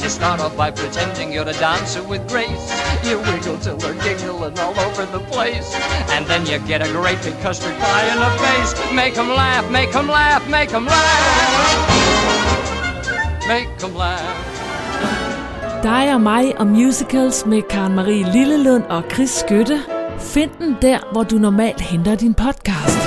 You 0.00 0.08
start 0.08 0.40
off 0.40 0.56
by 0.56 0.70
pretending 0.70 1.30
you're 1.30 1.50
a 1.56 1.58
dancer 1.66 2.02
with 2.02 2.26
grace. 2.32 2.66
You 3.04 3.18
wiggle 3.28 3.58
till 3.58 3.76
they're 3.76 4.00
giggling 4.06 4.58
all 4.64 4.76
over 4.86 5.04
the 5.04 5.22
place. 5.32 5.68
And 6.14 6.26
then 6.26 6.46
you 6.46 6.58
get 6.72 6.80
a 6.80 6.90
great 6.98 7.20
big 7.22 7.38
custard 7.42 7.76
pie 7.82 8.06
in 8.12 8.18
the 8.26 8.32
face. 8.44 8.72
Make 8.92 9.18
'em 9.18 9.30
laugh, 9.42 9.66
make 9.78 9.94
'em 9.94 10.08
laugh, 10.08 10.42
make 10.48 10.72
'em 10.72 10.86
laugh. 10.86 12.77
Make 13.48 13.68
them 13.78 13.94
laugh. 13.96 15.82
Dig 15.82 16.14
og 16.14 16.20
mig 16.20 16.60
og 16.60 16.66
musicals 16.66 17.46
med 17.46 17.62
Karen 17.62 17.94
Marie 17.94 18.32
Lillelund 18.32 18.82
og 18.82 19.02
Chris 19.12 19.30
Skytte. 19.30 19.78
Find 20.18 20.50
den 20.58 20.76
der, 20.82 20.98
hvor 21.12 21.22
du 21.22 21.36
normalt 21.36 21.80
henter 21.80 22.14
din 22.14 22.34
podcast. 22.34 22.98